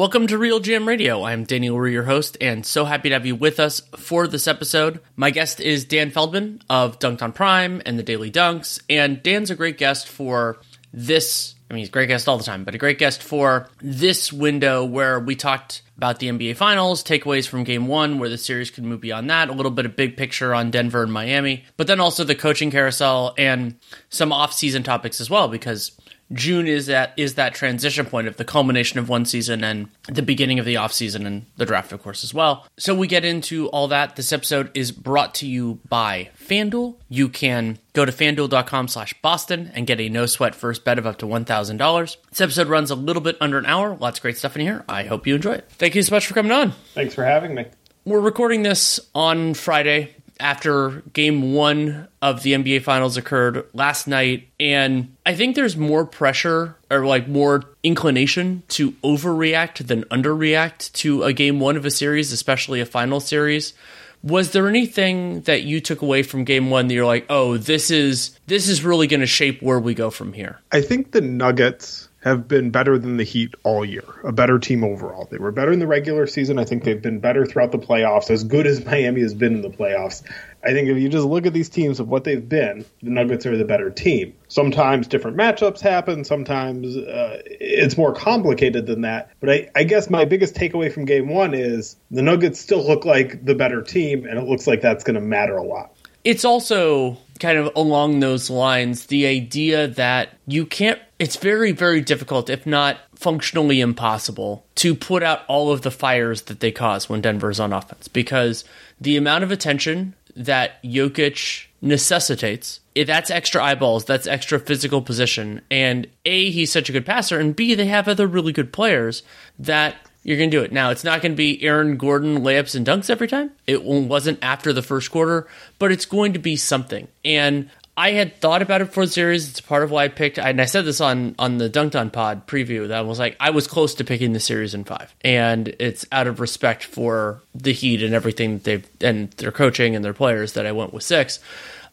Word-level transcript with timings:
Welcome 0.00 0.28
to 0.28 0.38
RealGM 0.38 0.86
Radio. 0.86 1.24
I'm 1.24 1.44
Daniel 1.44 1.74
Leroux, 1.74 1.90
your 1.90 2.04
host, 2.04 2.38
and 2.40 2.64
so 2.64 2.86
happy 2.86 3.10
to 3.10 3.14
have 3.14 3.26
you 3.26 3.36
with 3.36 3.60
us 3.60 3.82
for 3.98 4.26
this 4.26 4.48
episode. 4.48 5.00
My 5.14 5.28
guest 5.30 5.60
is 5.60 5.84
Dan 5.84 6.10
Feldman 6.10 6.62
of 6.70 6.98
Dunked 6.98 7.20
on 7.20 7.32
Prime 7.32 7.82
and 7.84 7.98
the 7.98 8.02
Daily 8.02 8.30
Dunks, 8.30 8.80
and 8.88 9.22
Dan's 9.22 9.50
a 9.50 9.54
great 9.54 9.76
guest 9.76 10.08
for 10.08 10.56
this. 10.90 11.54
I 11.70 11.74
mean, 11.74 11.80
he's 11.80 11.90
a 11.90 11.92
great 11.92 12.06
guest 12.06 12.28
all 12.28 12.38
the 12.38 12.44
time, 12.44 12.64
but 12.64 12.74
a 12.74 12.78
great 12.78 12.98
guest 12.98 13.22
for 13.22 13.68
this 13.82 14.32
window 14.32 14.86
where 14.86 15.20
we 15.20 15.36
talked 15.36 15.82
about 15.98 16.18
the 16.18 16.30
NBA 16.30 16.56
Finals, 16.56 17.04
takeaways 17.04 17.46
from 17.46 17.64
Game 17.64 17.86
One, 17.86 18.18
where 18.18 18.30
the 18.30 18.38
series 18.38 18.70
could 18.70 18.84
move 18.84 19.02
beyond 19.02 19.28
that, 19.28 19.50
a 19.50 19.52
little 19.52 19.70
bit 19.70 19.84
of 19.84 19.96
big 19.96 20.16
picture 20.16 20.54
on 20.54 20.70
Denver 20.70 21.02
and 21.02 21.12
Miami, 21.12 21.66
but 21.76 21.88
then 21.88 22.00
also 22.00 22.24
the 22.24 22.34
coaching 22.34 22.70
carousel 22.70 23.34
and 23.36 23.76
some 24.08 24.32
off-season 24.32 24.82
topics 24.82 25.20
as 25.20 25.28
well, 25.28 25.46
because 25.48 25.92
June 26.32 26.66
is 26.66 26.86
that 26.86 27.12
is 27.16 27.34
that 27.34 27.54
transition 27.54 28.06
point 28.06 28.28
of 28.28 28.36
the 28.36 28.44
culmination 28.44 28.98
of 28.98 29.08
one 29.08 29.24
season 29.24 29.64
and 29.64 29.88
the 30.08 30.22
beginning 30.22 30.58
of 30.58 30.64
the 30.64 30.74
offseason 30.74 31.26
and 31.26 31.46
the 31.56 31.66
draft, 31.66 31.92
of 31.92 32.02
course, 32.02 32.22
as 32.24 32.32
well. 32.32 32.66
So 32.78 32.94
we 32.94 33.06
get 33.06 33.24
into 33.24 33.68
all 33.68 33.88
that. 33.88 34.16
This 34.16 34.32
episode 34.32 34.70
is 34.74 34.92
brought 34.92 35.34
to 35.36 35.46
you 35.46 35.80
by 35.88 36.30
FanDuel. 36.38 36.96
You 37.08 37.28
can 37.28 37.78
go 37.92 38.04
to 38.04 38.12
fanduel.com 38.12 38.88
slash 38.88 39.14
Boston 39.22 39.70
and 39.74 39.86
get 39.86 40.00
a 40.00 40.08
no 40.08 40.26
sweat 40.26 40.54
first 40.54 40.84
bet 40.84 40.98
of 40.98 41.06
up 41.06 41.18
to 41.18 41.26
$1,000. 41.26 42.16
This 42.30 42.40
episode 42.40 42.68
runs 42.68 42.90
a 42.90 42.94
little 42.94 43.22
bit 43.22 43.36
under 43.40 43.58
an 43.58 43.66
hour. 43.66 43.96
Lots 43.96 44.18
of 44.18 44.22
great 44.22 44.38
stuff 44.38 44.56
in 44.56 44.62
here. 44.62 44.84
I 44.88 45.04
hope 45.04 45.26
you 45.26 45.34
enjoy 45.34 45.54
it. 45.54 45.68
Thank 45.70 45.94
you 45.94 46.02
so 46.02 46.14
much 46.14 46.26
for 46.26 46.34
coming 46.34 46.52
on. 46.52 46.72
Thanks 46.94 47.14
for 47.14 47.24
having 47.24 47.54
me. 47.54 47.66
We're 48.04 48.20
recording 48.20 48.62
this 48.62 48.98
on 49.14 49.54
Friday 49.54 50.14
after 50.40 51.02
game 51.12 51.52
one 51.54 52.08
of 52.20 52.42
the 52.42 52.52
NBA 52.54 52.82
Finals 52.82 53.16
occurred 53.16 53.64
last 53.72 54.06
night. 54.06 54.48
And 54.58 55.16
I 55.24 55.34
think 55.34 55.54
there's 55.54 55.76
more 55.76 56.04
pressure 56.04 56.76
or 56.90 57.06
like 57.06 57.28
more 57.28 57.64
inclination 57.82 58.62
to 58.68 58.92
overreact 59.04 59.86
than 59.86 60.04
underreact 60.04 60.92
to 60.94 61.22
a 61.22 61.32
game 61.32 61.60
one 61.60 61.76
of 61.76 61.84
a 61.84 61.90
series, 61.90 62.32
especially 62.32 62.80
a 62.80 62.86
final 62.86 63.20
series. 63.20 63.74
Was 64.22 64.52
there 64.52 64.68
anything 64.68 65.40
that 65.42 65.62
you 65.62 65.80
took 65.80 66.02
away 66.02 66.22
from 66.22 66.44
game 66.44 66.68
one 66.68 66.88
that 66.88 66.94
you're 66.94 67.06
like, 67.06 67.24
oh, 67.30 67.56
this 67.56 67.90
is 67.90 68.38
this 68.46 68.68
is 68.68 68.84
really 68.84 69.08
to 69.08 69.26
shape 69.26 69.62
where 69.62 69.80
we 69.80 69.94
go 69.94 70.10
from 70.10 70.34
here? 70.34 70.60
I 70.72 70.82
think 70.82 71.12
the 71.12 71.22
Nuggets 71.22 72.09
have 72.20 72.46
been 72.46 72.70
better 72.70 72.98
than 72.98 73.16
the 73.16 73.24
Heat 73.24 73.54
all 73.64 73.84
year, 73.84 74.04
a 74.24 74.32
better 74.32 74.58
team 74.58 74.84
overall. 74.84 75.26
They 75.30 75.38
were 75.38 75.52
better 75.52 75.72
in 75.72 75.78
the 75.78 75.86
regular 75.86 76.26
season. 76.26 76.58
I 76.58 76.64
think 76.64 76.84
they've 76.84 77.00
been 77.00 77.18
better 77.18 77.46
throughout 77.46 77.72
the 77.72 77.78
playoffs, 77.78 78.30
as 78.30 78.44
good 78.44 78.66
as 78.66 78.84
Miami 78.84 79.22
has 79.22 79.32
been 79.32 79.54
in 79.54 79.62
the 79.62 79.70
playoffs. 79.70 80.22
I 80.62 80.72
think 80.72 80.88
if 80.88 80.98
you 80.98 81.08
just 81.08 81.26
look 81.26 81.46
at 81.46 81.54
these 81.54 81.70
teams 81.70 81.98
of 81.98 82.08
what 82.08 82.24
they've 82.24 82.46
been, 82.46 82.84
the 83.02 83.08
Nuggets 83.10 83.46
are 83.46 83.56
the 83.56 83.64
better 83.64 83.90
team. 83.90 84.34
Sometimes 84.48 85.06
different 85.06 85.38
matchups 85.38 85.80
happen. 85.80 86.24
Sometimes 86.24 86.94
uh, 86.98 87.40
it's 87.46 87.96
more 87.96 88.12
complicated 88.12 88.86
than 88.86 89.00
that. 89.02 89.30
But 89.40 89.50
I, 89.50 89.70
I 89.74 89.84
guess 89.84 90.10
my 90.10 90.26
biggest 90.26 90.54
takeaway 90.54 90.92
from 90.92 91.06
game 91.06 91.28
one 91.28 91.54
is 91.54 91.96
the 92.10 92.20
Nuggets 92.20 92.60
still 92.60 92.86
look 92.86 93.06
like 93.06 93.46
the 93.46 93.54
better 93.54 93.80
team, 93.80 94.26
and 94.26 94.38
it 94.38 94.44
looks 94.44 94.66
like 94.66 94.82
that's 94.82 95.04
going 95.04 95.14
to 95.14 95.22
matter 95.22 95.56
a 95.56 95.64
lot. 95.64 95.94
It's 96.22 96.44
also 96.44 97.16
kind 97.40 97.58
of 97.58 97.70
along 97.74 98.20
those 98.20 98.50
lines 98.50 99.06
the 99.06 99.26
idea 99.26 99.88
that 99.88 100.38
you 100.46 100.64
can't 100.66 101.00
it's 101.18 101.36
very 101.36 101.72
very 101.72 102.00
difficult 102.00 102.48
if 102.48 102.66
not 102.66 102.98
functionally 103.20 103.82
impossible 103.82 104.64
to 104.74 104.94
put 104.94 105.22
out 105.22 105.42
all 105.46 105.70
of 105.70 105.82
the 105.82 105.90
fires 105.90 106.42
that 106.42 106.60
they 106.60 106.72
cause 106.72 107.06
when 107.06 107.20
Denver's 107.20 107.60
on 107.60 107.70
offense. 107.72 108.08
Because 108.08 108.64
the 108.98 109.18
amount 109.18 109.44
of 109.44 109.52
attention 109.52 110.14
that 110.34 110.82
Jokic 110.82 111.66
necessitates 111.82 112.80
eh, 112.96 113.04
that's 113.04 113.30
extra 113.30 113.62
eyeballs 113.62 114.04
that's 114.04 114.26
extra 114.26 114.58
physical 114.58 115.02
position. 115.02 115.60
And 115.70 116.06
a 116.24 116.50
he's 116.50 116.72
such 116.72 116.88
a 116.88 116.92
good 116.92 117.06
passer 117.06 117.38
and 117.38 117.54
b 117.54 117.74
they 117.74 117.86
have 117.86 118.08
other 118.08 118.26
really 118.26 118.52
good 118.52 118.72
players 118.72 119.22
that 119.58 119.96
you're 120.22 120.36
going 120.36 120.50
to 120.50 120.56
do 120.56 120.62
it. 120.62 120.72
Now, 120.72 120.90
it's 120.90 121.04
not 121.04 121.22
going 121.22 121.32
to 121.32 121.36
be 121.36 121.62
Aaron 121.62 121.96
Gordon 121.96 122.40
layups 122.40 122.74
and 122.74 122.86
dunks 122.86 123.10
every 123.10 123.28
time. 123.28 123.52
It 123.66 123.84
wasn't 123.84 124.38
after 124.42 124.72
the 124.72 124.82
first 124.82 125.10
quarter, 125.10 125.48
but 125.78 125.92
it's 125.92 126.04
going 126.04 126.34
to 126.34 126.38
be 126.38 126.56
something. 126.56 127.08
And 127.24 127.70
I 127.96 128.12
had 128.12 128.40
thought 128.40 128.62
about 128.62 128.80
it 128.80 128.92
for 128.92 129.04
the 129.04 129.12
series. 129.12 129.50
It's 129.50 129.60
part 129.60 129.82
of 129.82 129.90
why 129.90 130.04
I 130.04 130.08
picked, 130.08 130.38
and 130.38 130.60
I 130.60 130.64
said 130.64 130.86
this 130.86 131.02
on 131.02 131.34
on 131.38 131.58
the 131.58 131.68
Dunked 131.68 131.98
on 131.98 132.08
Pod 132.08 132.46
preview. 132.46 132.88
That 132.88 132.98
I 132.98 133.02
was 133.02 133.18
like, 133.18 133.36
I 133.38 133.50
was 133.50 133.66
close 133.66 133.94
to 133.96 134.04
picking 134.04 134.32
the 134.32 134.40
series 134.40 134.72
in 134.72 134.84
five, 134.84 135.14
and 135.22 135.68
it's 135.78 136.06
out 136.10 136.26
of 136.26 136.40
respect 136.40 136.84
for 136.84 137.42
the 137.54 137.72
Heat 137.72 138.02
and 138.02 138.14
everything 138.14 138.54
that 138.54 138.64
they've 138.64 138.88
and 139.02 139.30
their 139.32 139.52
coaching 139.52 139.94
and 139.94 140.02
their 140.02 140.14
players 140.14 140.54
that 140.54 140.64
I 140.64 140.72
went 140.72 140.94
with 140.94 141.02
six. 141.02 141.40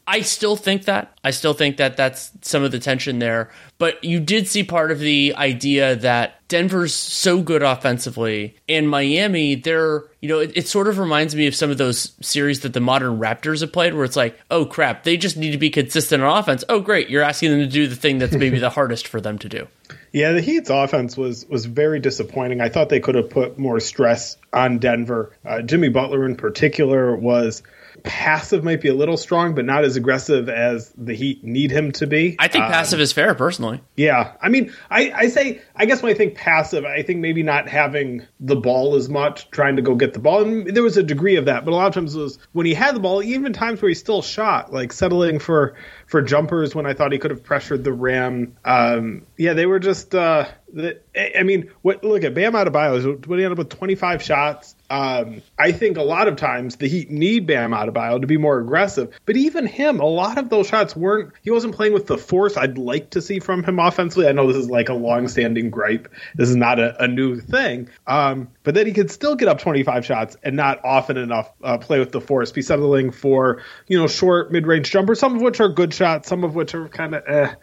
I 0.09 0.22
still 0.22 0.56
think 0.56 0.85
that. 0.85 1.18
I 1.22 1.31
still 1.31 1.53
think 1.53 1.78
that 1.78 1.97
that's 1.97 2.31
some 2.41 2.63
of 2.63 2.72
the 2.72 2.79
tension 2.79 3.19
there. 3.19 3.51
But 3.78 4.01
you 4.06 4.22
did 4.22 4.47
see 4.47 4.63
part 4.63 4.90
of 4.90 5.00
the 5.00 5.35
idea 5.35 5.97
that 5.97 6.47
Denver's 6.47 6.94
so 6.94 7.41
good 7.41 7.62
offensively, 7.62 8.56
and 8.69 8.90
Miami, 8.90 9.56
they're, 9.56 10.06
you 10.22 10.29
know, 10.29 10.40
it, 10.40 10.53
it, 10.56 10.68
sort 10.68 10.88
of 10.88 10.97
reminds 10.97 11.35
me 11.35 11.45
of 11.45 11.53
some 11.53 11.69
of 11.69 11.78
those 11.78 12.13
series 12.22 12.62
that 12.62 12.72
the 12.72 12.79
modern 12.79 13.19
Raptors 13.19 13.59
have 13.59 13.73
played 13.73 13.94
where 13.94 14.06
it's 14.06 14.16
like, 14.16 14.40
oh 14.50 14.66
crap, 14.66 15.03
they 15.03 15.18
just 15.18 15.35
need 15.35 15.51
to 15.51 15.57
be 15.57 15.69
consistent 15.69 16.24
on 16.24 16.38
offense. 16.38 16.63
Oh, 16.69 16.79
great, 16.79 17.09
you're 17.09 17.22
asking 17.22 17.51
them 17.51 17.59
to 17.59 17.68
do 17.68 17.88
the 17.88 17.97
thing 17.97 18.18
that's 18.18 18.35
maybe 18.35 18.59
the 18.59 18.69
hardest 18.78 19.09
for 19.09 19.19
them 19.19 19.38
to 19.39 19.50
do. 19.50 19.68
Yeah, 20.13 20.31
the 20.31 20.41
Heat's 20.41 20.69
offense 20.69 21.18
was 21.18 21.45
was 21.47 21.66
very 21.66 22.00
disappointing. 22.00 22.62
I 22.62 22.69
thought 22.69 22.88
they 22.88 23.01
could 23.01 23.16
have 23.16 23.29
put 23.29 23.59
more 23.59 23.81
stress 23.81 24.38
on 24.53 24.79
Denver. 24.79 25.34
Uh, 25.45 25.62
Jimmy 25.62 25.89
Butler, 25.89 26.25
in 26.25 26.38
particular, 26.38 27.13
was 27.16 27.62
passive 28.03 28.63
might 28.63 28.81
be 28.81 28.90
a 28.90 28.94
little 28.94 29.18
strong, 29.18 29.56
but 29.56 29.66
not 29.66 29.84
as 29.84 29.96
aggressive 29.96 30.50
as 30.50 30.91
the 30.97 31.13
Heat 31.13 31.44
need 31.44 31.72
him 31.72 31.91
to 31.94 32.08
be. 32.08 32.35
I 32.40 32.47
think 32.47 32.66
um, 32.66 32.72
passive 32.72 33.00
is 33.00 33.13
fair, 33.13 33.35
personally. 33.35 33.81
Yeah, 33.96 34.34
I 34.41 34.50
mean, 34.50 34.74
I, 34.90 35.12
I 35.12 35.28
say, 35.28 35.62
I 35.75 35.85
guess 35.85 36.02
when 36.02 36.12
I 36.12 36.16
think 36.16 36.36
passive, 36.36 36.86
I 36.86 37.03
think 37.03 37.19
maybe 37.19 37.44
not 37.44 37.68
having 37.68 38.25
the 38.40 38.56
ball 38.56 38.96
as 38.96 39.09
much, 39.09 39.50
trying 39.52 39.75
to 39.75 39.81
go 39.81 39.96
get 39.96 40.13
the 40.13 40.19
ball, 40.19 40.44
and 40.44 40.68
there 40.68 40.84
was 40.84 40.97
a 40.97 41.03
degree 41.03 41.36
of 41.36 41.46
that, 41.46 41.66
but 41.66 41.72
a 41.72 41.75
lot 41.75 41.88
of 41.88 41.94
times 41.94 42.16
it 42.16 42.19
was 42.19 42.40
when 42.53 42.66
he 42.66 42.74
had 42.74 42.96
the 42.96 43.00
ball, 43.00 43.22
even 43.24 43.53
times 43.53 43.81
where 43.81 43.90
he 43.90 43.96
still 43.96 44.22
shot, 44.22 44.72
like 44.74 44.94
settling 44.94 45.40
for 45.40 45.75
for 46.07 46.22
jumpers 46.22 46.74
when 46.74 46.86
I 46.86 46.94
thought 46.94 47.12
he 47.12 47.19
could 47.19 47.31
have 47.31 47.44
pressured 47.44 47.84
the 47.84 47.94
rim. 47.94 48.56
Um, 48.63 49.28
yeah, 49.38 49.53
they 49.53 49.66
were 49.66 49.80
just. 49.80 50.16
Uh, 50.16 50.47
I 50.75 51.44
mean, 51.44 51.72
what, 51.81 52.03
look 52.03 52.24
at 52.24 52.34
Bam 52.34 52.53
Adebayo. 52.53 53.25
What 53.25 53.40
he 53.40 53.46
ended 53.46 53.53
up 53.53 53.57
with 53.57 53.69
25 53.69 54.22
shots. 54.22 54.75
Um, 54.90 55.42
I 55.59 55.72
think 55.72 55.98
a 55.98 56.03
lot 56.03 56.28
of 56.28 56.38
times 56.38 56.78
the 56.78 56.88
Heat 56.88 57.12
need 57.12 57.46
Bam 57.46 57.72
Adebayo 57.72 58.22
to 58.22 58.28
be 58.28 58.38
more 58.38 58.59
aggressive, 58.59 59.18
but 59.25 59.36
even 59.36 59.66
him, 59.66 60.00
a 60.00 60.06
lot 60.06 60.38
of 60.38 60.50
those 60.50 60.68
shots 60.68 60.96
weren't. 60.96 61.34
He 61.42 61.52
wasn't 61.52 61.75
playing 61.75 61.94
with 61.94 62.08
the 62.08 62.18
force 62.18 62.56
I'd 62.56 62.78
like 62.78 63.12
to 63.12 63.22
see 63.22 63.40
from 63.40 63.64
him 63.64 63.80
offensively. 63.80 64.28
I 64.28 64.31
know 64.31 64.48
this 64.48 64.58
is 64.58 64.70
like 64.70 64.90
a 64.90 64.94
long-standing 64.94 65.70
gripe. 65.70 66.08
This 66.36 66.50
is 66.50 66.56
not 66.56 66.80
a, 66.80 67.03
a 67.03 67.08
new 67.08 67.40
thing, 67.40 67.90
um, 68.06 68.50
but 68.64 68.75
then 68.75 68.86
he 68.86 68.94
could 68.94 69.12
still 69.12 69.36
get 69.36 69.48
up 69.48 69.59
25 69.59 70.06
shots 70.06 70.38
and 70.44 70.56
not 70.56 70.84
often 70.86 71.18
enough 71.18 71.52
uh, 71.64 71.78
play 71.78 72.00
with 72.00 72.12
the 72.12 72.22
force. 72.22 72.52
Be 72.52 72.62
settling 72.62 73.12
for 73.12 73.62
you 73.88 73.98
know 73.98 74.08
short 74.08 74.52
mid-range 74.52 74.90
jumpers, 74.90 75.19
some 75.19 75.36
of 75.36 75.42
which 75.42 75.59
are 75.59 75.69
good 75.69 75.94
shots, 75.94 76.30
some 76.30 76.44
of 76.44 76.56
which 76.56 76.74
are 76.75 76.88
kind 76.88 77.16
of. 77.16 77.24
Eh. 77.28 77.54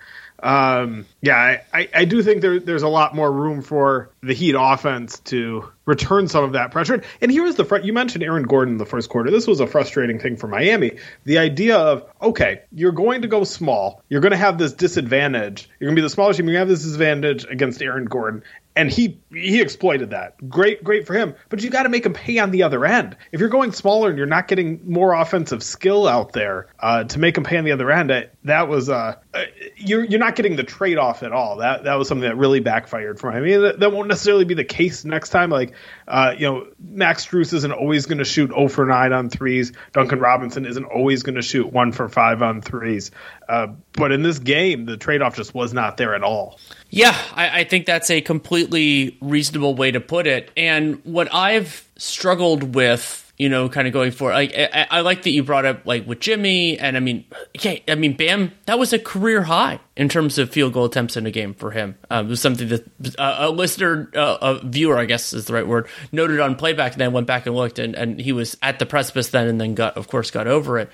Um, 0.45 1.07
yeah, 1.23 1.63
I, 1.73 1.89
I 1.95 2.05
do 2.05 2.23
think 2.23 2.43
there, 2.43 2.61
there's 2.61 2.83
a 2.83 2.89
lot 2.89 3.15
more 3.15 3.33
room 3.33 3.63
for 3.63 4.11
the 4.23 4.35
Heat 4.35 4.55
offense 4.59 5.19
to 5.21 5.73
return 5.87 6.29
some 6.29 6.45
of 6.45 6.53
that 6.53 6.71
pressure. 6.71 7.03
And 7.23 7.31
here 7.31 7.47
is 7.47 7.57
the 7.57 7.65
front. 7.65 7.87
You 7.87 7.95
mentioned 7.95 8.23
Aaron 8.23 8.43
Gordon 8.43 8.75
in 8.75 8.79
the 8.79 8.85
first 8.85 9.09
quarter. 9.09 9.31
This 9.31 9.47
was 9.47 9.61
a 9.61 9.67
frustrating 9.67 10.19
thing 10.19 10.37
for 10.37 10.47
Miami. 10.47 10.99
The 11.25 11.39
idea 11.39 11.79
of 11.79 12.05
okay, 12.21 12.61
you're 12.73 12.93
going 12.93 13.23
to 13.23 13.29
go 13.29 13.45
small. 13.45 14.03
You're 14.11 14.21
going 14.21 14.33
to 14.33 14.37
have 14.37 14.59
this 14.59 14.75
disadvantage. 14.75 15.67
You're 15.81 15.89
going 15.89 15.97
to 15.97 16.01
be 16.01 16.05
the 16.05 16.11
smallest 16.11 16.39
team. 16.39 16.49
You 16.49 16.59
have 16.59 16.69
this 16.69 16.83
disadvantage 16.83 17.47
against 17.47 17.81
Aaron 17.81 18.05
Gordon, 18.05 18.43
and 18.77 18.91
he 18.91 19.21
he 19.31 19.61
exploited 19.61 20.11
that. 20.11 20.37
Great, 20.49 20.83
great 20.83 21.07
for 21.07 21.15
him. 21.15 21.35
But 21.49 21.63
you 21.63 21.71
got 21.71 21.85
to 21.85 21.89
make 21.89 22.05
him 22.05 22.13
pay 22.13 22.39
on 22.39 22.51
the 22.51 22.65
other 22.65 22.85
end. 22.85 23.17
If 23.31 23.41
you're 23.41 23.49
going 23.49 23.73
smaller 23.73 24.09
and 24.09 24.19
you're 24.19 24.27
not 24.27 24.49
getting 24.49 24.81
more 24.91 25.13
offensive 25.13 25.63
skill 25.63 26.09
out 26.09 26.33
there 26.33 26.69
uh, 26.81 27.05
to 27.05 27.19
make 27.19 27.37
him 27.37 27.45
pay 27.45 27.57
on 27.57 27.65
the 27.65 27.73
other 27.73 27.91
end, 27.91 28.29
that 28.45 28.69
was 28.69 28.91
uh, 28.91 29.17
uh, 29.33 29.45
you're 29.77 30.05
you're 30.05 30.21
not 30.21 30.35
getting 30.35 30.57
the 30.57 30.65
trade 30.65 30.99
off 30.99 31.23
at 31.23 31.33
all. 31.33 31.59
That 31.59 31.85
that 31.85 31.95
was 31.95 32.09
something 32.09 32.29
that 32.29 32.37
really 32.37 32.61
backfired 32.61 33.21
for 33.21 33.31
him. 33.31 33.37
I 33.37 33.41
mean, 33.47 33.63
that, 33.63 33.81
that 33.81 33.93
won't 33.93 34.09
necessarily 34.09 34.45
be 34.45 34.55
the 34.55 34.65
case 34.65 35.05
next 35.05 35.29
time. 35.31 35.51
Like, 35.51 35.75
uh, 36.09 36.35
you 36.37 36.47
know, 36.47 36.67
Max 36.81 37.27
Strus 37.27 37.53
isn't 37.53 37.73
always 37.73 38.07
going 38.07 38.19
to 38.19 38.25
shoot 38.25 38.51
0 38.51 38.69
for 38.69 38.87
9 38.87 39.13
on 39.13 39.31
threes. 39.31 39.73
Duncan 39.93 40.19
Robinson 40.19 40.67
isn't 40.67 40.85
always 40.85 41.23
going 41.23 41.37
to 41.37 41.43
shoot 41.43 41.73
1 41.73 41.93
for 41.93 42.09
5 42.09 42.43
on 42.43 42.61
threes. 42.61 43.13
Uh, 43.49 43.69
but 43.97 44.13
in 44.13 44.23
this 44.23 44.39
game, 44.39 44.87
the 44.87 44.97
trade 44.97 45.23
off 45.23 45.37
just 45.37 45.55
was 45.55 45.73
not 45.73 45.97
there 45.97 46.15
at 46.15 46.23
all. 46.23 46.59
Yeah, 46.91 47.17
I, 47.35 47.61
I, 47.61 47.65
think 47.65 47.87
that's 47.87 48.11
a 48.11 48.21
completely 48.21 49.17
reasonable 49.21 49.75
way 49.75 49.91
to 49.91 50.01
put 50.01 50.27
it. 50.27 50.51
And 50.57 51.01
what 51.05 51.33
I've 51.35 51.89
struggled 51.97 52.75
with, 52.75 53.33
you 53.37 53.49
know, 53.49 53.69
kind 53.69 53.89
of 53.89 53.93
going 53.93 54.13
for, 54.13 54.31
like, 54.31 54.53
I, 54.55 54.87
I, 54.91 55.01
like 55.01 55.23
that 55.23 55.31
you 55.31 55.43
brought 55.43 55.65
up 55.65 55.87
like 55.87 56.07
with 56.07 56.21
Jimmy, 56.21 56.79
and 56.79 56.97
I 56.97 57.01
mean, 57.01 57.25
yeah, 57.61 57.79
I 57.89 57.97
mean, 57.97 58.17
Bam, 58.17 58.53
that 58.67 58.79
was 58.79 58.93
a 58.93 58.99
career 58.99 59.43
high 59.43 59.81
in 59.97 60.09
terms 60.09 60.39
of 60.39 60.51
field 60.51 60.73
goal 60.73 60.85
attempts 60.85 61.17
in 61.17 61.27
a 61.27 61.33
game 61.33 61.55
for 61.55 61.73
him. 61.73 61.97
Um, 62.11 62.27
it 62.27 62.31
was 62.31 62.41
something 62.41 62.69
that 62.69 62.87
uh, 63.19 63.37
a 63.41 63.51
listener, 63.51 64.11
uh, 64.15 64.39
a 64.41 64.61
viewer, 64.65 64.97
I 64.97 65.05
guess 65.05 65.33
is 65.33 65.47
the 65.47 65.55
right 65.55 65.67
word, 65.67 65.89
noted 66.13 66.39
on 66.39 66.55
playback, 66.55 66.93
and 66.93 67.01
then 67.01 67.13
went 67.13 67.27
back 67.27 67.47
and 67.47 67.57
looked, 67.57 67.81
and, 67.81 67.97
and 67.97 68.21
he 68.21 68.33
was 68.33 68.57
at 68.63 68.79
the 68.79 68.87
precipice 68.87 69.31
then, 69.31 69.49
and 69.49 69.61
then 69.61 69.75
got, 69.75 69.97
of 69.97 70.07
course, 70.07 70.31
got 70.31 70.47
over 70.47 70.79
it. 70.79 70.91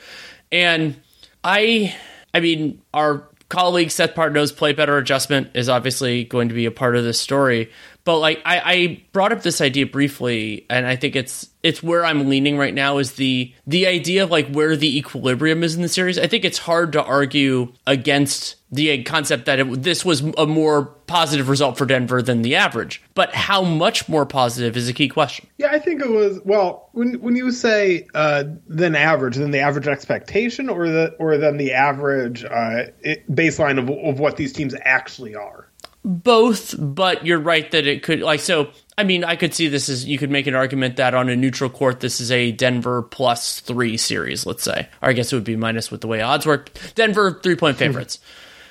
And 0.50 0.98
I, 1.44 1.94
I 2.32 2.40
mean, 2.40 2.80
our 2.94 3.28
colleague 3.48 3.90
Seth 3.90 4.14
Partnow's 4.14 4.52
play 4.52 4.72
better 4.72 4.96
adjustment 4.96 5.50
is 5.54 5.68
obviously 5.68 6.24
going 6.24 6.48
to 6.48 6.54
be 6.54 6.66
a 6.66 6.70
part 6.70 6.96
of 6.96 7.04
this 7.04 7.20
story. 7.20 7.70
But 8.04 8.18
like 8.18 8.40
I, 8.46 8.60
I 8.64 9.02
brought 9.12 9.32
up 9.32 9.42
this 9.42 9.60
idea 9.60 9.86
briefly, 9.86 10.64
and 10.70 10.86
I 10.86 10.96
think 10.96 11.16
it's 11.16 11.50
it's 11.62 11.82
where 11.82 12.04
I'm 12.04 12.28
leaning 12.28 12.56
right 12.56 12.72
now 12.72 12.98
is 12.98 13.12
the 13.12 13.52
the 13.66 13.86
idea 13.86 14.22
of 14.22 14.30
like 14.30 14.48
where 14.50 14.76
the 14.76 14.96
equilibrium 14.96 15.62
is 15.62 15.74
in 15.74 15.82
the 15.82 15.88
series. 15.88 16.18
I 16.18 16.26
think 16.26 16.44
it's 16.44 16.58
hard 16.58 16.92
to 16.92 17.02
argue 17.02 17.72
against 17.86 18.56
the 18.72 19.02
concept 19.02 19.46
that 19.46 19.58
it, 19.58 19.82
this 19.82 20.04
was 20.04 20.20
a 20.38 20.46
more 20.46 20.84
positive 21.06 21.48
result 21.48 21.76
for 21.76 21.86
Denver 21.86 22.22
than 22.22 22.42
the 22.42 22.54
average. 22.54 23.02
But 23.14 23.34
how 23.34 23.62
much 23.62 24.08
more 24.08 24.24
positive 24.24 24.76
is 24.76 24.88
a 24.88 24.92
key 24.92 25.08
question. 25.08 25.48
Yeah, 25.58 25.68
I 25.72 25.78
think 25.78 26.00
it 26.00 26.10
was 26.10 26.40
well 26.44 26.88
when 26.92 27.14
when 27.20 27.36
you 27.36 27.50
say 27.50 28.06
uh, 28.14 28.44
than 28.66 28.94
average, 28.94 29.36
than 29.36 29.50
the 29.50 29.60
average 29.60 29.88
expectation, 29.88 30.68
or 30.68 30.88
the 30.88 31.16
or 31.18 31.36
than 31.36 31.56
the 31.56 31.72
average 31.72 32.44
uh, 32.44 32.86
baseline 33.30 33.78
of, 33.78 33.90
of 33.90 34.20
what 34.20 34.36
these 34.36 34.52
teams 34.52 34.74
actually 34.82 35.34
are. 35.34 35.66
Both, 36.02 36.76
but 36.78 37.26
you're 37.26 37.40
right 37.40 37.70
that 37.72 37.86
it 37.86 38.02
could 38.02 38.20
like 38.20 38.40
so. 38.40 38.70
I 38.96 39.04
mean, 39.04 39.22
I 39.22 39.36
could 39.36 39.52
see 39.52 39.68
this 39.68 39.88
as 39.88 40.06
you 40.06 40.16
could 40.16 40.30
make 40.30 40.46
an 40.46 40.54
argument 40.54 40.96
that 40.96 41.14
on 41.14 41.28
a 41.28 41.36
neutral 41.36 41.68
court, 41.68 42.00
this 42.00 42.20
is 42.20 42.30
a 42.30 42.52
Denver 42.52 43.02
plus 43.02 43.60
three 43.60 43.98
series, 43.98 44.46
let's 44.46 44.62
say. 44.62 44.88
Or 45.02 45.10
I 45.10 45.12
guess 45.12 45.32
it 45.32 45.36
would 45.36 45.44
be 45.44 45.56
minus 45.56 45.90
with 45.90 46.00
the 46.00 46.06
way 46.06 46.22
odds 46.22 46.46
work. 46.46 46.70
Denver 46.94 47.38
three 47.42 47.56
point 47.56 47.76
favorites. 47.78 48.18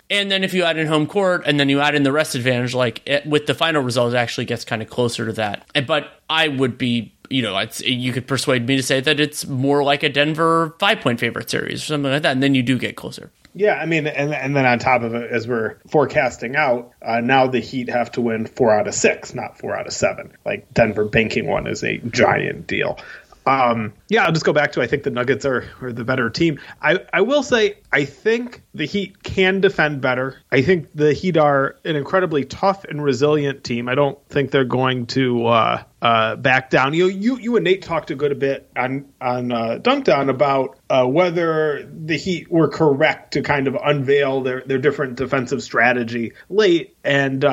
And 0.10 0.32
then 0.32 0.44
if 0.44 0.54
you 0.54 0.64
add 0.64 0.78
in 0.78 0.88
home 0.88 1.06
court 1.06 1.44
and 1.46 1.60
then 1.60 1.70
you 1.70 1.80
add 1.82 1.94
in 1.94 2.04
the 2.04 2.12
rest 2.12 2.36
advantage, 2.36 2.74
like 2.74 3.02
it, 3.06 3.26
with 3.26 3.46
the 3.46 3.54
final 3.54 3.84
result, 3.84 4.14
it 4.14 4.18
actually 4.18 4.46
gets 4.46 4.66
kind 4.66 4.82
of 4.82 4.90
closer 4.90 5.26
to 5.26 5.34
that. 5.34 5.68
But 5.86 6.10
I 6.30 6.48
would 6.48 6.78
be, 6.78 7.14
you 7.30 7.44
know, 7.44 7.60
you 7.80 8.12
could 8.12 8.28
persuade 8.28 8.66
me 8.68 8.76
to 8.76 8.84
say 8.84 9.02
that 9.02 9.20
it's 9.20 9.46
more 9.46 9.84
like 9.84 10.02
a 10.02 10.10
Denver 10.10 10.76
five 10.80 11.02
point 11.02 11.20
favorite 11.20 11.50
series 11.50 11.84
or 11.84 11.86
something 11.86 12.12
like 12.12 12.24
that. 12.24 12.32
And 12.32 12.42
then 12.42 12.56
you 12.56 12.64
do 12.64 12.80
get 12.80 12.96
closer. 12.96 13.32
Yeah, 13.56 13.74
I 13.74 13.88
mean, 13.88 14.06
and 14.06 14.34
and 14.34 14.56
then 14.56 14.66
on 14.66 14.78
top 14.78 15.02
of 15.02 15.16
it, 15.16 15.32
as 15.32 15.48
we're 15.48 15.78
forecasting 15.88 16.56
out, 16.56 16.94
uh, 17.02 17.20
now 17.20 17.48
the 17.48 17.60
Heat 17.60 17.90
have 17.90 18.12
to 18.12 18.22
win 18.22 18.46
four 18.46 18.72
out 18.72 18.88
of 18.88 18.94
six, 18.94 19.34
not 19.34 19.58
four 19.58 19.76
out 19.76 19.88
of 19.88 19.94
seven. 19.94 20.34
Like 20.46 20.72
Denver 20.74 21.06
banking 21.06 21.48
one 21.48 21.66
is 21.66 21.84
a 21.84 21.98
giant 21.98 22.68
deal. 22.68 23.00
Um, 23.46 23.94
yeah, 24.10 24.26
I'll 24.26 24.32
just 24.32 24.46
go 24.46 24.54
back 24.54 24.74
to 24.74 24.82
I 24.82 24.88
think 24.88 25.04
the 25.04 25.10
Nuggets 25.10 25.46
are, 25.46 25.66
are 25.82 25.92
the 25.92 26.04
better 26.04 26.30
team. 26.30 26.60
I, 26.82 27.00
I 27.12 27.22
will 27.22 27.44
say 27.44 27.78
I 27.92 28.06
think 28.06 28.62
the 28.74 28.86
Heat 28.86 29.24
can 29.24 29.62
defend 29.62 30.02
better. 30.02 30.40
I 30.52 30.62
think 30.62 30.92
the 30.94 31.14
Heat 31.14 31.38
are 31.38 31.78
an 31.84 31.96
incredibly 31.96 32.46
tough 32.46 32.86
and 32.86 33.04
resilient 33.04 33.64
team. 33.64 33.90
I 33.90 33.96
don't 33.96 34.24
think 34.30 34.52
they're 34.52 34.66
going 34.66 35.08
to 35.08 35.48
uh, 35.48 35.84
uh, 36.02 36.36
back 36.36 36.70
down. 36.70 36.94
You 36.94 37.08
you 37.08 37.38
you 37.40 37.56
and 37.56 37.64
Nate 37.64 37.82
talked 37.82 38.12
a 38.12 38.16
good 38.16 38.38
bit 38.40 38.70
on 38.76 39.06
on 39.20 39.52
uh, 39.52 39.80
Dunkdown 39.82 40.30
about 40.30 40.78
uh, 40.90 41.06
whether 41.06 41.90
the 41.92 42.18
Heat 42.18 42.52
were 42.52 42.68
correct 42.68 43.34
to 43.34 43.42
kind 43.42 43.68
of 43.68 43.76
unveil 43.76 44.42
their 44.42 44.62
their 44.62 44.78
different 44.78 45.16
defensive 45.16 45.64
strategy 45.64 46.34
late, 46.50 46.96
and 47.04 47.44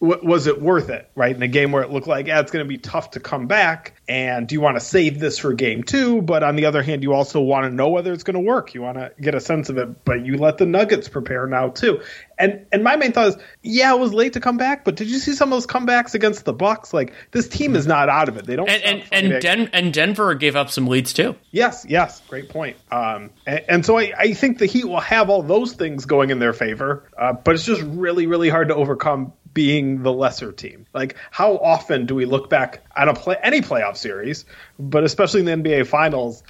was 0.00 0.46
it 0.46 0.62
worth 0.62 0.88
it, 0.88 1.10
right? 1.14 1.36
In 1.36 1.42
a 1.42 1.48
game 1.48 1.72
where 1.72 1.82
it 1.82 1.90
looked 1.90 2.06
like, 2.06 2.26
yeah, 2.26 2.40
it's 2.40 2.50
going 2.50 2.64
to 2.64 2.68
be 2.68 2.78
tough 2.78 3.12
to 3.12 3.20
come 3.20 3.46
back, 3.46 4.00
and 4.08 4.48
do 4.48 4.54
you 4.54 4.60
want 4.60 4.76
to 4.76 4.80
save 4.80 5.18
this 5.18 5.38
for 5.38 5.52
game 5.52 5.82
two? 5.82 6.22
But 6.22 6.42
on 6.42 6.56
the 6.56 6.64
other 6.64 6.82
hand, 6.82 7.02
you 7.02 7.12
also 7.12 7.40
want 7.40 7.64
to 7.64 7.70
know 7.70 7.90
whether 7.90 8.12
it's 8.12 8.22
going 8.22 8.34
to 8.34 8.40
work. 8.40 8.74
You 8.74 8.80
want 8.80 8.96
to 8.96 9.12
get 9.20 9.34
a 9.34 9.40
sense 9.40 9.68
of 9.68 9.76
it, 9.76 10.04
but 10.04 10.24
you 10.24 10.38
let 10.38 10.56
the 10.56 10.64
Nuggets 10.64 11.08
prepare 11.08 11.46
now 11.46 11.68
too. 11.68 12.00
And 12.38 12.64
and 12.72 12.82
my 12.82 12.96
main 12.96 13.12
thought 13.12 13.28
is, 13.28 13.36
yeah, 13.62 13.94
it 13.94 14.00
was 14.00 14.14
late 14.14 14.32
to 14.32 14.40
come 14.40 14.56
back, 14.56 14.86
but 14.86 14.96
did 14.96 15.10
you 15.10 15.18
see 15.18 15.34
some 15.34 15.52
of 15.52 15.56
those 15.56 15.66
comebacks 15.66 16.14
against 16.14 16.46
the 16.46 16.54
Bucks? 16.54 16.94
Like 16.94 17.12
this 17.30 17.46
team 17.48 17.76
is 17.76 17.86
not 17.86 18.08
out 18.08 18.30
of 18.30 18.38
it. 18.38 18.46
They 18.46 18.56
don't. 18.56 18.68
And 18.70 18.82
and 18.82 19.04
and, 19.12 19.42
Den- 19.42 19.70
and, 19.74 19.92
Denver 19.92 20.34
gave 20.34 20.56
up 20.56 20.70
some 20.70 20.86
leads 20.86 21.12
too. 21.12 21.36
Yes, 21.50 21.84
yes, 21.86 22.22
great 22.28 22.48
point. 22.48 22.78
Um, 22.90 23.30
and, 23.46 23.64
and 23.68 23.86
so 23.86 23.98
I, 23.98 24.12
I 24.16 24.32
think 24.32 24.58
the 24.58 24.64
Heat 24.66 24.86
will 24.86 25.00
have 25.00 25.28
all 25.28 25.42
those 25.42 25.74
things 25.74 26.06
going 26.06 26.30
in 26.30 26.38
their 26.38 26.54
favor, 26.54 27.04
uh, 27.18 27.34
but 27.34 27.54
it's 27.54 27.66
just 27.66 27.82
really 27.82 28.26
really 28.26 28.48
hard 28.48 28.68
to 28.68 28.74
overcome 28.74 29.34
being 29.52 30.02
the 30.02 30.12
lesser 30.12 30.52
team. 30.52 30.86
Like, 30.92 31.16
how 31.30 31.56
often 31.58 32.06
do 32.06 32.14
we 32.14 32.24
look 32.24 32.50
back 32.50 32.84
on 32.96 33.08
a 33.08 33.14
play, 33.14 33.36
any 33.42 33.60
playoff 33.60 33.96
series, 33.96 34.44
but 34.78 35.04
especially 35.04 35.40
in 35.40 35.62
the 35.62 35.70
NBA 35.70 35.86
Finals, 35.86 36.42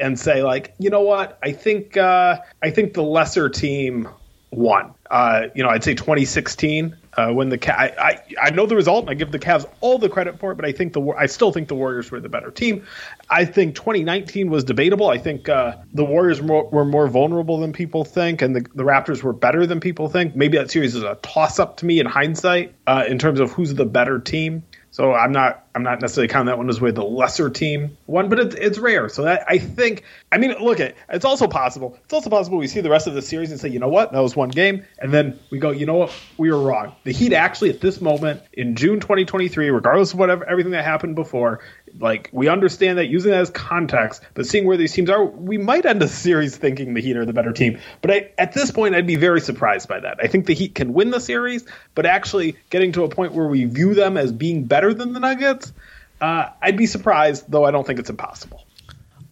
and 0.00 0.18
say 0.18 0.42
like, 0.42 0.74
you 0.78 0.90
know 0.90 1.02
what? 1.02 1.38
I 1.42 1.52
think 1.52 1.96
uh, 1.96 2.38
I 2.62 2.70
think 2.70 2.94
the 2.94 3.02
lesser 3.02 3.48
team 3.48 4.08
won. 4.50 4.94
Uh, 5.10 5.48
you 5.54 5.62
know, 5.62 5.68
I'd 5.68 5.84
say 5.84 5.94
2016 5.94 6.96
uh, 7.16 7.32
when 7.32 7.48
the 7.48 7.78
I, 7.78 7.86
I, 7.98 8.22
I 8.40 8.50
know 8.50 8.66
the 8.66 8.76
result 8.76 9.02
and 9.02 9.10
I 9.10 9.14
give 9.14 9.32
the 9.32 9.38
Cavs 9.38 9.68
all 9.80 9.98
the 9.98 10.08
credit 10.08 10.38
for 10.38 10.52
it, 10.52 10.54
but 10.54 10.64
I 10.64 10.72
think 10.72 10.92
the 10.92 11.02
I 11.18 11.26
still 11.26 11.52
think 11.52 11.68
the 11.68 11.74
Warriors 11.74 12.10
were 12.10 12.20
the 12.20 12.28
better 12.28 12.50
team. 12.50 12.86
I 13.28 13.44
think 13.44 13.74
2019 13.74 14.50
was 14.50 14.64
debatable. 14.64 15.08
I 15.08 15.18
think 15.18 15.48
uh, 15.48 15.76
the 15.92 16.04
Warriors 16.04 16.40
more, 16.40 16.68
were 16.68 16.84
more 16.84 17.08
vulnerable 17.08 17.58
than 17.58 17.72
people 17.72 18.04
think, 18.04 18.40
and 18.42 18.54
the, 18.54 18.60
the 18.74 18.84
Raptors 18.84 19.22
were 19.22 19.32
better 19.32 19.66
than 19.66 19.80
people 19.80 20.08
think. 20.08 20.36
Maybe 20.36 20.58
that 20.58 20.70
series 20.70 20.94
is 20.94 21.02
a 21.02 21.16
toss 21.16 21.58
up 21.58 21.78
to 21.78 21.86
me 21.86 21.98
in 21.98 22.06
hindsight 22.06 22.74
uh, 22.86 23.04
in 23.08 23.18
terms 23.18 23.40
of 23.40 23.50
who's 23.52 23.74
the 23.74 23.86
better 23.86 24.18
team. 24.18 24.62
So 24.90 25.14
I'm 25.14 25.32
not 25.32 25.66
I'm 25.74 25.82
not 25.82 26.00
necessarily 26.00 26.28
counting 26.28 26.46
that 26.46 26.58
one 26.58 26.68
as 26.68 26.80
way 26.80 26.90
the 26.90 27.04
lesser 27.04 27.50
team 27.50 27.96
one, 28.06 28.28
but 28.28 28.40
it's 28.40 28.54
it's 28.54 28.78
rare. 28.78 29.08
So 29.08 29.22
that 29.22 29.44
I 29.46 29.58
think 29.58 30.04
I 30.32 30.38
mean 30.38 30.54
look 30.60 30.80
at 30.80 30.96
it's 31.08 31.24
also 31.24 31.46
possible. 31.46 31.98
It's 32.04 32.12
also 32.12 32.30
possible 32.30 32.58
we 32.58 32.66
see 32.66 32.80
the 32.80 32.90
rest 32.90 33.06
of 33.06 33.14
the 33.14 33.22
series 33.22 33.50
and 33.50 33.60
say, 33.60 33.68
you 33.68 33.78
know 33.78 33.88
what, 33.88 34.12
that 34.12 34.20
was 34.20 34.34
one 34.34 34.48
game, 34.48 34.84
and 34.98 35.12
then 35.12 35.38
we 35.50 35.58
go, 35.58 35.70
you 35.70 35.86
know 35.86 35.96
what, 35.96 36.12
we 36.38 36.50
were 36.50 36.60
wrong. 36.60 36.94
The 37.04 37.12
Heat 37.12 37.32
actually 37.32 37.70
at 37.70 37.80
this 37.80 38.00
moment 38.00 38.42
in 38.52 38.76
June 38.76 39.00
2023, 39.00 39.70
regardless 39.70 40.12
of 40.12 40.18
whatever 40.18 40.48
everything 40.48 40.72
that 40.72 40.84
happened 40.84 41.14
before, 41.14 41.60
like 42.00 42.30
we 42.32 42.48
understand 42.48 42.98
that 42.98 43.06
using 43.06 43.30
that 43.32 43.40
as 43.40 43.50
context, 43.50 44.22
but 44.34 44.46
seeing 44.46 44.66
where 44.66 44.76
these 44.76 44.92
teams 44.92 45.10
are, 45.10 45.24
we 45.24 45.58
might 45.58 45.84
end 45.84 46.00
the 46.00 46.08
series 46.08 46.56
thinking 46.56 46.94
the 46.94 47.00
Heat 47.00 47.16
are 47.16 47.24
the 47.24 47.32
better 47.32 47.52
team. 47.52 47.78
But 48.00 48.10
I, 48.10 48.30
at 48.38 48.52
this 48.52 48.70
point, 48.70 48.94
I'd 48.94 49.06
be 49.06 49.16
very 49.16 49.40
surprised 49.40 49.88
by 49.88 50.00
that. 50.00 50.18
I 50.22 50.28
think 50.28 50.46
the 50.46 50.54
Heat 50.54 50.74
can 50.74 50.92
win 50.92 51.10
the 51.10 51.20
series, 51.20 51.64
but 51.94 52.06
actually 52.06 52.56
getting 52.70 52.92
to 52.92 53.04
a 53.04 53.08
point 53.08 53.32
where 53.32 53.48
we 53.48 53.64
view 53.64 53.94
them 53.94 54.16
as 54.16 54.32
being 54.32 54.64
better 54.64 54.94
than 54.94 55.12
the 55.12 55.20
Nuggets, 55.20 55.72
uh, 56.20 56.50
I'd 56.60 56.76
be 56.76 56.86
surprised, 56.86 57.44
though 57.48 57.64
I 57.64 57.70
don't 57.70 57.86
think 57.86 57.98
it's 57.98 58.10
impossible. 58.10 58.64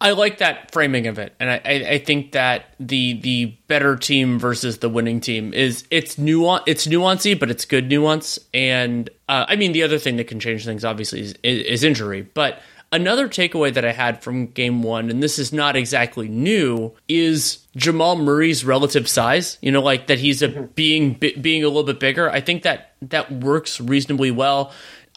I 0.01 0.11
like 0.11 0.39
that 0.39 0.73
framing 0.73 1.07
of 1.07 1.19
it, 1.19 1.35
and 1.41 1.51
I, 1.51 1.61
I, 1.65 1.99
think 1.99 2.33
that 2.33 2.75
the 2.79 3.19
the 3.21 3.47
better 3.67 3.97
team 3.97 4.39
versus 4.39 4.79
the 4.79 4.91
winning 4.91 5.21
team 5.21 5.55
is 5.55 5.87
it's 5.91 6.19
nuance 6.19 6.65
it's 6.67 6.87
nuancy, 6.87 7.39
but 7.39 7.51
it's 7.51 7.65
good 7.65 7.89
nuance. 7.89 8.39
And 8.53 9.09
uh, 9.27 9.47
I 9.49 9.57
mean, 9.57 9.73
the 9.73 9.83
other 9.83 9.99
thing 9.99 10.17
that 10.17 10.27
can 10.29 10.39
change 10.39 10.67
things 10.67 10.85
obviously 10.85 11.21
is, 11.23 11.33
is 11.43 11.83
injury. 11.83 12.23
But 12.23 12.61
another 12.93 13.27
takeaway 13.27 13.73
that 13.73 13.87
I 13.87 13.93
had 13.93 14.23
from 14.23 14.49
Game 14.49 14.83
One, 14.83 15.09
and 15.09 15.23
this 15.23 15.39
is 15.39 15.51
not 15.51 15.77
exactly 15.77 16.29
new, 16.29 16.93
is 17.09 17.67
Jamal 17.75 18.17
Murray's 18.17 18.67
relative 18.67 19.09
size. 19.09 19.57
You 19.63 19.73
know, 19.73 19.83
like 19.83 20.09
that 20.09 20.19
he's 20.19 20.43
a 20.43 20.49
mm-hmm. 20.49 20.65
being 20.75 21.15
being 21.15 21.65
a 21.65 21.69
little 21.69 21.85
bit 21.85 22.01
bigger. 22.01 22.31
I 22.31 22.43
think 22.43 22.65
that 22.65 22.93
that 23.01 23.33
works 23.33 23.81
reasonably 23.81 24.31
well. 24.31 24.73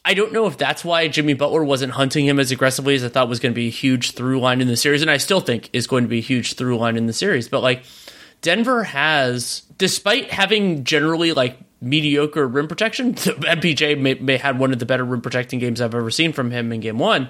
I 0.06 0.14
don't 0.14 0.32
know 0.32 0.48
if 0.48 0.58
that's 0.58 0.86
why 0.86 1.08
Jimmy 1.08 1.34
Butler 1.34 1.64
wasn't 1.64 1.94
hunting 1.94 2.26
him 2.26 2.40
as 2.40 2.52
aggressively 2.52 2.96
as 2.96 3.04
I 3.04 3.10
thought 3.10 3.28
was 3.28 3.40
going 3.40 3.54
to 3.54 3.56
be 3.56 3.68
a 3.68 3.72
huge 3.72 4.12
through 4.12 4.40
line 4.40 4.62
in 4.62 4.68
the 4.68 4.78
series, 4.78 5.02
and 5.02 5.12
I 5.12 5.18
still 5.18 5.42
think 5.42 5.70
is 5.74 5.88
going 5.88 6.04
to 6.04 6.10
be 6.10 6.20
a 6.20 6.22
huge 6.22 6.54
through 6.54 6.78
line 6.78 6.98
in 6.98 7.06
the 7.06 7.14
series. 7.14 7.50
But 7.50 7.62
like 7.62 7.84
Denver 8.42 8.84
has, 8.84 9.64
despite 9.78 10.32
having 10.32 10.84
generally 10.84 11.34
like 11.34 11.60
mediocre 11.82 12.48
rim 12.48 12.68
protection, 12.68 13.14
MPJ 13.16 14.00
may, 14.00 14.14
may 14.16 14.38
had 14.38 14.58
one 14.58 14.72
of 14.72 14.80
the 14.80 14.86
better 14.86 15.04
rim 15.04 15.22
protecting 15.22 15.60
games 15.60 15.82
I've 15.82 15.96
ever 15.96 16.12
seen 16.12 16.34
from 16.34 16.52
him 16.52 16.72
in 16.72 16.80
Game 16.80 17.00
One. 17.00 17.30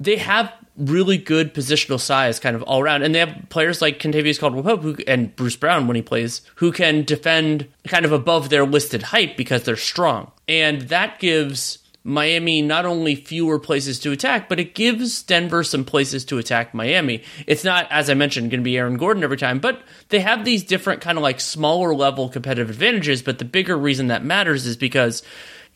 They 0.00 0.16
have 0.16 0.52
really 0.76 1.18
good 1.18 1.54
positional 1.54 2.00
size, 2.00 2.40
kind 2.40 2.56
of 2.56 2.62
all 2.64 2.80
around, 2.80 3.02
and 3.02 3.14
they 3.14 3.20
have 3.20 3.46
players 3.48 3.80
like 3.80 4.00
Kentavious 4.00 4.40
Caldwell 4.40 4.64
Pope 4.64 4.98
and 5.06 5.34
Bruce 5.36 5.54
Brown 5.54 5.86
when 5.86 5.94
he 5.94 6.02
plays, 6.02 6.42
who 6.56 6.72
can 6.72 7.04
defend 7.04 7.68
kind 7.86 8.04
of 8.04 8.10
above 8.10 8.50
their 8.50 8.66
listed 8.66 9.02
height 9.02 9.36
because 9.36 9.62
they're 9.62 9.76
strong, 9.76 10.32
and 10.48 10.82
that 10.82 11.20
gives 11.20 11.83
Miami 12.06 12.60
not 12.60 12.84
only 12.84 13.14
fewer 13.14 13.58
places 13.58 13.98
to 14.00 14.12
attack, 14.12 14.46
but 14.48 14.60
it 14.60 14.74
gives 14.74 15.22
Denver 15.22 15.64
some 15.64 15.86
places 15.86 16.24
to 16.26 16.36
attack 16.36 16.74
Miami. 16.74 17.22
It's 17.46 17.64
not, 17.64 17.86
as 17.90 18.10
I 18.10 18.14
mentioned, 18.14 18.50
going 18.50 18.60
to 18.60 18.64
be 18.64 18.76
Aaron 18.76 18.98
Gordon 18.98 19.24
every 19.24 19.38
time, 19.38 19.58
but 19.58 19.80
they 20.10 20.20
have 20.20 20.44
these 20.44 20.62
different 20.62 21.00
kind 21.00 21.16
of 21.16 21.22
like 21.22 21.40
smaller 21.40 21.94
level 21.94 22.28
competitive 22.28 22.68
advantages. 22.68 23.22
But 23.22 23.38
the 23.38 23.46
bigger 23.46 23.76
reason 23.76 24.08
that 24.08 24.22
matters 24.22 24.66
is 24.66 24.76
because 24.76 25.22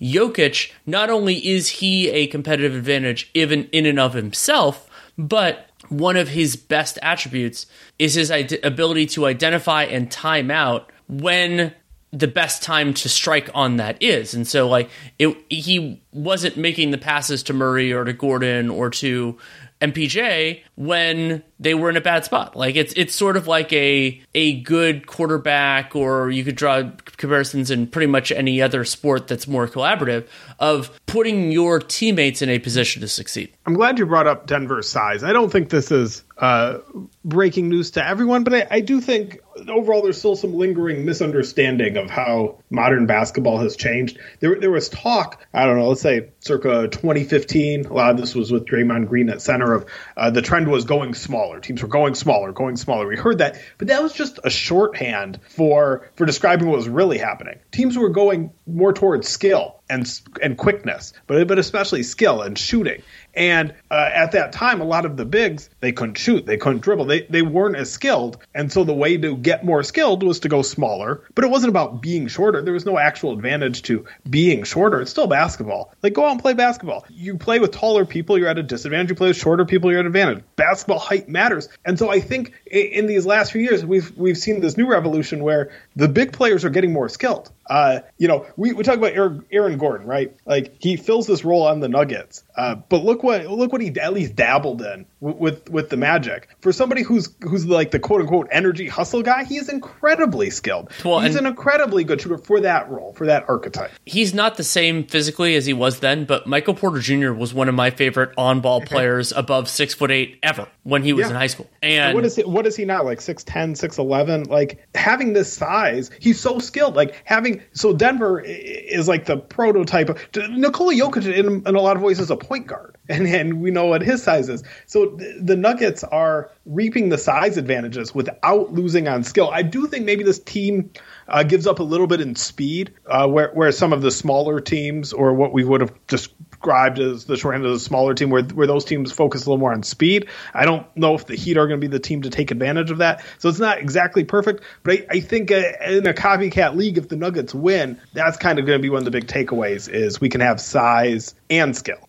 Jokic, 0.03 0.71
not 0.85 1.09
only 1.09 1.35
is 1.47 1.69
he 1.69 2.11
a 2.11 2.27
competitive 2.27 2.75
advantage 2.75 3.31
even 3.33 3.65
in 3.73 3.87
and 3.87 3.99
of 3.99 4.13
himself, 4.13 4.89
but 5.17 5.71
one 5.89 6.17
of 6.17 6.29
his 6.29 6.57
best 6.57 6.99
attributes 7.03 7.67
is 7.99 8.15
his 8.15 8.31
ability 8.63 9.07
to 9.07 9.27
identify 9.27 9.85
and 9.85 10.11
time 10.11 10.51
out 10.51 10.93
when 11.09 11.73
the 12.13 12.29
best 12.29 12.63
time 12.63 12.95
to 12.95 13.09
strike 13.09 13.51
on 13.55 13.77
that 13.77 14.03
is. 14.03 14.35
And 14.35 14.47
so 14.47 14.69
like 14.69 14.91
it 15.19 15.37
he 15.49 16.03
wasn't 16.13 16.57
making 16.57 16.91
the 16.91 16.99
passes 16.99 17.43
to 17.45 17.53
Murray 17.53 17.93
or 17.93 18.05
to 18.05 18.13
Gordon 18.13 18.71
or 18.71 18.91
to 18.91 19.37
MPJ 19.81 20.63
when 20.75 21.43
they 21.61 21.75
were 21.75 21.91
in 21.91 21.97
a 21.97 22.01
bad 22.01 22.25
spot. 22.25 22.57
Like 22.57 22.77
it's 22.77 22.93
it's 22.95 23.15
sort 23.15 23.37
of 23.37 23.47
like 23.47 23.73
a 23.73 24.21
a 24.35 24.61
good 24.61 25.07
quarterback 25.07 25.97
or 25.97 26.31
you 26.31 26.45
could 26.45 26.57
draw 26.57 26.83
comparisons 27.17 27.71
in 27.71 27.87
pretty 27.87 28.07
much 28.07 28.31
any 28.31 28.63
other 28.63 28.85
sport 28.85 29.27
that's 29.27 29.49
more 29.49 29.67
collaborative 29.67 30.29
of 30.59 30.91
putting 31.07 31.51
your 31.51 31.81
teammates 31.81 32.43
in 32.43 32.49
a 32.49 32.59
position 32.59 33.03
to 33.03 33.09
succeed. 33.09 33.53
I'm 33.67 33.75
glad 33.75 33.99
you 33.99 34.07
brought 34.07 34.27
up 34.27 34.47
Denver's 34.47 34.89
size. 34.89 35.25
I 35.25 35.33
don't 35.33 35.51
think 35.51 35.71
this 35.71 35.91
is 35.91 36.23
uh, 36.39 36.79
breaking 37.25 37.69
news 37.69 37.91
to 37.93 38.07
everyone, 38.07 38.45
but 38.45 38.55
I, 38.55 38.67
I, 38.71 38.81
do 38.81 39.01
think 39.01 39.41
overall 39.69 40.03
there's 40.03 40.19
still 40.19 40.37
some 40.37 40.55
lingering 40.55 41.05
misunderstanding 41.05 41.97
of 41.97 42.09
how 42.09 42.59
modern 42.71 43.07
basketball 43.07 43.59
has 43.59 43.75
changed. 43.75 44.19
There, 44.39 44.59
there 44.61 44.71
was 44.71 44.89
talk, 44.89 45.45
I 45.53 45.67
don't 45.67 45.79
know, 45.79 45.89
let's 45.89 46.01
say 46.01 46.29
circa 46.39 46.87
2015. 46.89 47.87
A 47.87 47.93
lot 47.93 48.11
of 48.13 48.19
this 48.19 48.37
was 48.37 48.53
with 48.53 48.67
Draymond 48.67 49.09
Green 49.09 49.29
at 49.31 49.43
center 49.43 49.75
of 49.75 49.87
uh, 50.17 50.31
the 50.31 50.43
trend 50.43 50.69
was 50.69 50.85
going 50.85 51.15
smaller. 51.49 51.61
Teams 51.61 51.83
were 51.83 51.89
going 51.89 52.15
smaller, 52.15 52.53
going 52.53 52.77
smaller. 52.77 53.07
We 53.07 53.17
heard 53.17 53.39
that, 53.39 53.61
but 53.79 53.89
that 53.89 54.03
was 54.03 54.13
just 54.13 54.39
a 54.45 54.51
shorthand 54.51 55.41
for 55.49 56.11
for 56.17 56.27
describing 56.27 56.69
what 56.69 56.77
was 56.77 56.89
really 56.89 57.19
happening. 57.19 57.59
Teams 57.73 57.97
were 57.97 58.11
going 58.11 58.53
more 58.67 58.93
towards 58.93 59.29
skill 59.29 59.81
and 59.89 60.09
and 60.43 60.57
quickness, 60.57 61.13
but 61.27 61.47
but 61.49 61.59
especially 61.59 62.03
skill 62.03 62.43
and 62.43 62.59
shooting. 62.59 63.03
And 63.39 63.73
uh, 63.89 64.11
at 64.13 64.33
that 64.33 64.53
time, 64.53 64.81
a 64.81 64.85
lot 64.85 65.07
of 65.07 65.17
the 65.17 65.25
bigs 65.25 65.71
they 65.79 65.93
couldn't 65.93 66.19
shoot, 66.19 66.45
they 66.45 66.57
couldn't 66.57 66.81
dribble, 66.81 67.05
they 67.05 67.23
they 67.23 67.43
weren't 67.43 67.77
as 67.77 67.89
skilled, 67.89 68.39
and 68.53 68.71
so 68.73 68.83
the 68.83 68.93
way 68.93 69.17
to 69.17 69.37
get 69.37 69.65
more 69.65 69.85
skilled 69.85 70.25
was 70.25 70.41
to 70.41 70.49
go 70.49 70.63
smaller. 70.63 71.23
But 71.37 71.45
it 71.45 71.51
wasn't 71.51 71.71
about 71.71 72.03
being 72.03 72.27
shorter. 72.27 72.63
There 72.63 72.75
was 72.75 72.85
no 72.85 72.99
actual 72.99 73.33
advantage 73.33 73.83
to 73.83 74.05
being 74.29 74.65
shorter. 74.65 75.01
It's 75.01 75.13
still 75.13 75.29
basketball. 75.29 75.95
Like 76.03 76.15
go 76.15 76.27
out 76.27 76.33
and 76.33 76.41
play 76.43 76.55
basketball. 76.55 77.07
You 77.09 77.39
play 77.39 77.61
with 77.61 77.71
taller 77.71 78.05
people, 78.05 78.37
you're 78.37 78.49
at 78.49 78.59
a 78.59 78.63
disadvantage. 78.65 79.11
You 79.11 79.15
play 79.15 79.29
with 79.29 79.37
shorter 79.37 79.65
people, 79.65 79.93
you're 79.93 80.01
at 80.01 80.07
an 80.07 80.09
advantage. 80.09 80.43
Basketball 80.57 80.99
height 80.99 81.29
matters. 81.29 81.69
And 81.85 81.97
so 81.97 82.11
I 82.11 82.19
think 82.19 82.55
in 82.67 83.07
these 83.07 83.25
last 83.25 83.53
few 83.53 83.63
years, 83.63 83.87
we've 83.87 84.11
we've 84.17 84.39
seen 84.39 84.61
this 84.61 84.77
new 84.77 84.89
revolution 84.89 85.45
where 85.45 85.71
the 85.95 86.09
big 86.09 86.33
players 86.33 86.65
are 86.65 86.71
getting 86.71 86.93
more 86.93 87.09
skilled. 87.09 87.53
Uh, 87.69 88.01
you 88.17 88.29
know, 88.29 88.47
we, 88.57 88.73
we 88.73 88.83
talk 88.83 88.97
about 88.97 89.13
Aaron, 89.13 89.45
Aaron, 89.53 89.79
Gordon, 89.79 90.07
right? 90.07 90.35
Like 90.47 90.77
he 90.81 90.97
fills 90.97 91.27
this 91.27 91.45
role 91.45 91.67
on 91.67 91.81
the 91.81 91.89
Nuggets, 91.89 92.43
uh, 92.57 92.77
but 92.77 93.05
look 93.05 93.23
what 93.23 93.47
look 93.47 93.73
what 93.73 93.81
he 93.81 93.89
at 94.01 94.13
least 94.13 94.35
dabbled 94.35 94.83
in 94.83 95.07
with, 95.21 95.69
with, 95.71 95.91
the 95.91 95.97
Magic. 95.97 96.49
For 96.61 96.73
somebody 96.73 97.03
who's 97.03 97.29
who's 97.41 97.67
like 97.67 97.91
the 97.91 97.99
quote 97.99 98.21
unquote 98.21 98.49
energy 98.53 98.87
hustle 98.87 99.23
guy, 99.23 99.45
he 99.45 99.57
is 99.57 99.69
incredibly 99.69 100.51
skilled. 100.51 100.91
Well, 101.05 101.21
he's 101.21 101.35
an 101.35 101.47
incredibly 101.47 102.05
good 102.05 102.21
shooter 102.21 102.39
for 102.39 102.61
that 102.61 102.91
role, 102.91 103.13
for 103.15 103.27
that 103.27 103.49
archetype. 103.49 103.91
He's 104.05 104.35
not 104.35 104.57
the 104.57 104.65
same 104.65 105.05
physically 105.05 105.57
as 105.57 105.67
he 105.67 105.73
was 105.73 106.01
then, 106.01 106.25
but 106.25 106.47
Michael 106.47 106.75
Porter 106.75 107.01
Jr. 107.01 107.33
was 107.33 107.55
one 107.55 107.69
of 107.69 107.75
my 107.75 107.91
favorite 107.91 108.33
on 108.37 108.61
ball 108.61 108.81
players 108.83 109.33
above 109.33 109.69
six 109.69 109.95
foot 109.95 110.11
eight 110.11 110.39
ever 110.43 110.69
when 110.83 111.03
he 111.03 111.13
was 111.13 111.25
yeah. 111.25 111.31
in 111.31 111.37
high 111.37 111.47
school. 111.47 111.69
And 111.83 112.15
what 112.15 112.25
is 112.25 112.37
he, 112.37 112.43
what 112.45 112.67
is 112.67 112.77
he 112.77 112.85
now? 112.85 113.03
Like 113.03 113.19
6'10", 113.19 113.45
6'11"? 113.73 114.49
Like 114.49 114.87
having 114.95 115.33
this 115.33 115.53
size, 115.53 116.11
he's 116.21 116.41
so 116.41 116.59
skilled. 116.59 116.95
Like 116.95 117.15
having 117.25 117.63
so 117.73 117.93
Denver 117.93 118.41
is 118.41 119.09
like 119.09 119.25
the 119.25 119.37
prototype 119.37 120.09
of 120.11 120.19
Nikola 120.51 120.95
Jokic 120.95 121.33
in, 121.33 121.67
in 121.67 121.75
a 121.75 121.81
lot 121.81 121.97
of 121.97 122.03
ways 122.03 122.21
is 122.21 122.31
a 122.31 122.37
point 122.37 122.67
guard, 122.67 122.97
and 123.11 123.27
and 123.27 123.61
we 123.61 123.71
know 123.71 123.87
what 123.87 124.03
his 124.03 124.23
size 124.23 124.49
is. 124.49 124.63
So 124.87 125.19
the, 125.41 125.57
Nuggets 125.57 126.05
are 126.05 126.51
reaping 126.67 127.09
the 127.09 127.19
size 127.19 127.57
advantages 127.57 128.15
without 128.15 128.73
losing 128.73 129.09
on 129.09 129.25
skill. 129.25 129.51
I 129.51 129.63
do 129.63 129.87
think 129.87 130.05
maybe 130.05 130.23
this 130.23 130.39
team 130.39 130.91
uh, 131.27 131.43
gives 131.43 131.67
up 131.67 131.81
a 131.81 131.83
little 131.83 132.07
bit 132.07 132.21
in 132.21 132.37
speed, 132.37 132.93
uh, 133.07 133.27
where 133.27 133.51
where 133.55 133.73
some 133.73 133.93
of 133.93 134.03
the 134.03 134.11
smaller 134.11 134.61
teams 134.61 135.13
or 135.13 135.33
what 135.33 135.53
we 135.53 135.65
would 135.65 135.81
have 135.81 135.93
described 136.07 136.99
as 136.99 137.25
the 137.25 137.37
short 137.37 137.55
end 137.55 137.65
of 137.65 137.73
the 137.73 137.81
smaller 137.81 138.15
team, 138.15 138.29
where 138.29 138.43
where 138.43 138.67
those 138.67 138.85
teams 138.85 139.11
focus 139.11 139.47
a 139.47 139.49
little 139.49 139.59
more 139.59 139.73
on 139.73 139.83
speed. 139.83 140.29
I 140.53 140.67
don't 140.67 140.87
know 140.95 141.15
if 141.15 141.27
the 141.27 141.35
Heat 141.35 141.57
are 141.57 141.67
going 141.67 141.81
to 141.81 141.89
be 141.89 141.91
the 141.91 141.99
team 141.99 142.23
to 142.23 142.31
take 142.31 142.51
advantage 142.51 142.91
of 142.91 142.99
that. 142.99 143.25
So 143.39 143.49
it's 143.49 143.59
not 143.59 143.79
exactly 143.79 144.25
perfect, 144.25 144.63
but 144.83 144.93
I, 144.93 145.07
I 145.11 145.21
think 145.21 145.51
uh, 145.51 145.63
in 145.87 146.07
a 146.07 146.13
copycat 146.13 146.77
league, 146.77 146.99
if 146.99 147.09
the 147.09 147.17
Nuggets 147.17 147.55
win, 147.55 148.01
that's 148.13 148.37
kind 148.37 148.59
of 148.59 148.67
going 148.67 148.79
to 148.79 148.83
be 148.83 148.91
one 148.91 148.99
of 148.99 149.05
the 149.07 149.11
big 149.11 149.27
takeaways: 149.27 149.89
is 149.89 150.21
we 150.21 150.29
can 150.29 150.43
have 150.43 150.61
size 150.61 151.35
and 151.49 151.75
skill. 151.75 152.08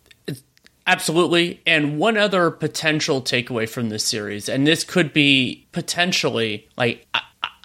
Absolutely. 0.89 1.61
And 1.67 1.99
one 1.99 2.17
other 2.17 2.49
potential 2.49 3.21
takeaway 3.21 3.69
from 3.69 3.89
this 3.89 4.03
series, 4.03 4.49
and 4.49 4.65
this 4.65 4.83
could 4.83 5.13
be 5.13 5.67
potentially 5.71 6.67
like 6.77 7.05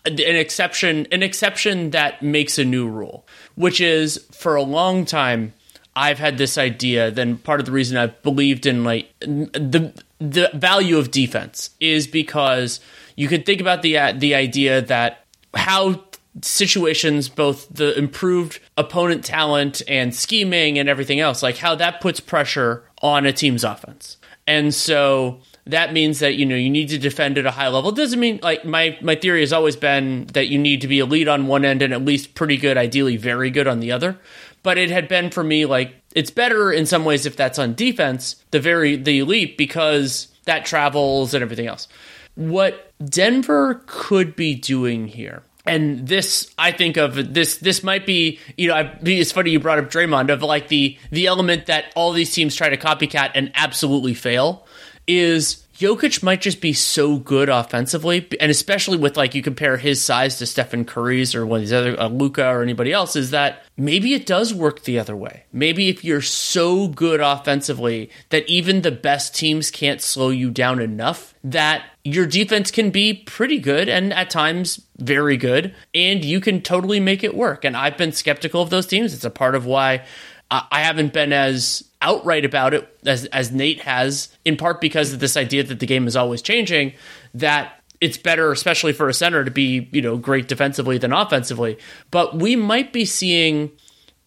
an 0.05 0.19
exception, 0.19 1.07
an 1.11 1.23
exception 1.23 1.91
that 1.93 2.23
makes 2.23 2.59
a 2.59 2.67
new 2.67 2.87
rule, 2.87 3.27
which 3.55 3.81
is 3.81 4.19
for 4.31 4.57
a 4.57 4.63
long 4.63 5.07
time, 5.07 5.55
I've 5.97 6.19
had 6.19 6.37
this 6.37 6.59
idea. 6.59 7.11
Then 7.11 7.39
part 7.39 7.61
of 7.61 7.67
the 7.67 7.73
reason 7.73 7.97
I've 7.97 8.21
believed 8.23 8.67
in 8.67 8.85
like 8.85 9.11
the 9.21 9.95
the 10.19 10.51
value 10.53 10.99
of 10.99 11.11
defense 11.11 11.71
is 11.81 12.07
because 12.07 12.79
you 13.17 13.29
could 13.29 13.47
think 13.47 13.63
about 13.63 13.81
the 13.81 14.13
the 14.19 14.35
idea 14.35 14.83
that 14.83 15.25
how 15.55 16.05
situations, 16.43 17.29
both 17.29 17.69
the 17.71 17.97
improved 17.97 18.61
opponent 18.77 19.25
talent 19.25 19.83
and 19.87 20.15
scheming 20.15 20.79
and 20.79 20.89
everything 20.89 21.21
else, 21.21 21.43
like 21.43 21.59
how 21.59 21.75
that 21.77 22.01
puts 22.01 22.21
pressure 22.21 22.85
on 23.03 23.27
a 23.27 23.33
team's 23.33 23.65
offense. 23.65 24.17
And 24.47 24.75
so 24.75 25.41
that 25.67 25.93
means 25.93 26.19
that 26.19 26.35
you 26.35 26.45
know 26.45 26.57
you 26.57 26.69
need 26.69 26.89
to 26.91 26.99
defend 26.99 27.39
at 27.39 27.47
a 27.47 27.51
high 27.51 27.69
level. 27.69 27.91
It 27.91 27.97
doesn't 27.97 28.21
mean 28.21 28.41
like 28.43 28.65
my 28.65 28.99
my 29.01 29.15
theory 29.15 29.41
has 29.41 29.53
always 29.53 29.77
been 29.77 30.27
that 30.33 30.49
you 30.49 30.59
need 30.59 30.81
to 30.83 30.89
be 30.89 30.99
elite 30.99 31.29
on 31.29 31.47
one 31.47 31.65
end 31.65 31.83
and 31.83 31.93
at 31.93 32.05
least 32.05 32.35
pretty 32.35 32.57
good, 32.57 32.77
ideally 32.77 33.17
very 33.17 33.51
good 33.51 33.67
on 33.67 33.81
the 33.81 33.93
other. 33.93 34.19
But 34.63 34.79
it 34.79 34.91
had 34.91 35.09
been 35.09 35.31
for 35.31 35.45
me 35.45 35.65
like 35.67 35.95
it's 36.15 36.31
better 36.31 36.73
in 36.73 36.87
some 36.87 37.05
ways 37.05 37.27
if 37.27 37.37
that's 37.37 37.59
on 37.59 37.75
defense, 37.75 38.45
the 38.51 38.61
very 38.61 38.97
the 38.97 39.21
elite 39.21 39.57
because 39.57 40.29
that 40.45 40.67
travels 40.67 41.33
and 41.33 41.43
everything 41.43 41.67
else. 41.67 41.89
What 42.35 42.93
Denver 43.05 43.83
could 43.87 44.37
be 44.37 44.55
doing 44.55 45.07
here 45.07 45.43
and 45.67 46.07
this 46.07 46.53
I 46.59 46.73
think 46.73 46.97
of 46.97 47.35
this 47.35 47.59
this 47.59 47.83
might 47.83 48.07
be 48.07 48.39
you 48.57 48.69
know 48.69 48.75
I, 48.75 48.99
it's 49.03 49.33
funny 49.33 49.51
you 49.51 49.61
brought 49.61 49.79
up 49.79 49.91
Draymond 49.91 50.33
of 50.33 50.43
like 50.43 50.69
the 50.69 50.99
the 51.11 51.27
element 51.27 51.67
that 51.67 51.87
all 51.95 52.13
these 52.13 52.33
teams 52.33 52.55
try 52.55 52.69
to 52.69 52.77
copycat 52.77 53.33
and 53.35 53.51
absolutely 53.55 54.15
fail 54.15 54.67
is 55.07 55.65
Jokic 55.77 56.23
might 56.23 56.41
just 56.41 56.61
be 56.61 56.73
so 56.73 57.19
good 57.19 57.49
offensively, 57.49 58.29
and 58.41 58.49
especially 58.49 58.97
with 58.97 59.17
like 59.17 59.35
you 59.35 59.43
compare 59.43 59.77
his 59.77 60.01
size 60.01 60.39
to 60.39 60.47
Stephen 60.47 60.85
Curry's 60.85 61.35
or 61.35 61.45
one 61.45 61.59
of 61.59 61.63
these 61.63 61.73
other 61.73 62.01
uh, 62.01 62.09
Luka 62.09 62.47
or 62.47 62.63
anybody 62.63 62.93
else, 62.93 63.17
is 63.17 63.31
that 63.31 63.65
maybe 63.77 64.15
it 64.15 64.25
does 64.25 64.55
work 64.55 64.85
the 64.85 65.01
other 65.01 65.17
way. 65.17 65.45
Maybe 65.53 65.89
if 65.89 66.05
you're 66.05 66.23
so 66.23 66.87
good 66.87 67.21
offensively 67.21 68.11
that 68.29 68.49
even 68.49 68.83
the 68.83 68.93
best 68.93 69.35
teams 69.35 69.73
can't 69.73 70.01
slow 70.01 70.29
you 70.29 70.53
down 70.53 70.81
enough, 70.81 71.35
that 71.43 71.85
your 72.05 72.27
defense 72.27 72.71
can 72.71 72.91
be 72.91 73.15
pretty 73.15 73.59
good 73.59 73.89
and 73.89 74.13
at 74.13 74.31
times 74.31 74.81
very 74.99 75.37
good, 75.37 75.75
and 75.95 76.25
you 76.25 76.41
can 76.41 76.61
totally 76.61 77.01
make 77.01 77.25
it 77.25 77.35
work. 77.35 77.65
And 77.65 77.77
I've 77.77 77.97
been 77.97 78.13
skeptical 78.13 78.61
of 78.61 78.71
those 78.71 78.87
teams. 78.87 79.15
It's 79.15 79.25
a 79.25 79.31
part 79.31 79.55
of 79.55 79.65
why 79.65 80.05
I 80.51 80.83
haven't 80.83 81.13
been 81.13 81.33
as 81.33 81.85
outright 82.03 82.45
about 82.45 82.75
it 82.75 82.87
as 83.07 83.25
as 83.27 83.51
Nate 83.51 83.81
has, 83.83 84.29
in 84.45 84.57
part 84.57 84.81
because 84.81 85.13
of 85.13 85.21
this 85.21 85.37
idea 85.37 85.65
that 85.65 85.81
the 85.81 85.87
game 85.87 86.07
is 86.07 86.15
always 86.15 86.43
changing. 86.43 86.93
That 87.33 87.83
it's 88.01 88.19
better, 88.19 88.53
especially 88.53 88.93
for 88.93 89.09
a 89.09 89.15
center, 89.15 89.45
to 89.45 89.51
be 89.51 89.89
you 89.91 90.03
know 90.03 90.17
great 90.17 90.47
defensively 90.47 90.99
than 90.99 91.13
offensively. 91.13 91.79
But 92.11 92.37
we 92.37 92.55
might 92.55 92.93
be 92.93 93.07
seeing 93.07 93.73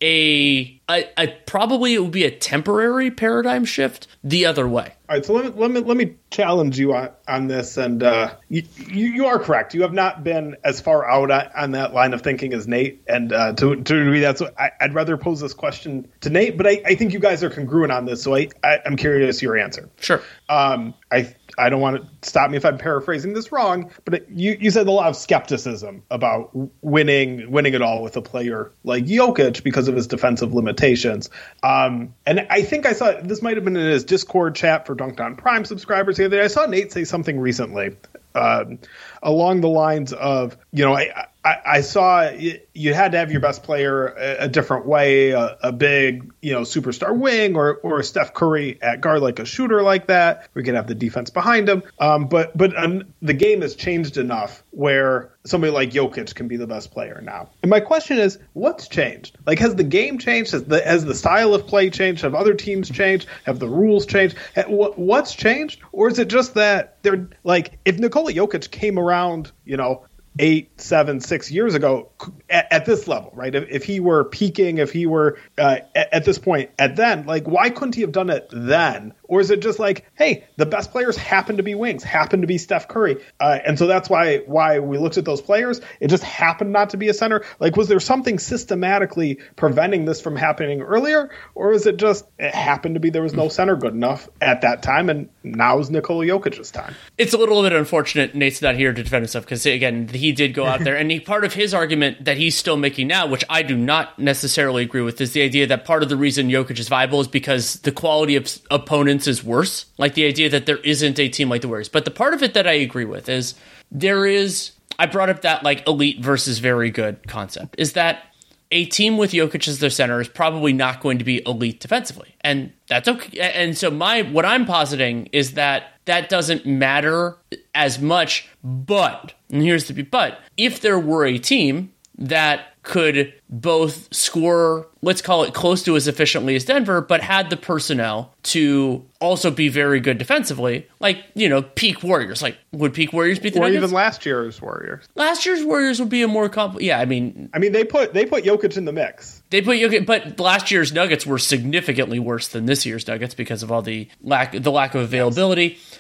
a, 0.01 0.76
a, 0.89 1.06
a, 1.17 1.27
probably 1.46 1.94
it 1.94 2.00
would 2.01 2.12
be 2.12 2.24
a 2.24 2.32
temporary 2.32 3.12
paradigm 3.12 3.65
shift 3.65 4.08
the 4.24 4.46
other 4.46 4.67
way. 4.67 4.94
All 5.10 5.15
right, 5.15 5.25
so 5.25 5.34
let 5.34 5.46
me 5.46 5.51
let 5.62 5.72
me 5.72 5.79
let 5.79 5.98
me 5.98 6.15
challenge 6.29 6.77
you 6.77 6.94
on, 6.94 7.10
on 7.27 7.48
this, 7.48 7.77
and 7.77 8.03
uh, 8.03 8.36
you, 8.50 8.63
you 8.89 9.25
are 9.27 9.39
correct. 9.39 9.74
You 9.74 9.84
have 9.84 9.94
not 9.94 10.24
been 10.24 10.58
as 10.65 10.82
far 10.82 11.10
out 11.10 11.32
on, 11.56 11.72
that 11.72 11.94
line 11.94 12.13
of 12.13 12.22
thinking 12.22 12.53
as 12.53 12.67
Nate, 12.67 13.03
and 13.08 13.32
uh, 13.32 13.53
to 13.53 13.75
to 13.75 13.94
me, 13.94 14.20
that's 14.20 14.41
what 14.41 14.53
I, 14.60 14.72
would 14.82 14.94
rather 14.94 15.17
pose 15.17 15.39
this 15.39 15.53
question 15.53 16.10
to 16.22 16.29
Nate, 16.29 16.58
but 16.58 16.67
I, 16.67 16.82
I 16.86 16.96
think 16.96 17.13
you 17.13 17.20
guys 17.20 17.44
are 17.44 17.50
congruent 17.50 17.91
on 17.91 18.06
this, 18.06 18.22
so 18.24 18.36
I, 18.36 18.50
I 18.63 18.79
am 18.86 18.98
curious 18.98 19.41
your 19.41 19.58
answer. 19.58 19.89
Sure. 20.00 20.22
Um, 20.50 20.94
I 21.10 21.34
I 21.57 21.69
don't 21.69 21.81
want 21.81 22.21
to 22.21 22.29
stop 22.29 22.51
me 22.51 22.57
if 22.57 22.65
I'm 22.65 22.77
paraphrasing 22.77 23.33
this 23.33 23.51
wrong, 23.51 23.91
but 24.05 24.13
it, 24.15 24.27
you 24.29 24.57
you 24.59 24.71
said 24.71 24.87
a 24.87 24.91
lot 24.91 25.07
of 25.07 25.15
skepticism 25.15 26.03
about 26.11 26.51
winning 26.81 27.49
winning 27.49 27.73
it 27.73 27.81
all 27.81 28.03
with 28.03 28.15
a 28.17 28.21
player 28.21 28.71
like 28.83 29.05
Jokic 29.05 29.63
because 29.63 29.87
of 29.87 29.95
his 29.95 30.07
defensive 30.07 30.53
limitations. 30.53 31.29
Um, 31.63 32.13
and 32.25 32.45
I 32.49 32.61
think 32.61 32.85
I 32.85 32.93
saw 32.93 33.19
this 33.21 33.41
might 33.41 33.57
have 33.57 33.63
been 33.63 33.75
in 33.75 33.89
his 33.89 34.03
Discord 34.03 34.55
chat 34.55 34.85
for 34.85 34.95
Dunked 34.95 35.19
on 35.19 35.35
Prime 35.35 35.65
subscribers 35.65 36.17
the 36.17 36.25
other 36.25 36.37
day. 36.37 36.43
I 36.43 36.47
saw 36.47 36.65
Nate 36.65 36.91
say 36.91 37.03
something 37.03 37.39
recently 37.39 37.95
um, 38.37 38.79
along 39.23 39.61
the 39.61 39.69
lines 39.69 40.13
of, 40.13 40.57
you 40.71 40.85
know, 40.85 40.95
I, 40.95 41.27
I, 41.48 41.77
I 41.77 41.82
saw 41.82 42.30
you 42.30 42.94
had 42.94 43.13
to 43.13 43.18
have 43.18 43.32
your 43.32 43.39
best 43.39 43.63
player 43.63 44.08
a, 44.08 44.44
a 44.46 44.48
different 44.50 44.86
way, 44.86 45.32
a, 45.32 45.58
a, 45.63 45.72
big, 45.72 46.34
you 46.42 46.51
know, 46.51 46.62
superstar 46.62 47.18
wing 47.18 47.56
or 47.56 47.75
or 47.77 48.04
Steph 48.04 48.34
Curry 48.34 48.82
at 48.82 49.00
guard 49.00 49.22
like 49.22 49.39
a 49.39 49.46
shooter 49.46 49.82
like 49.82 50.08
that. 50.08 50.50
We 50.54 50.63
could 50.63 50.75
have 50.75 50.88
the 50.88 50.96
defense 50.96 51.30
behind 51.30 51.70
him. 51.70 51.84
Um, 52.00 52.27
but 52.27 52.58
but 52.58 52.77
um, 52.77 53.06
the 53.22 53.34
game 53.34 53.62
has 53.62 53.75
changed 53.75 54.18
enough 54.18 54.62
where 54.72 55.32
somebody 55.46 55.72
like 55.72 55.92
Jokic 55.92 56.36
can 56.36 56.50
be 56.50 56.58
the 56.58 56.68
best 56.68 56.92
player 56.92 57.22
now. 57.24 57.50
And 57.62 57.70
my 57.70 57.80
question 57.80 58.18
is, 58.18 58.39
what's 58.51 58.89
changed? 58.89 59.38
Like, 59.46 59.60
has 59.60 59.75
the 59.75 59.86
game 59.86 60.18
changed? 60.18 60.51
Has 60.51 60.66
the 60.66 60.84
has 60.84 61.06
the 61.06 61.16
style 61.16 61.54
of 61.54 61.66
play 61.66 61.89
changed? 61.89 62.24
Have 62.24 62.36
other 62.36 62.56
teams 62.56 62.89
changed? 62.89 63.25
Have 63.46 63.60
the 63.60 63.70
rules 63.70 64.06
changed? 64.06 64.36
What's 64.68 65.34
changed? 65.34 65.80
Or 65.94 66.10
is 66.10 66.20
it 66.20 66.27
just 66.27 66.56
that 66.56 66.98
they're 67.04 67.30
like, 67.46 67.80
if 67.86 68.00
Nikola 68.00 68.34
Jokic 68.34 68.70
came 68.70 69.00
around, 69.00 69.54
you 69.63 69.77
know, 69.77 70.06
eight, 70.39 70.79
seven, 70.79 71.20
six 71.20 71.51
years 71.51 71.75
ago, 71.75 72.10
at, 72.50 72.72
at 72.72 72.86
this 72.86 73.08
level, 73.08 73.32
right? 73.34 73.53
If, 73.53 73.70
if, 73.70 73.84
he 73.84 74.00
were 74.00 74.24
peaking, 74.24 74.77
if 74.77 74.91
he 74.91 75.06
were 75.06 75.39
uh, 75.58 75.77
at, 75.96 76.13
at, 76.13 76.25
this 76.25 76.38
point, 76.38 76.72
at 76.77 76.96
then, 76.96 77.25
like, 77.25 77.48
why 77.48 77.70
couldn't 77.70 77.96
he 77.96 78.01
have 78.01 78.12
done 78.12 78.29
it 78.29 78.48
then? 78.51 79.13
Or 79.27 79.41
is 79.41 79.51
it 79.51 79.62
just 79.62 79.79
like, 79.79 80.05
hey, 80.15 80.46
the 80.55 80.65
best 80.65 80.91
players 80.91 81.17
happen 81.17 81.57
to 81.57 81.63
be 81.63 81.75
wings, 81.75 82.03
happen 82.03 82.41
to 82.41 82.48
be 82.48 82.57
Steph 82.57 82.88
Curry, 82.88 83.17
uh, 83.39 83.60
and 83.65 83.77
so 83.77 83.88
that's 83.88 84.10
why 84.10 84.38
why 84.46 84.79
we 84.79 84.98
looked 84.98 85.17
at 85.17 85.25
those 85.25 85.41
players. 85.41 85.81
It 86.00 86.07
just 86.07 86.24
happened 86.24 86.72
not 86.72 86.91
to 86.91 86.98
be 86.98 87.10
a 87.10 87.13
center. 87.13 87.43
Like, 87.60 87.75
was 87.75 87.88
there 87.88 88.00
something 88.00 88.39
systematically 88.39 89.39
preventing 89.55 90.05
this 90.05 90.22
from 90.22 90.36
happening 90.36 90.81
earlier, 90.81 91.29
or 91.55 91.74
is 91.74 91.86
it 91.86 91.98
just 91.98 92.25
it 92.39 92.53
happened 92.53 92.96
to 92.96 93.00
be 93.00 93.10
there 93.10 93.24
was 93.24 93.34
no 93.34 93.50
center 93.50 93.75
good 93.75 93.93
enough 93.93 94.29
at 94.41 94.62
that 94.62 94.84
time, 94.84 95.10
and 95.10 95.29
now 95.43 95.79
is 95.79 95.89
Nikola 95.89 96.25
Jokic's 96.25 96.72
time? 96.72 96.96
It's 97.17 97.34
a 97.34 97.38
little 97.38 97.62
bit 97.63 97.74
unfortunate 97.74 98.36
Nate's 98.36 98.62
not 98.62 98.75
here 98.75 98.93
to 98.93 99.03
defend 99.03 99.24
himself 99.24 99.46
because 99.46 99.65
again, 99.65 100.07
he 100.07 100.31
did 100.31 100.53
go 100.53 100.65
out 100.65 100.79
there, 100.84 100.96
and 100.96 101.12
he, 101.12 101.19
part 101.19 101.43
of 101.43 101.53
his 101.53 101.74
argument 101.74 102.25
that 102.25 102.38
he's 102.38 102.55
still 102.55 102.77
making 102.77 103.07
now, 103.07 103.27
which 103.27 103.43
I 103.50 103.62
do 103.63 103.75
not 103.75 104.17
necessarily 104.19 104.84
agree 104.84 105.01
with, 105.01 105.19
is 105.19 105.34
the 105.34 105.41
idea 105.41 105.67
that 105.67 105.86
part 105.86 106.03
of 106.03 106.10
the 106.10 106.17
reason 106.17 106.50
Jokic 106.50 106.79
is 106.79 106.88
viable 106.88 107.22
is 107.22 107.27
because 107.27 107.75
the 107.79 107.91
quality 107.91 108.36
of 108.36 108.48
opponents 108.69 109.16
is 109.25 109.43
worse. 109.43 109.86
Like 109.97 110.13
the 110.13 110.27
idea 110.27 110.50
that 110.50 110.65
there 110.65 110.77
isn't 110.77 111.17
a 111.17 111.29
team 111.29 111.50
like 111.50 111.62
the 111.62 111.67
Warriors. 111.67 111.89
But 111.89 112.05
the 112.05 112.12
part 112.12 112.33
of 112.33 112.43
it 112.43 112.53
that 112.53 112.67
I 112.67 112.74
agree 112.74 113.05
with 113.05 113.29
is 113.29 113.55
there 113.91 114.25
is. 114.25 114.71
I 115.00 115.05
brought 115.05 115.29
up 115.29 115.41
that 115.41 115.63
like 115.63 115.88
elite 115.88 116.19
versus 116.19 116.59
very 116.59 116.89
good 116.89 117.27
concept. 117.27 117.75
Is 117.77 117.93
that 117.93 118.24
a 118.71 118.86
team 118.86 119.17
with 119.17 119.31
Jokic 119.31 119.67
as 119.67 119.79
their 119.79 119.89
center 119.89 120.19
is 120.19 120.27
probably 120.27 120.74
not 120.74 121.01
going 121.01 121.19
to 121.19 121.24
be 121.24 121.41
elite 121.45 121.79
defensively, 121.79 122.36
and 122.41 122.74
that's 122.88 123.07
okay. 123.07 123.39
And 123.39 123.77
so 123.77 123.89
my 123.89 124.24
what 124.24 124.45
I'm 124.45 124.65
positing 124.65 125.27
is 125.31 125.53
that 125.53 125.93
that 126.05 126.29
doesn't 126.29 126.65
matter 126.65 127.38
as 127.74 128.00
much. 128.00 128.50
But 128.63 129.33
and 129.50 129.62
here's 129.62 129.88
the 129.88 130.01
but 130.01 130.39
if 130.57 130.81
there 130.81 131.00
were 131.00 131.25
a 131.25 131.38
team 131.38 131.93
that 132.17 132.74
could 132.88 133.34
both 133.50 134.13
score, 134.13 134.88
let's 135.01 135.22
call 135.22 135.44
it 135.44 135.53
close 135.53 135.84
to 135.84 135.96
as 135.96 136.08
efficiently 136.08 136.56
as 136.56 136.65
Denver, 136.65 137.01
but 137.01 137.22
had 137.22 137.50
the 137.50 137.58
personnel 137.58 138.34
to 138.44 139.06
also 139.20 139.51
be 139.51 139.67
very 139.70 140.00
good 140.00 140.17
defensively, 140.17 140.88
like, 141.00 141.24
you 141.36 141.50
know, 141.50 141.62
peak 141.62 142.01
Warriors. 142.01 142.41
Like, 142.41 142.58
would 142.72 142.94
peak 142.94 143.13
Warriors 143.13 143.39
be 143.39 143.50
the 143.50 143.60
Or 143.60 143.63
Nuggets? 143.63 143.84
even 143.84 143.91
last 143.91 144.25
year's 144.25 144.62
Warriors. 144.62 145.06
Last 145.15 145.46
year's 145.46 145.63
Warriors 145.63 146.00
would 146.00 146.10
be 146.10 146.24
a 146.24 146.27
more 146.27 146.50
compl- 146.50 146.82
yeah, 146.82 147.00
I 147.00 147.06
mean, 147.06 147.50
I 147.53 147.60
mean, 147.60 147.72
they 147.74 147.84
put 147.84 148.13
they 148.13 148.25
put 148.25 148.44
Jokic 148.44 148.77
in 148.77 148.86
the 148.86 148.94
mix. 148.94 149.44
they 149.50 149.62
put 149.62 149.77
Jokic, 149.77 150.06
but 150.06 150.39
last 150.39 150.72
year's 150.72 150.91
Nuggets 150.94 151.25
were 151.25 151.38
significantly 151.39 152.20
worse 152.20 152.48
than 152.48 152.65
this 152.65 152.86
year's 152.86 153.06
Nuggets 153.08 153.34
because 153.36 153.62
of 153.63 153.72
all 153.72 153.82
the 153.82 154.08
lack 154.24 154.53
the 154.53 154.72
lack 154.72 154.96
of 154.96 155.01
availability. 155.01 155.77
Yes. 155.79 156.00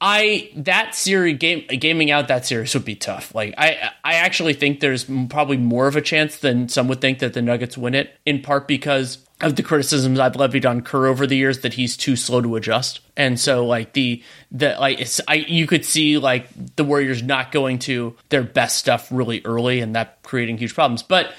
I 0.00 0.50
that 0.56 0.94
series 0.94 1.38
game 1.38 1.66
gaming 1.66 2.10
out 2.10 2.28
that 2.28 2.46
series 2.46 2.74
would 2.74 2.84
be 2.84 2.94
tough. 2.94 3.34
Like 3.34 3.54
I 3.58 3.90
I 4.04 4.14
actually 4.14 4.54
think 4.54 4.80
there's 4.80 5.04
probably 5.04 5.56
more 5.56 5.86
of 5.86 5.96
a 5.96 6.00
chance 6.00 6.38
than 6.38 6.68
some 6.68 6.88
would 6.88 7.00
think 7.00 7.20
that 7.20 7.34
the 7.34 7.42
Nuggets 7.42 7.76
win 7.76 7.94
it. 7.94 8.16
In 8.26 8.42
part 8.42 8.68
because 8.68 9.18
of 9.40 9.54
the 9.56 9.62
criticisms 9.62 10.18
I've 10.18 10.36
levied 10.36 10.66
on 10.66 10.80
Kerr 10.82 11.06
over 11.06 11.26
the 11.26 11.36
years 11.36 11.60
that 11.60 11.74
he's 11.74 11.96
too 11.96 12.16
slow 12.16 12.40
to 12.40 12.56
adjust, 12.56 13.00
and 13.16 13.38
so 13.38 13.64
like 13.64 13.92
the 13.92 14.22
the 14.50 14.76
like 14.80 15.00
it's, 15.00 15.20
I 15.28 15.34
you 15.34 15.66
could 15.66 15.84
see 15.84 16.18
like 16.18 16.48
the 16.76 16.84
Warriors 16.84 17.22
not 17.22 17.52
going 17.52 17.78
to 17.80 18.16
their 18.30 18.42
best 18.42 18.76
stuff 18.76 19.08
really 19.10 19.42
early, 19.44 19.80
and 19.80 19.94
that 19.94 20.22
creating 20.22 20.58
huge 20.58 20.74
problems. 20.74 21.02
But 21.02 21.32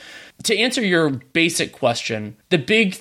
to 0.43 0.57
answer 0.57 0.81
your 0.81 1.09
basic 1.09 1.73
question, 1.73 2.37
the 2.49 2.57
big 2.57 2.97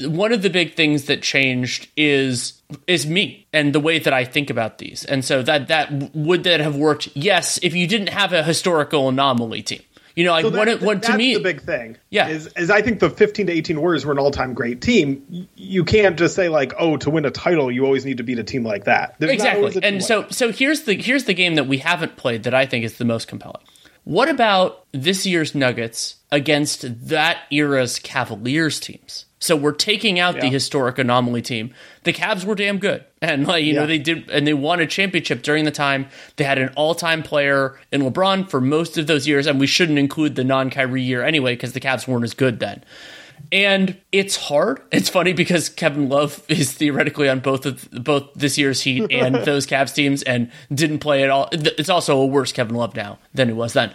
one 0.00 0.32
of 0.32 0.42
the 0.42 0.50
big 0.50 0.74
things 0.74 1.04
that 1.04 1.22
changed 1.22 1.88
is 1.96 2.55
is 2.86 3.06
me 3.06 3.46
and 3.52 3.72
the 3.72 3.80
way 3.80 3.98
that 3.98 4.12
I 4.12 4.24
think 4.24 4.50
about 4.50 4.78
these. 4.78 5.04
And 5.04 5.24
so 5.24 5.42
that 5.42 5.68
that 5.68 6.14
would 6.14 6.44
that 6.44 6.60
have 6.60 6.76
worked? 6.76 7.08
Yes, 7.14 7.58
if 7.62 7.74
you 7.74 7.86
didn't 7.86 8.08
have 8.08 8.32
a 8.32 8.42
historical 8.42 9.08
anomaly 9.08 9.62
team. 9.62 9.82
You 10.16 10.24
know, 10.24 10.30
like 10.30 10.44
So 10.44 10.50
that- 10.50 10.80
one 10.80 11.00
to 11.02 11.08
that's 11.08 11.18
me 11.18 11.34
the 11.34 11.40
big 11.40 11.60
thing. 11.60 11.98
Yeah. 12.08 12.28
is, 12.28 12.46
is 12.56 12.70
I 12.70 12.80
think 12.80 13.00
the 13.00 13.10
15 13.10 13.48
to 13.48 13.52
18 13.52 13.78
Warriors 13.78 14.06
were 14.06 14.12
an 14.12 14.18
all 14.18 14.30
time 14.30 14.54
great 14.54 14.80
team. 14.80 15.46
You 15.56 15.84
can't 15.84 16.16
just 16.18 16.34
say 16.34 16.48
like, 16.48 16.72
oh, 16.78 16.96
to 16.96 17.10
win 17.10 17.26
a 17.26 17.30
title, 17.30 17.70
you 17.70 17.84
always 17.84 18.06
need 18.06 18.16
to 18.16 18.22
beat 18.22 18.38
a 18.38 18.44
team 18.44 18.64
like 18.64 18.84
that. 18.84 19.16
There's 19.18 19.32
exactly. 19.32 19.78
And 19.82 20.02
so 20.02 20.22
that. 20.22 20.34
so 20.34 20.50
here's 20.50 20.84
the 20.84 20.94
here's 20.94 21.24
the 21.24 21.34
game 21.34 21.56
that 21.56 21.66
we 21.66 21.78
haven't 21.78 22.16
played 22.16 22.44
that 22.44 22.54
I 22.54 22.64
think 22.64 22.84
is 22.84 22.96
the 22.96 23.04
most 23.04 23.28
compelling. 23.28 23.62
What 24.04 24.30
about 24.30 24.86
this 24.92 25.26
year's 25.26 25.54
Nuggets 25.54 26.16
against 26.32 27.08
that 27.08 27.38
era's 27.50 27.98
Cavaliers 27.98 28.80
teams? 28.80 29.25
So 29.38 29.54
we're 29.54 29.72
taking 29.72 30.18
out 30.18 30.40
the 30.40 30.48
historic 30.48 30.98
anomaly 30.98 31.42
team. 31.42 31.74
The 32.04 32.12
Cavs 32.12 32.44
were 32.44 32.54
damn 32.54 32.78
good, 32.78 33.04
and 33.20 33.46
like 33.46 33.64
you 33.64 33.74
know 33.74 33.86
they 33.86 33.98
did, 33.98 34.30
and 34.30 34.46
they 34.46 34.54
won 34.54 34.80
a 34.80 34.86
championship 34.86 35.42
during 35.42 35.64
the 35.66 35.70
time 35.70 36.08
they 36.36 36.44
had 36.44 36.56
an 36.56 36.70
all-time 36.70 37.22
player 37.22 37.78
in 37.92 38.00
LeBron 38.00 38.48
for 38.48 38.62
most 38.62 38.96
of 38.96 39.06
those 39.06 39.28
years, 39.28 39.46
and 39.46 39.60
we 39.60 39.66
shouldn't 39.66 39.98
include 39.98 40.36
the 40.36 40.44
non-Kyrie 40.44 41.02
year 41.02 41.22
anyway 41.22 41.54
because 41.54 41.74
the 41.74 41.80
Cavs 41.80 42.08
weren't 42.08 42.24
as 42.24 42.32
good 42.32 42.60
then. 42.60 42.82
And 43.52 43.98
it's 44.10 44.36
hard. 44.36 44.80
It's 44.90 45.10
funny 45.10 45.34
because 45.34 45.68
Kevin 45.68 46.08
Love 46.08 46.42
is 46.48 46.72
theoretically 46.72 47.28
on 47.28 47.40
both 47.40 47.66
of 47.66 47.88
both 47.90 48.32
this 48.34 48.56
year's 48.56 48.80
Heat 48.80 49.06
and 49.10 49.34
those 49.44 49.66
Cavs 49.66 49.94
teams, 49.94 50.22
and 50.22 50.50
didn't 50.72 51.00
play 51.00 51.22
at 51.22 51.30
all. 51.30 51.50
It's 51.52 51.90
also 51.90 52.18
a 52.18 52.26
worse 52.26 52.52
Kevin 52.52 52.74
Love 52.74 52.96
now 52.96 53.18
than 53.34 53.50
it 53.50 53.56
was 53.56 53.74
then. 53.74 53.94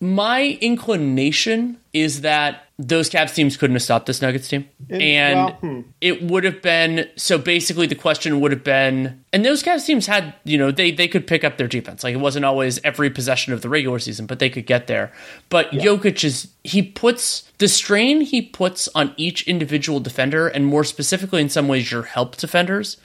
My 0.00 0.58
inclination 0.60 1.78
is 1.92 2.22
that 2.22 2.64
those 2.88 3.08
Cavs 3.08 3.34
teams 3.34 3.56
couldn't 3.56 3.76
have 3.76 3.82
stopped 3.82 4.06
this 4.06 4.20
Nuggets 4.20 4.48
team, 4.48 4.68
and 4.90 5.36
well, 5.36 5.52
hmm. 5.60 5.80
it 6.00 6.22
would 6.22 6.42
have 6.44 6.60
been 6.62 7.08
so. 7.16 7.38
Basically, 7.38 7.86
the 7.86 7.94
question 7.94 8.40
would 8.40 8.50
have 8.50 8.64
been, 8.64 9.22
and 9.32 9.44
those 9.44 9.62
Cavs 9.62 9.86
teams 9.86 10.06
had, 10.06 10.34
you 10.44 10.58
know, 10.58 10.70
they 10.70 10.90
they 10.90 11.06
could 11.06 11.26
pick 11.26 11.44
up 11.44 11.58
their 11.58 11.68
defense. 11.68 12.02
Like 12.02 12.14
it 12.14 12.18
wasn't 12.18 12.44
always 12.44 12.80
every 12.82 13.08
possession 13.08 13.52
of 13.52 13.62
the 13.62 13.68
regular 13.68 13.98
season, 13.98 14.26
but 14.26 14.40
they 14.40 14.50
could 14.50 14.66
get 14.66 14.88
there. 14.88 15.12
But 15.48 15.70
Jokic 15.70 16.24
is 16.24 16.48
he 16.64 16.82
puts 16.82 17.50
the 17.58 17.68
strain 17.68 18.20
he 18.22 18.42
puts 18.42 18.88
on 18.94 19.14
each 19.16 19.46
individual 19.46 20.00
defender, 20.00 20.48
and 20.48 20.66
more 20.66 20.84
specifically, 20.84 21.40
in 21.40 21.48
some 21.48 21.68
ways, 21.68 21.90
your 21.92 22.02
help 22.02 22.36
defenders 22.36 22.96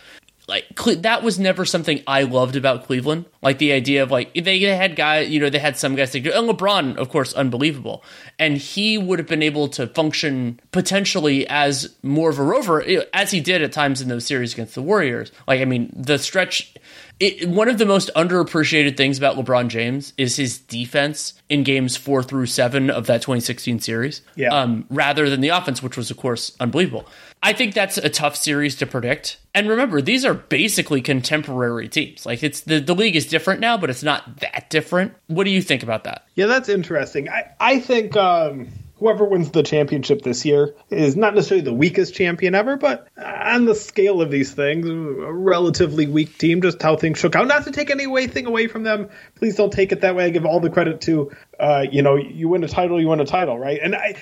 like 0.48 0.66
that 1.02 1.24
was 1.24 1.38
never 1.38 1.66
something 1.66 2.02
I 2.08 2.24
loved 2.24 2.56
about 2.56 2.86
Cleveland. 2.86 3.26
Like 3.42 3.58
the 3.58 3.74
idea 3.74 4.04
of 4.04 4.12
like 4.12 4.34
they, 4.34 4.60
had 4.62 4.96
guys, 4.96 5.30
you 5.30 5.42
know, 5.42 5.50
they 5.50 5.60
had 5.60 5.78
some 5.78 5.96
guys 5.96 6.14
that 6.14 6.26
and 6.26 6.50
LeBron, 6.50 6.96
of 6.96 7.10
course, 7.10 7.34
unbelievable, 7.34 8.02
and 8.40 8.58
he 8.58 8.98
would 8.98 9.20
have 9.20 9.28
been 9.28 9.44
able 9.44 9.68
to 9.70 9.88
function 9.88 10.60
potentially 10.72 11.46
as 11.50 11.96
more 12.02 12.30
of 12.30 12.40
a 12.40 12.44
rover 12.44 12.82
as 13.14 13.32
he 13.32 13.42
did 13.42 13.62
at 13.62 13.74
times 13.74 14.02
in 14.02 14.08
those 14.08 14.26
series 14.26 14.54
against 14.54 14.76
the 14.76 14.82
Warriors. 14.82 15.34
Like 15.48 15.60
I 15.60 15.66
mean, 15.66 15.92
the 15.94 16.18
stretch. 16.18 16.74
It, 17.20 17.50
one 17.50 17.68
of 17.68 17.80
the 17.80 17.86
most 17.86 18.12
underappreciated 18.16 18.96
things 18.96 19.18
about 19.18 19.38
LeBron 19.38 19.70
James 19.70 20.14
is 20.18 20.36
his 20.36 20.60
defense 20.60 21.34
in 21.50 21.64
games 21.64 21.98
four 21.98 22.22
through 22.22 22.46
seven 22.46 22.90
of 22.92 23.08
that 23.08 23.22
2016 23.24 23.80
series, 23.80 24.22
Yeah. 24.36 24.50
um, 24.50 24.86
rather 24.90 25.28
than 25.30 25.42
the 25.42 25.50
offense, 25.50 25.82
which 25.82 25.98
was, 25.98 26.12
of 26.12 26.18
course, 26.18 26.56
unbelievable. 26.60 27.08
I 27.42 27.54
think 27.54 27.74
that's 27.74 27.98
a 27.98 28.10
tough 28.10 28.36
series 28.36 28.76
to 28.78 28.86
predict. 28.86 29.38
And 29.56 29.68
remember, 29.68 30.02
these 30.02 30.26
are 30.26 30.34
basically 30.36 31.02
contemporary 31.02 31.88
teams. 31.88 32.26
Like 32.26 32.44
it's 32.44 32.62
the, 32.62 32.80
the 32.80 32.94
league 32.94 33.16
is 33.16 33.26
different 33.26 33.62
now, 33.62 33.78
but 33.78 33.90
it's 33.90 34.04
not 34.04 34.38
that 34.42 34.70
different. 34.70 35.14
What 35.28 35.46
do 35.46 35.50
you 35.50 35.62
think 35.62 35.82
about 35.84 36.04
that? 36.04 36.26
Yeah, 36.36 36.46
that's 36.46 36.70
interesting. 36.70 37.30
I, 37.30 37.50
I 37.60 37.80
think 37.80 38.16
um, 38.16 38.68
whoever 39.00 39.26
wins 39.26 39.52
the 39.52 39.64
championship 39.64 40.22
this 40.22 40.46
year 40.46 40.74
is 40.90 41.16
not 41.16 41.36
necessarily 41.36 41.64
the 41.64 41.74
weakest 41.74 42.14
champion 42.14 42.56
ever, 42.56 42.78
but 42.78 43.08
on 43.18 43.66
the 43.66 43.76
scale 43.76 44.22
of 44.22 44.32
these 44.32 44.54
things, 44.54 44.88
a 44.88 44.94
relatively 44.94 46.08
weak 46.08 46.38
team, 46.38 46.62
just 46.62 46.82
how 46.82 46.96
things 46.96 47.20
shook 47.20 47.36
out. 47.36 47.48
Not 47.48 47.64
to 47.66 47.72
take 47.72 47.90
anything 47.90 48.46
away 48.46 48.68
from 48.68 48.84
them. 48.84 49.10
Please 49.38 49.56
don't 49.56 49.72
take 49.72 49.92
it 49.92 50.02
that 50.02 50.16
way. 50.16 50.26
I 50.26 50.30
give 50.30 50.46
all 50.46 50.60
the 50.60 50.70
credit 50.70 51.02
to, 51.02 51.32
uh, 51.60 51.86
you 51.92 52.02
know, 52.02 52.16
you 52.16 52.50
win 52.50 52.64
a 52.64 52.68
title, 52.68 53.00
you 53.00 53.08
win 53.08 53.20
a 53.20 53.26
title, 53.26 53.58
right? 53.58 53.80
And 53.82 53.96
I, 53.96 54.16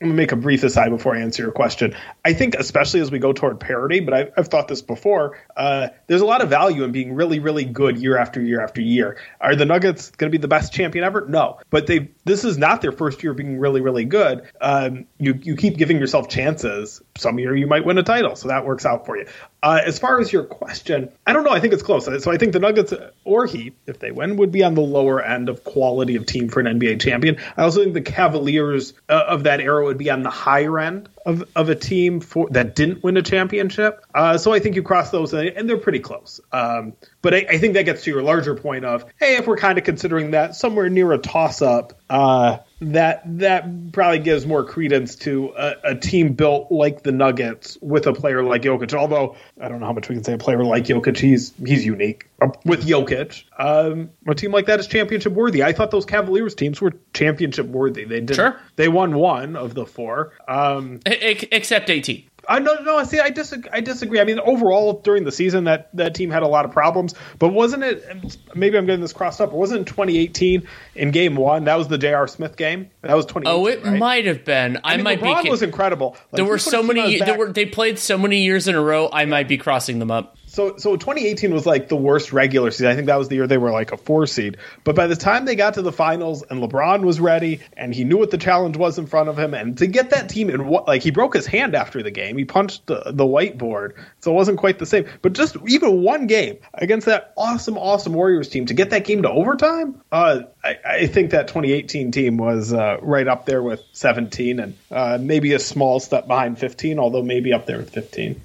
I'm 0.00 0.08
to 0.08 0.14
make 0.14 0.32
a 0.32 0.36
brief 0.36 0.62
aside 0.62 0.90
before 0.90 1.16
I 1.16 1.20
answer 1.20 1.42
your 1.42 1.52
question. 1.52 1.96
I 2.24 2.32
think, 2.32 2.54
especially 2.54 3.00
as 3.00 3.10
we 3.10 3.18
go 3.18 3.32
toward 3.32 3.58
parity, 3.58 4.00
but 4.00 4.14
I, 4.14 4.30
I've 4.36 4.48
thought 4.48 4.68
this 4.68 4.82
before, 4.82 5.38
uh, 5.56 5.88
there's 6.06 6.20
a 6.20 6.26
lot 6.26 6.40
of 6.40 6.50
value 6.50 6.84
in 6.84 6.92
being 6.92 7.14
really, 7.14 7.40
really 7.40 7.64
good 7.64 7.98
year 7.98 8.16
after 8.16 8.40
year 8.40 8.60
after 8.60 8.80
year. 8.80 9.18
Are 9.40 9.56
the 9.56 9.64
Nuggets 9.64 10.10
going 10.10 10.30
to 10.30 10.38
be 10.38 10.40
the 10.40 10.48
best 10.48 10.72
champion 10.72 11.04
ever? 11.04 11.26
No. 11.26 11.58
But 11.70 11.86
they 11.86 12.10
this 12.24 12.44
is 12.44 12.58
not 12.58 12.80
their 12.80 12.92
first 12.92 13.22
year 13.22 13.34
being 13.34 13.58
really, 13.58 13.80
really 13.80 14.04
good. 14.04 14.48
Um, 14.60 15.06
you, 15.18 15.38
you 15.42 15.56
keep 15.56 15.76
giving 15.76 15.98
yourself 15.98 16.28
chances. 16.28 17.02
Some 17.16 17.38
year 17.38 17.56
you 17.56 17.66
might 17.66 17.84
win 17.84 17.98
a 17.98 18.02
title, 18.02 18.36
so 18.36 18.48
that 18.48 18.64
works 18.64 18.86
out 18.86 19.06
for 19.06 19.16
you. 19.16 19.26
Uh, 19.62 19.80
as 19.84 19.98
far 19.98 20.20
as 20.20 20.32
your 20.32 20.44
question, 20.44 21.10
I 21.26 21.32
don't 21.32 21.44
know. 21.44 21.50
I 21.50 21.58
think 21.58 21.72
it's 21.72 21.82
close. 21.82 22.04
So 22.04 22.30
I 22.30 22.36
think 22.36 22.52
the 22.52 22.60
Nuggets 22.60 22.94
or 23.24 23.46
Heat, 23.46 23.74
if 23.86 23.98
they 23.98 24.12
win, 24.12 24.36
would 24.36 24.52
be 24.52 24.62
on 24.62 24.74
the 24.74 24.82
lower 24.82 25.20
end 25.20 25.48
of 25.48 25.64
quality 25.64 26.14
of 26.14 26.26
team 26.26 26.48
for 26.48 26.60
an 26.60 26.78
NBA 26.78 27.00
champion. 27.00 27.38
I 27.56 27.62
also 27.62 27.82
think 27.82 27.94
the 27.94 28.00
Cavaliers 28.00 28.94
uh, 29.08 29.24
of 29.26 29.44
that 29.44 29.60
era 29.60 29.84
would 29.84 29.98
be 29.98 30.10
on 30.10 30.22
the 30.22 30.30
higher 30.30 30.78
end 30.78 31.08
of, 31.26 31.44
of 31.56 31.68
a 31.68 31.74
team 31.74 32.20
for 32.20 32.48
that 32.50 32.76
didn't 32.76 33.02
win 33.02 33.16
a 33.16 33.22
championship. 33.22 34.04
Uh, 34.14 34.38
so 34.38 34.52
I 34.52 34.60
think 34.60 34.76
you 34.76 34.82
cross 34.82 35.10
those, 35.10 35.34
and 35.34 35.68
they're 35.68 35.76
pretty 35.76 36.00
close. 36.00 36.40
Um, 36.52 36.92
but 37.20 37.34
I, 37.34 37.46
I 37.50 37.58
think 37.58 37.74
that 37.74 37.84
gets 37.84 38.04
to 38.04 38.10
your 38.10 38.22
larger 38.22 38.54
point 38.54 38.84
of, 38.84 39.04
hey, 39.18 39.36
if 39.36 39.46
we're 39.48 39.56
kind 39.56 39.76
of 39.76 39.84
considering 39.84 40.30
that 40.32 40.54
somewhere 40.54 40.88
near 40.88 41.12
a 41.12 41.18
toss 41.18 41.62
up, 41.62 41.98
uh, 42.08 42.58
that 42.80 43.22
that 43.38 43.92
probably 43.92 44.20
gives 44.20 44.46
more 44.46 44.64
credence 44.64 45.16
to 45.16 45.52
a, 45.56 45.74
a, 45.84 45.94
team 45.96 46.34
built 46.34 46.70
like 46.70 47.02
the 47.02 47.10
Nuggets 47.10 47.76
with 47.80 48.06
a 48.06 48.12
player 48.12 48.42
like 48.42 48.62
Jokic. 48.62 48.94
Although 48.94 49.36
I 49.60 49.68
don't 49.68 49.80
know 49.80 49.86
how 49.86 49.92
much 49.92 50.08
we 50.08 50.14
can 50.14 50.22
say 50.22 50.34
a 50.34 50.38
player 50.38 50.62
like 50.64 50.84
Jokic. 50.84 51.16
He's 51.16 51.52
he's 51.64 51.84
unique 51.84 52.28
uh, 52.40 52.50
with 52.64 52.86
Jokic. 52.86 53.44
Um, 53.58 54.10
a 54.28 54.34
team 54.34 54.52
like 54.52 54.66
that 54.66 54.78
is 54.78 54.86
championship 54.86 55.32
worthy. 55.32 55.64
I 55.64 55.72
thought 55.72 55.90
those 55.90 56.06
Cavaliers 56.06 56.54
teams 56.54 56.80
were 56.80 56.92
championship 57.12 57.66
worthy. 57.66 58.04
They 58.04 58.20
did. 58.20 58.36
Sure. 58.36 58.60
They 58.76 58.88
won 58.88 59.16
one 59.16 59.56
of 59.56 59.74
the 59.74 59.84
four. 59.84 60.32
Um, 60.46 61.00
except 61.04 61.90
eighteen. 61.90 62.24
I 62.48 62.60
no 62.60 62.74
no 62.82 63.04
see 63.04 63.20
I 63.20 63.28
disagree. 63.28 63.70
I 63.70 63.80
disagree. 63.80 64.20
I 64.20 64.24
mean 64.24 64.40
overall 64.40 64.94
during 64.94 65.24
the 65.24 65.32
season 65.32 65.64
that 65.64 65.94
that 65.94 66.14
team 66.14 66.30
had 66.30 66.42
a 66.42 66.48
lot 66.48 66.64
of 66.64 66.70
problems, 66.72 67.14
but 67.38 67.50
wasn't 67.50 67.84
it? 67.84 68.38
Maybe 68.54 68.78
I'm 68.78 68.86
getting 68.86 69.02
this 69.02 69.12
crossed 69.12 69.40
up. 69.42 69.50
But 69.50 69.58
wasn't 69.58 69.86
2018 69.86 70.66
in 70.94 71.10
Game 71.10 71.36
One? 71.36 71.64
That 71.64 71.76
was 71.76 71.88
the 71.88 71.98
J.R. 71.98 72.26
Smith 72.26 72.56
game. 72.56 72.90
That 73.02 73.14
was 73.14 73.26
20. 73.26 73.46
Oh, 73.46 73.66
it 73.66 73.84
right? 73.84 73.98
might 73.98 74.24
have 74.24 74.46
been. 74.46 74.78
I, 74.78 74.94
I 74.94 74.96
mean, 74.96 75.04
might 75.04 75.20
LeBron 75.20 75.42
be. 75.44 75.50
was 75.50 75.62
incredible. 75.62 76.16
Like, 76.32 76.36
there 76.36 76.44
were 76.46 76.58
so 76.58 76.82
many. 76.82 77.18
There 77.18 77.36
were 77.36 77.52
they 77.52 77.66
played 77.66 77.98
so 77.98 78.16
many 78.16 78.38
years 78.38 78.66
in 78.66 78.74
a 78.74 78.80
row. 78.80 79.10
I 79.12 79.26
might 79.26 79.46
be 79.46 79.58
crossing 79.58 79.98
them 79.98 80.10
up. 80.10 80.37
So 80.58 80.76
so 80.76 80.96
2018 80.96 81.54
was 81.54 81.66
like 81.66 81.86
the 81.86 81.94
worst 81.94 82.32
regular 82.32 82.72
season. 82.72 82.88
I 82.88 82.96
think 82.96 83.06
that 83.06 83.14
was 83.14 83.28
the 83.28 83.36
year 83.36 83.46
they 83.46 83.58
were 83.58 83.70
like 83.70 83.92
a 83.92 83.96
four 83.96 84.26
seed. 84.26 84.56
But 84.82 84.96
by 84.96 85.06
the 85.06 85.14
time 85.14 85.44
they 85.44 85.54
got 85.54 85.74
to 85.74 85.82
the 85.82 85.92
finals 85.92 86.42
and 86.42 86.60
LeBron 86.60 87.02
was 87.04 87.20
ready 87.20 87.60
and 87.76 87.94
he 87.94 88.02
knew 88.02 88.16
what 88.16 88.32
the 88.32 88.38
challenge 88.38 88.76
was 88.76 88.98
in 88.98 89.06
front 89.06 89.28
of 89.28 89.38
him 89.38 89.54
and 89.54 89.78
to 89.78 89.86
get 89.86 90.10
that 90.10 90.28
team 90.28 90.50
in 90.50 90.66
what 90.66 90.88
like 90.88 91.04
he 91.04 91.12
broke 91.12 91.34
his 91.34 91.46
hand 91.46 91.76
after 91.76 92.02
the 92.02 92.10
game. 92.10 92.36
He 92.36 92.44
punched 92.44 92.86
the, 92.86 93.04
the 93.06 93.22
whiteboard. 93.22 93.92
So 94.20 94.32
it 94.32 94.34
wasn't 94.34 94.58
quite 94.58 94.80
the 94.80 94.86
same. 94.86 95.06
But 95.22 95.34
just 95.34 95.56
even 95.68 96.02
one 96.02 96.26
game 96.26 96.58
against 96.74 97.06
that 97.06 97.34
awesome 97.36 97.78
awesome 97.78 98.14
Warriors 98.14 98.48
team 98.48 98.66
to 98.66 98.74
get 98.74 98.90
that 98.90 99.04
game 99.04 99.22
to 99.22 99.30
overtime, 99.30 100.02
uh, 100.10 100.40
I, 100.64 100.76
I, 100.84 101.06
think 101.06 101.30
that 101.30 101.46
2018 101.46 102.10
team 102.10 102.36
was 102.36 102.72
uh, 102.72 102.96
right 103.00 103.28
up 103.28 103.46
there 103.46 103.62
with 103.62 103.80
17 103.92 104.58
and 104.58 104.76
uh, 104.90 105.18
maybe 105.20 105.52
a 105.52 105.60
small 105.60 106.00
step 106.00 106.26
behind 106.26 106.58
15, 106.58 106.98
although 106.98 107.22
maybe 107.22 107.52
up 107.52 107.66
there 107.66 107.78
with 107.78 107.90
15. 107.90 108.40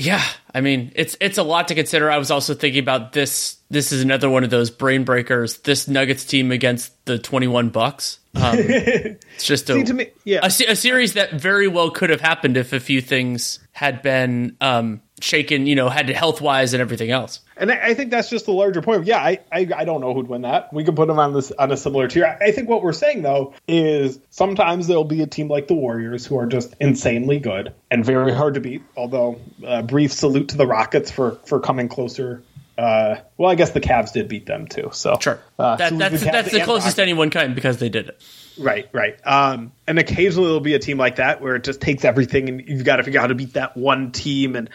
Yeah, 0.00 0.24
I 0.54 0.62
mean, 0.62 0.92
it's 0.94 1.14
it's 1.20 1.36
a 1.36 1.42
lot 1.42 1.68
to 1.68 1.74
consider. 1.74 2.10
I 2.10 2.16
was 2.16 2.30
also 2.30 2.54
thinking 2.54 2.82
about 2.82 3.12
this. 3.12 3.58
This 3.68 3.92
is 3.92 4.00
another 4.00 4.30
one 4.30 4.44
of 4.44 4.48
those 4.48 4.70
brain 4.70 5.04
breakers. 5.04 5.58
This 5.58 5.88
Nuggets 5.88 6.24
team 6.24 6.52
against 6.52 7.04
the 7.04 7.18
Twenty 7.18 7.46
One 7.46 7.68
Bucks. 7.68 8.18
Um, 8.34 8.54
it's 8.58 9.44
just 9.44 9.68
a, 9.68 9.74
me, 9.74 10.06
yeah. 10.24 10.40
a, 10.42 10.46
a, 10.46 10.76
series 10.76 11.14
that 11.14 11.34
very 11.34 11.68
well 11.68 11.90
could 11.90 12.08
have 12.08 12.22
happened 12.22 12.56
if 12.56 12.72
a 12.72 12.80
few 12.80 13.02
things 13.02 13.58
had 13.72 14.00
been 14.00 14.56
um, 14.62 15.02
shaken. 15.20 15.66
You 15.66 15.74
know, 15.74 15.88
had 15.88 16.08
health 16.08 16.40
wise 16.40 16.74
and 16.74 16.80
everything 16.80 17.10
else. 17.10 17.40
And 17.56 17.70
I, 17.70 17.88
I, 17.88 17.94
think 17.94 18.10
that's 18.10 18.30
just 18.30 18.46
the 18.46 18.52
larger 18.52 18.80
point. 18.80 19.04
Yeah, 19.04 19.18
I, 19.18 19.40
I, 19.52 19.68
I 19.76 19.84
don't 19.84 20.00
know 20.00 20.14
who'd 20.14 20.28
win 20.28 20.42
that. 20.42 20.72
We 20.72 20.82
could 20.82 20.96
put 20.96 21.08
them 21.08 21.18
on 21.18 21.34
this 21.34 21.52
on 21.52 21.70
a 21.70 21.76
similar 21.76 22.08
tier. 22.08 22.24
I, 22.24 22.46
I 22.46 22.52
think 22.52 22.68
what 22.68 22.82
we're 22.82 22.94
saying 22.94 23.22
though 23.22 23.54
is 23.68 24.18
sometimes 24.30 24.86
there'll 24.86 25.04
be 25.04 25.22
a 25.22 25.26
team 25.26 25.48
like 25.48 25.68
the 25.68 25.74
Warriors 25.74 26.24
who 26.24 26.38
are 26.38 26.46
just 26.46 26.74
insanely 26.80 27.38
good 27.38 27.74
and 27.90 28.04
very 28.04 28.32
hard 28.32 28.54
to 28.54 28.60
beat. 28.60 28.82
Although 28.96 29.40
uh, 29.66 29.82
brief 29.82 30.12
salute 30.12 30.48
to 30.48 30.56
the 30.56 30.66
Rockets 30.66 31.10
for 31.10 31.32
for 31.44 31.60
coming 31.60 31.88
closer. 31.88 32.42
Uh, 32.78 33.20
well, 33.36 33.50
I 33.50 33.56
guess 33.56 33.70
the 33.72 33.80
Cavs 33.80 34.12
did 34.12 34.26
beat 34.26 34.46
them 34.46 34.66
too. 34.66 34.88
So 34.92 35.18
sure, 35.20 35.38
uh, 35.58 35.76
that, 35.76 35.98
that's 35.98 36.20
the 36.20 36.30
that's 36.30 36.50
the 36.50 36.60
closest 36.60 36.96
Rockets. 36.96 36.98
anyone 36.98 37.28
can 37.28 37.52
because 37.52 37.76
they 37.76 37.90
did 37.90 38.08
it. 38.08 38.22
Right, 38.58 38.88
right. 38.92 39.18
Um, 39.24 39.72
and 39.86 39.98
occasionally 39.98 40.48
there'll 40.48 40.60
be 40.60 40.74
a 40.74 40.78
team 40.78 40.98
like 40.98 41.16
that 41.16 41.40
where 41.40 41.56
it 41.56 41.64
just 41.64 41.80
takes 41.80 42.04
everything, 42.04 42.48
and 42.48 42.68
you've 42.68 42.84
got 42.84 42.96
to 42.96 43.04
figure 43.04 43.20
out 43.20 43.22
how 43.22 43.26
to 43.28 43.34
beat 43.34 43.54
that 43.54 43.76
one 43.76 44.12
team 44.12 44.56
and 44.56 44.70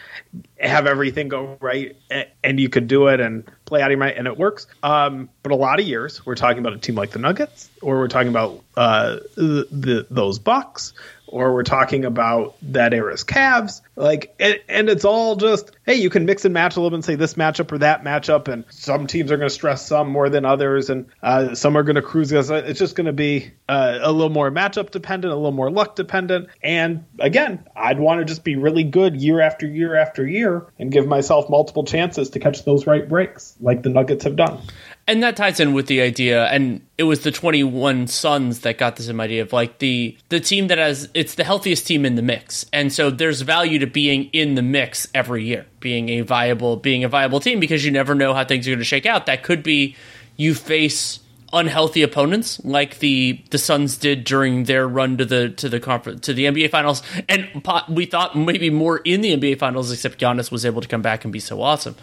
have 0.58 0.86
everything 0.86 1.28
go 1.28 1.56
right, 1.60 1.96
and 2.42 2.58
you 2.58 2.68
could 2.68 2.88
do 2.88 3.08
it 3.08 3.20
and 3.20 3.44
play 3.64 3.82
out 3.82 3.86
of 3.86 3.92
your 3.92 3.98
mind, 3.98 4.16
and 4.16 4.26
it 4.26 4.38
works. 4.38 4.66
Um, 4.82 5.28
but 5.42 5.52
a 5.52 5.56
lot 5.56 5.80
of 5.80 5.86
years, 5.86 6.24
we're 6.24 6.34
talking 6.34 6.58
about 6.58 6.72
a 6.72 6.78
team 6.78 6.94
like 6.94 7.10
the 7.10 7.18
Nuggets, 7.18 7.68
or 7.82 7.98
we're 7.98 8.08
talking 8.08 8.28
about 8.28 8.62
uh, 8.76 9.16
the, 9.36 9.68
the, 9.70 10.06
those 10.10 10.38
Bucks, 10.38 10.92
or 11.36 11.52
we're 11.52 11.62
talking 11.64 12.06
about 12.06 12.56
that 12.62 12.94
era's 12.94 13.22
Cavs. 13.22 13.82
Like, 13.94 14.34
and, 14.40 14.58
and, 14.68 14.88
it's 14.88 15.04
all 15.04 15.36
just, 15.36 15.70
hey, 15.84 15.96
you 15.96 16.08
can 16.08 16.24
mix 16.24 16.44
and 16.46 16.54
match 16.54 16.76
a 16.76 16.80
little 16.80 16.90
bit 16.90 16.96
and 16.96 17.04
say 17.04 17.14
this 17.14 17.34
matchup 17.34 17.70
or 17.72 17.78
that 17.78 18.04
matchup, 18.04 18.48
and 18.48 18.64
some 18.70 19.06
teams 19.06 19.30
are 19.30 19.36
going 19.36 19.48
to 19.48 19.54
stress 19.54 19.86
some 19.86 20.08
more 20.08 20.30
than 20.30 20.46
others, 20.46 20.88
and 20.88 21.06
uh, 21.22 21.54
some 21.54 21.76
are 21.76 21.82
going 21.82 21.96
to 21.96 22.02
cruise. 22.02 22.32
It's 22.32 22.78
just 22.78 22.96
going 22.96 23.06
to 23.06 23.12
be 23.12 23.50
uh, 23.68 23.98
a 24.00 24.10
little 24.12 24.30
more 24.30 24.50
matchup 24.50 24.90
dependent, 24.90 25.32
a 25.32 25.36
little 25.36 25.52
more 25.52 25.70
luck 25.70 25.94
dependent. 25.94 26.48
And 26.62 27.04
again, 27.18 27.66
I'd 27.76 27.98
want 27.98 28.20
to 28.20 28.24
just 28.24 28.44
be 28.44 28.56
really 28.56 28.84
good 28.84 29.20
year 29.20 29.40
after 29.40 29.66
year 29.66 29.94
after 29.94 30.26
year 30.26 30.66
and 30.78 30.90
give 30.90 31.06
myself 31.06 31.50
multiple 31.50 31.84
chances 31.84 32.30
to 32.30 32.38
catch 32.38 32.64
those 32.64 32.86
right 32.86 33.06
breaks, 33.06 33.56
like 33.60 33.82
the 33.82 33.90
Nuggets 33.90 34.24
have 34.24 34.36
done. 34.36 34.60
And 35.08 35.22
that 35.22 35.36
ties 35.36 35.60
in 35.60 35.72
with 35.72 35.86
the 35.86 36.00
idea, 36.00 36.46
and 36.46 36.80
it 36.98 37.04
was 37.04 37.20
the 37.20 37.30
21 37.30 38.08
Suns 38.08 38.60
that 38.60 38.76
got 38.76 38.96
this 38.96 39.08
idea 39.08 39.42
of 39.42 39.52
like 39.52 39.78
the 39.78 40.16
the 40.30 40.40
team 40.40 40.66
that 40.66 40.78
has 40.78 41.08
it's 41.14 41.36
the 41.36 41.44
healthiest 41.44 41.86
team 41.86 42.04
in 42.04 42.16
the 42.16 42.22
mix, 42.22 42.66
and 42.72 42.92
so 42.92 43.10
there's 43.10 43.42
value 43.42 43.78
to 43.78 43.86
being 43.86 44.24
in 44.32 44.56
the 44.56 44.62
mix 44.62 45.06
every 45.14 45.44
year, 45.44 45.64
being 45.78 46.08
a 46.08 46.22
viable 46.22 46.76
being 46.76 47.04
a 47.04 47.08
viable 47.08 47.38
team 47.38 47.60
because 47.60 47.84
you 47.84 47.92
never 47.92 48.16
know 48.16 48.34
how 48.34 48.44
things 48.44 48.66
are 48.66 48.72
going 48.72 48.80
to 48.80 48.84
shake 48.84 49.06
out. 49.06 49.26
That 49.26 49.44
could 49.44 49.62
be 49.62 49.94
you 50.36 50.54
face 50.54 51.20
unhealthy 51.52 52.02
opponents 52.02 52.62
like 52.64 52.98
the 52.98 53.40
the 53.50 53.58
Suns 53.58 53.96
did 53.96 54.24
during 54.24 54.64
their 54.64 54.88
run 54.88 55.16
to 55.18 55.24
the 55.24 55.50
to 55.50 55.68
the 55.68 55.80
conference 55.80 56.22
to 56.22 56.34
the 56.34 56.44
NBA 56.44 56.70
finals. 56.70 57.02
And 57.28 57.48
we 57.88 58.06
thought 58.06 58.36
maybe 58.36 58.70
more 58.70 58.98
in 58.98 59.20
the 59.20 59.36
NBA 59.36 59.58
finals 59.58 59.92
except 59.92 60.18
Giannis 60.18 60.50
was 60.50 60.64
able 60.64 60.82
to 60.82 60.88
come 60.88 61.02
back 61.02 61.24
and 61.24 61.32
be 61.32 61.40
so 61.40 61.62
awesome. 61.62 61.96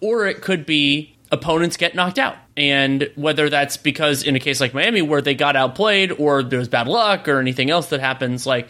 Or 0.00 0.26
it 0.26 0.40
could 0.40 0.64
be 0.64 1.13
opponents 1.34 1.76
get 1.76 1.94
knocked 1.94 2.18
out. 2.18 2.36
And 2.56 3.10
whether 3.16 3.50
that's 3.50 3.76
because 3.76 4.22
in 4.22 4.36
a 4.36 4.40
case 4.40 4.60
like 4.60 4.72
Miami 4.72 5.02
where 5.02 5.20
they 5.20 5.34
got 5.34 5.56
outplayed 5.56 6.12
or 6.12 6.42
there's 6.42 6.68
bad 6.68 6.88
luck 6.88 7.28
or 7.28 7.40
anything 7.40 7.70
else 7.70 7.88
that 7.88 8.00
happens, 8.00 8.46
like 8.46 8.68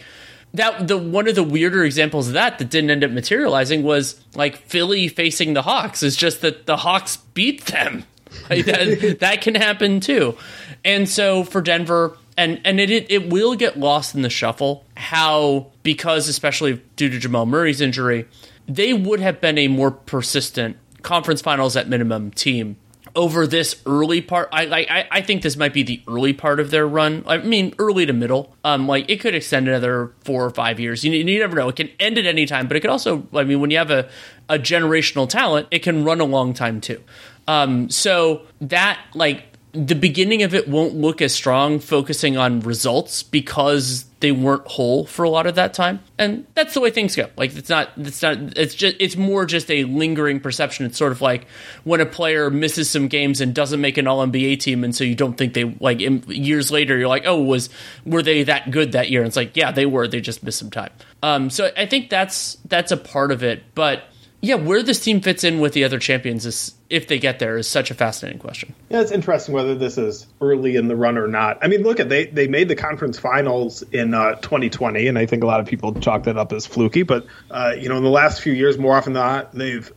that 0.55 0.89
the 0.89 0.97
one 0.97 1.29
of 1.29 1.35
the 1.35 1.43
weirder 1.43 1.85
examples 1.85 2.29
of 2.29 2.35
that 2.35 2.59
that 2.59 2.71
didn't 2.71 2.91
end 2.91 3.05
up 3.05 3.11
materializing 3.11 3.83
was 3.83 4.21
like 4.35 4.57
Philly 4.57 5.09
facing 5.09 5.53
the 5.53 5.63
Hawks. 5.63 6.03
Is 6.03 6.17
just 6.17 6.41
that 6.41 6.67
the 6.67 6.79
Hawks 6.79 7.19
beat 7.35 7.67
them. 7.67 8.05
Like 8.51 8.65
that, 8.65 9.17
that 9.21 9.43
can 9.43 9.55
happen 9.55 10.01
too. 10.01 10.37
And 10.85 11.09
so 11.09 11.45
for 11.45 11.61
Denver, 11.61 12.19
and 12.37 12.61
and 12.65 12.81
it, 12.81 12.91
it 12.91 13.09
it 13.09 13.29
will 13.31 13.55
get 13.55 13.79
lost 13.79 14.17
in 14.17 14.23
the 14.23 14.29
shuffle 14.29 14.85
how 14.97 15.71
because 15.85 16.29
especially 16.29 16.83
due 16.97 17.09
to 17.11 17.19
Jamal 17.21 17.47
Murray's 17.47 17.81
injury, 17.81 18.27
they 18.67 18.93
would 18.93 19.21
have 19.21 19.41
been 19.41 19.57
a 19.57 19.69
more 19.69 19.93
persistent 19.93 20.77
conference 21.05 21.41
finals 21.41 21.77
at 21.77 21.89
minimum 21.89 22.33
team 22.33 22.77
over 23.15 23.47
this 23.47 23.81
early 23.87 24.21
part. 24.21 24.49
I 24.53 24.65
I 24.65 25.07
I 25.11 25.21
think 25.23 25.43
this 25.43 25.57
might 25.57 25.73
be 25.73 25.83
the 25.83 26.03
early 26.09 26.33
part 26.33 26.59
of 26.59 26.71
their 26.71 26.87
run. 26.87 27.23
I 27.27 27.39
mean, 27.39 27.75
early 27.79 28.07
to 28.07 28.13
middle. 28.13 28.55
Um, 28.65 28.89
like 28.89 29.09
it 29.09 29.21
could 29.21 29.35
extend 29.35 29.69
another 29.69 30.13
four 30.25 30.45
or 30.45 30.51
five 30.51 30.81
years. 30.81 31.05
You, 31.05 31.13
you 31.13 31.39
never 31.39 31.57
know. 31.57 31.69
It 31.69 31.77
can 31.77 31.91
end 32.01 32.19
at 32.19 32.27
any 32.27 32.47
time, 32.47 32.67
but 32.67 32.77
it 32.77 32.81
could 32.81 32.91
also. 32.91 33.27
I 33.33 33.45
mean, 33.45 33.61
when 33.61 33.71
you 33.71 33.79
have 33.79 33.91
a 33.91 34.09
a 34.49 34.59
generational 34.59 35.29
talent, 35.29 35.69
it 35.71 35.81
can 35.81 36.05
run 36.05 36.21
a 36.21 36.25
long 36.25 36.55
time 36.55 36.81
too. 36.81 37.01
Um, 37.47 37.91
so 37.91 38.43
that 38.61 38.99
like 39.15 39.45
the 39.75 39.95
beginning 39.95 40.43
of 40.43 40.55
it 40.55 40.69
won't 40.69 40.95
look 40.95 41.21
as 41.21 41.35
strong 41.35 41.81
focusing 41.81 42.37
on 42.37 42.61
results 42.61 43.25
because 43.25 44.05
they 44.21 44.31
weren't 44.31 44.67
whole 44.67 45.05
for 45.05 45.25
a 45.25 45.29
lot 45.29 45.47
of 45.47 45.57
that 45.57 45.75
time. 45.75 46.01
And 46.17 46.47
that's 46.55 46.75
the 46.75 46.81
way 46.81 46.91
things 46.91 47.17
go. 47.17 47.29
Like 47.37 47.55
it's 47.57 47.69
not 47.69 47.91
it's 47.97 48.23
not 48.23 48.39
it's 48.57 48.75
just 48.75 48.97
it's 49.01 49.17
more 49.17 49.45
just 49.45 49.71
a 49.71 49.85
lingering 49.85 50.39
perception. 50.39 50.87
It's 50.87 50.97
sort 50.97 51.13
of 51.13 51.21
like 51.21 51.47
when 51.83 52.01
a 52.01 52.07
player 52.07 52.51
misses 52.51 52.89
some 52.89 53.09
games 53.09 53.41
and 53.41 53.53
doesn't 53.55 53.81
make 53.81 53.99
an 53.99 54.07
all 54.07 54.25
nba 54.27 54.59
team 54.61 54.85
and 54.85 54.95
so 54.95 55.03
you 55.03 55.17
don't 55.17 55.35
think 55.35 55.55
they 55.55 55.65
like 55.81 55.99
years 56.01 56.71
later 56.71 56.97
you're 56.97 57.09
like 57.09 57.25
oh 57.27 57.43
was 57.43 57.69
were 58.07 58.23
they 58.23 58.45
that 58.45 58.71
good 58.71 58.93
that 58.93 59.11
year? 59.11 59.21
And 59.21 59.27
it's 59.27 59.37
like 59.37 59.57
yeah 59.57 59.73
they 59.73 59.87
were. 59.87 60.07
They 60.07 60.21
just 60.21 60.43
missed 60.43 60.61
some 60.61 60.71
time. 60.71 60.93
Um 61.23 61.51
so 61.51 61.71
i 61.77 61.85
think 61.85 62.11
that's 62.11 62.55
that's 62.67 62.93
a 62.93 62.97
part 62.97 63.33
of 63.33 63.43
it. 63.43 63.63
But 63.75 64.05
yeah, 64.45 64.57
where 64.57 64.83
this 64.83 65.01
team 65.01 65.23
fits 65.23 65.43
in 65.43 65.59
with 65.59 65.73
the 65.73 65.85
other 65.85 65.99
champions 65.99 66.45
is, 66.45 66.75
if 66.91 67.09
they 67.09 67.19
get 67.19 67.39
there, 67.39 67.57
is 67.57 67.67
such 67.67 67.91
a 67.91 67.95
fascinating 67.95 68.39
question. 68.39 68.75
Yeah, 68.91 69.01
it's 69.01 69.11
interesting 69.11 69.55
whether 69.55 69.75
this 69.75 69.97
is 69.97 70.27
early 70.41 70.77
in 70.77 70.87
the 70.87 70.95
run 70.95 71.17
or 71.17 71.27
not. 71.27 71.59
I 71.63 71.69
mean, 71.69 71.83
look 71.83 71.99
at 71.99 72.11
they 72.11 72.27
they 72.27 72.47
made 72.47 72.69
the 72.69 72.77
conference 72.77 73.19
finals 73.19 73.83
in 73.83 74.13
uh, 74.13 74.35
2020, 74.37 75.09
and 75.09 75.19
I 75.19 75.25
think 75.25 75.43
a 75.43 75.47
lot 75.47 75.61
of 75.61 75.67
people 75.67 75.95
chalk 75.95 76.25
that 76.25 76.37
up 76.37 76.53
as 76.53 76.67
fluky. 76.67 77.05
But 77.05 77.27
uh, 77.51 77.73
you 77.79 77.89
know, 77.89 77.97
in 77.97 78.05
the 78.05 78.11
last 78.11 78.43
few 78.43 78.53
years, 78.53 78.77
more 78.77 78.95
often 78.95 79.15
than 79.15 79.23
not, 79.23 79.53
they've 79.53 79.91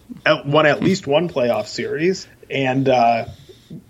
won 0.45 0.65
at 0.65 0.81
least 0.81 1.07
one 1.07 1.27
playoff 1.27 1.67
series, 1.67 2.25
and 2.49 2.87
uh, 2.87 3.25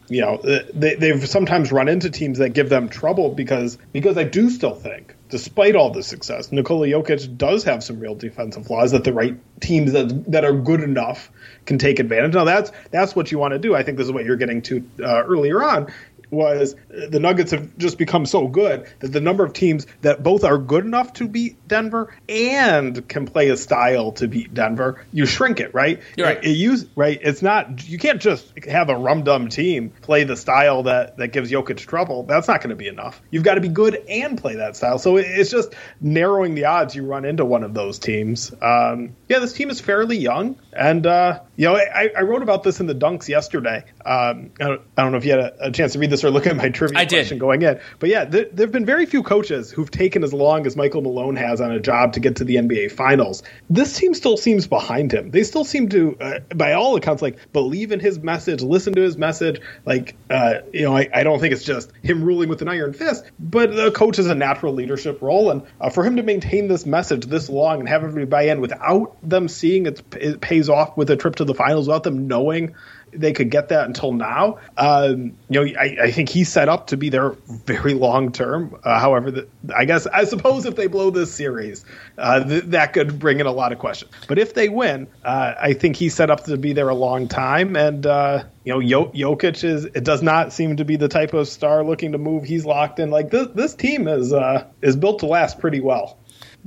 you 0.10 0.22
know, 0.22 0.38
they, 0.74 0.96
they've 0.96 1.28
sometimes 1.28 1.72
run 1.72 1.90
into 1.90 2.10
teams 2.10 2.38
that 2.38 2.50
give 2.50 2.70
them 2.70 2.90
trouble 2.90 3.30
because 3.30 3.78
because 3.92 4.18
I 4.18 4.24
do 4.24 4.50
still 4.50 4.76
think 4.76 5.16
despite 5.30 5.76
all 5.76 5.92
the 5.92 6.04
success, 6.04 6.52
Nikola 6.52 6.88
Jokic 6.88 7.38
does 7.38 7.64
have 7.66 7.84
some 7.84 8.00
real 8.00 8.16
defensive 8.16 8.66
flaws 8.66 8.92
that 8.92 9.04
the 9.04 9.14
right 9.14 9.38
teams 9.60 9.92
that 9.92 10.32
that 10.32 10.46
are 10.46 10.54
good 10.54 10.82
enough 10.82 11.30
can 11.66 11.78
take 11.78 12.00
advantage. 12.00 12.34
Now 12.34 12.46
that's 12.46 12.72
that's 12.92 13.16
what 13.16 13.32
you 13.32 13.38
want 13.38 13.54
to 13.54 13.60
do. 13.60 13.76
I 13.76 13.84
think 13.84 13.98
this 13.98 14.06
is 14.06 14.14
what 14.14 14.26
you're 14.26 14.38
getting 14.38 14.62
to 14.64 14.90
uh, 15.02 15.24
earlier 15.24 15.64
on. 15.64 15.92
Was 16.30 16.76
the 16.90 17.20
Nuggets 17.20 17.52
have 17.52 17.78
just 17.78 17.98
become 17.98 18.26
so 18.26 18.48
good 18.48 18.88
that 19.00 19.12
the 19.12 19.22
number 19.22 19.44
of 19.44 19.54
teams 19.54 19.88
that 20.02 20.24
both 20.24 20.44
are 20.44 20.58
good 20.58 20.86
enough 20.86 21.14
to 21.14 21.28
beat 21.28 21.68
Denver 21.68 22.14
and 22.28 23.08
can 23.08 23.26
play 23.26 23.50
a 23.50 23.58
style 23.58 24.12
to 24.14 24.28
beat 24.28 24.54
Denver, 24.54 25.06
you 25.12 25.26
shrink 25.26 25.60
it, 25.60 25.74
right? 25.74 26.02
You're 26.16 26.28
right. 26.28 26.44
It, 26.44 26.52
use 26.52 26.86
right. 26.96 27.20
It's 27.22 27.42
not 27.42 27.88
you 27.88 27.98
can't 27.98 28.22
just 28.22 28.52
have 28.66 28.90
a 28.90 28.96
rum 28.96 29.24
dum 29.24 29.50
team 29.50 29.92
play 30.02 30.24
the 30.24 30.36
style 30.36 30.84
that 30.84 31.18
that 31.18 31.30
gives 31.30 31.52
Jokic 31.52 31.78
trouble. 31.78 32.24
That's 32.24 32.48
not 32.48 32.62
going 32.62 32.70
to 32.70 32.76
be 32.76 32.88
enough. 32.88 33.22
You've 33.32 33.44
got 33.44 33.56
to 33.56 33.62
be 33.62 33.70
good 33.70 33.96
and 34.10 34.38
play 34.38 34.56
that 34.56 34.76
style. 34.76 35.00
So 35.00 35.18
it's 35.18 35.52
just 35.52 35.74
narrowing 36.02 36.56
the 36.56 36.66
odds 36.66 36.96
you 36.96 37.04
run 37.04 37.26
into 37.26 37.46
one 37.46 37.64
of 37.64 37.74
those 37.74 38.00
teams. 38.00 38.52
Um, 38.62 39.16
yeah, 39.28 39.40
this 39.40 39.54
team 39.54 39.70
is 39.70 39.80
fairly 39.80 40.18
young, 40.18 40.58
and 40.74 41.06
uh, 41.06 41.42
you 41.58 41.66
know 41.66 41.76
I, 41.76 42.12
I, 42.16 42.22
wrote 42.22 42.44
about 42.44 42.64
this 42.64 42.80
in 42.80 42.86
the 42.86 42.96
dunks 42.96 43.28
yesterday. 43.28 43.84
Um, 44.06 44.52
I, 44.62 44.64
don't, 44.64 44.82
I, 44.96 45.02
don't, 45.02 45.12
know 45.12 45.18
if 45.18 45.26
you 45.26 45.32
had 45.32 45.40
a, 45.40 45.66
a, 45.68 45.72
chance 45.72 45.94
to 45.94 46.00
read 46.00 46.12
this 46.12 46.24
or 46.24 46.30
look 46.30 46.46
at 46.48 46.56
my 46.56 46.70
trivia 46.70 47.00
I 47.00 47.06
question 47.06 47.38
did. 47.38 47.40
going 47.40 47.62
in, 47.64 47.80
but 48.00 48.10
yeah, 48.10 48.26
there, 48.26 48.46
there 48.52 48.68
have 48.68 48.72
been 48.72 48.86
very 48.86 49.08
few 49.08 49.24
coaches 49.24 49.72
who've 49.72 49.90
taken 49.90 50.24
as 50.24 50.34
long 50.34 50.68
as 50.68 50.76
Michael 50.76 51.02
Malone 51.02 51.36
has 51.36 51.60
on 51.60 51.72
a 51.72 51.80
job 51.80 52.14
to 52.14 52.20
get 52.20 52.38
to 52.38 52.44
the 52.44 52.56
NBA 52.56 52.92
Finals. 52.92 53.42
This 53.70 53.98
team 53.98 54.14
still 54.14 54.38
seems 54.38 54.68
behind 54.68 55.12
him. 55.12 55.32
They 55.32 55.44
still 55.44 55.66
seem 55.66 55.90
to, 55.90 56.18
uh, 56.20 56.40
by 56.56 56.74
all 56.74 56.96
accounts, 56.96 57.22
like 57.22 57.52
believe 57.54 57.92
in 57.92 58.00
his 58.00 58.20
message, 58.20 58.62
listen 58.62 58.94
to 58.94 59.02
his 59.02 59.18
message. 59.18 59.60
Like, 59.86 60.16
uh, 60.30 60.60
you 60.72 60.84
know, 60.84 60.96
I, 60.96 61.10
I, 61.14 61.24
don't 61.24 61.40
think 61.40 61.54
it's 61.54 61.64
just 61.64 61.92
him 62.04 62.24
ruling 62.24 62.50
with 62.50 62.62
an 62.62 62.68
iron 62.68 62.94
fist, 62.94 63.26
but 63.40 63.76
the 63.76 63.92
coach 63.92 64.20
is 64.20 64.28
a 64.28 64.36
natural 64.36 64.74
leadership 64.74 65.22
role, 65.24 65.50
and 65.50 65.64
uh, 65.82 65.90
for 65.90 66.04
him 66.04 66.18
to 66.18 66.24
maintain 66.24 66.68
this 66.68 66.86
message 66.86 67.26
this 67.26 67.50
long 67.50 67.80
and 67.80 67.90
have 67.90 68.04
everybody 68.04 68.26
buy 68.26 68.44
in 68.44 68.62
without 68.62 69.18
them 69.28 69.48
seeing 69.48 69.88
it, 69.88 70.04
it 70.16 70.40
pays 70.40 70.70
off 70.70 70.96
with 70.96 71.10
a 71.10 71.16
trip 71.16 71.36
to 71.38 71.47
the 71.48 71.56
finals, 71.56 71.88
without 71.88 72.04
them 72.04 72.28
knowing 72.28 72.76
they 73.14 73.34
could 73.34 73.50
get 73.50 73.70
that 73.70 73.86
until 73.86 74.12
now. 74.12 74.60
Um, 74.78 75.38
you 75.50 75.66
know, 75.66 75.80
I, 75.80 75.98
I, 76.04 76.12
think 76.12 76.30
he's 76.30 76.50
set 76.50 76.70
up 76.70 76.88
to 76.88 76.98
be 76.98 77.10
there 77.10 77.32
very 77.48 77.94
long 77.94 78.32
term. 78.32 78.78
Uh, 78.84 79.00
however, 79.00 79.32
the, 79.32 79.48
I 79.76 79.86
guess 79.86 80.08
I 80.08 80.26
suppose 80.26 80.66
if 80.66 80.76
they 80.76 80.88
blow 80.88 81.10
this 81.10 81.34
series, 81.34 81.86
uh, 82.18 82.44
th- 82.44 82.64
that 82.66 82.94
could 82.94 83.20
bring 83.20 83.40
in 83.40 83.46
a 83.46 83.52
lot 83.52 83.72
of 83.72 83.80
questions. 83.80 84.12
But 84.28 84.40
if 84.40 84.54
they 84.54 84.70
win, 84.70 85.08
uh, 85.24 85.54
I 85.60 85.74
think 85.74 85.96
he's 85.96 86.14
set 86.14 86.30
up 86.30 86.46
to 86.46 86.58
be 86.58 86.74
there 86.74 86.90
a 86.90 86.96
long 86.96 87.28
time. 87.28 87.76
And 87.76 88.06
uh, 88.06 88.44
you 88.64 88.74
know, 88.74 88.80
Jok- 88.80 89.16
Jokic 89.16 89.64
is 89.64 89.86
it 89.86 90.04
does 90.04 90.22
not 90.22 90.54
seem 90.54 90.78
to 90.78 90.86
be 90.86 90.96
the 90.96 91.08
type 91.08 91.34
of 91.34 91.48
star 91.48 91.84
looking 91.84 92.12
to 92.12 92.18
move. 92.18 92.44
He's 92.44 92.66
locked 92.66 93.00
in. 93.00 93.10
Like 93.10 93.30
this, 93.32 93.48
this 93.54 93.74
team 93.74 94.08
is 94.08 94.34
uh, 94.34 94.68
is 94.82 94.96
built 94.96 95.20
to 95.20 95.28
last 95.28 95.60
pretty 95.60 95.80
well. 95.80 96.17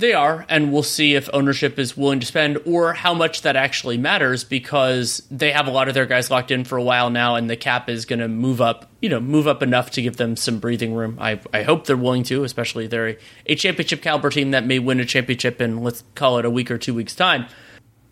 They 0.01 0.13
are, 0.13 0.47
and 0.49 0.73
we'll 0.73 0.81
see 0.81 1.13
if 1.13 1.29
ownership 1.31 1.77
is 1.77 1.95
willing 1.95 2.19
to 2.21 2.25
spend 2.25 2.57
or 2.65 2.93
how 2.93 3.13
much 3.13 3.43
that 3.43 3.55
actually 3.55 3.99
matters 3.99 4.43
because 4.43 5.21
they 5.29 5.51
have 5.51 5.67
a 5.67 5.69
lot 5.69 5.89
of 5.89 5.93
their 5.93 6.07
guys 6.07 6.31
locked 6.31 6.49
in 6.49 6.63
for 6.63 6.75
a 6.75 6.81
while 6.81 7.11
now, 7.11 7.35
and 7.35 7.47
the 7.47 7.55
cap 7.55 7.87
is 7.87 8.05
going 8.05 8.17
to 8.17 8.27
move 8.27 8.61
up, 8.61 8.89
you 8.99 9.09
know, 9.09 9.19
move 9.19 9.47
up 9.47 9.61
enough 9.61 9.91
to 9.91 10.01
give 10.01 10.17
them 10.17 10.35
some 10.35 10.57
breathing 10.57 10.95
room. 10.95 11.19
I, 11.21 11.39
I 11.53 11.61
hope 11.61 11.85
they're 11.85 11.95
willing 11.95 12.23
to, 12.23 12.43
especially 12.43 12.87
they're 12.87 13.09
a, 13.09 13.17
a 13.45 13.53
championship 13.53 14.01
caliber 14.01 14.31
team 14.31 14.49
that 14.49 14.65
may 14.65 14.79
win 14.79 14.99
a 14.99 15.05
championship 15.05 15.61
in, 15.61 15.83
let's 15.83 16.03
call 16.15 16.39
it 16.39 16.45
a 16.45 16.49
week 16.49 16.71
or 16.71 16.79
two 16.79 16.95
weeks' 16.95 17.13
time. 17.13 17.45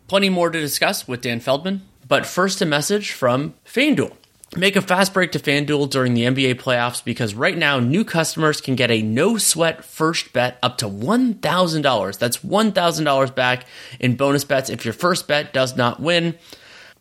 Plenty 0.06 0.28
more 0.28 0.48
to 0.48 0.60
discuss 0.60 1.08
with 1.08 1.22
Dan 1.22 1.40
Feldman, 1.40 1.82
but 2.06 2.24
first 2.24 2.62
a 2.62 2.66
message 2.66 3.10
from 3.10 3.54
FanDuel. 3.66 4.16
Make 4.56 4.74
a 4.74 4.82
fast 4.82 5.14
break 5.14 5.30
to 5.32 5.38
FanDuel 5.38 5.90
during 5.90 6.14
the 6.14 6.24
NBA 6.24 6.56
playoffs 6.56 7.04
because 7.04 7.34
right 7.34 7.56
now 7.56 7.78
new 7.78 8.04
customers 8.04 8.60
can 8.60 8.74
get 8.74 8.90
a 8.90 9.00
no 9.00 9.38
sweat 9.38 9.84
first 9.84 10.32
bet 10.32 10.58
up 10.60 10.76
to 10.78 10.86
$1,000. 10.86 12.18
That's 12.18 12.38
$1,000 12.38 13.34
back 13.36 13.66
in 14.00 14.16
bonus 14.16 14.42
bets 14.42 14.68
if 14.68 14.84
your 14.84 14.92
first 14.92 15.28
bet 15.28 15.52
does 15.52 15.76
not 15.76 16.00
win. 16.00 16.36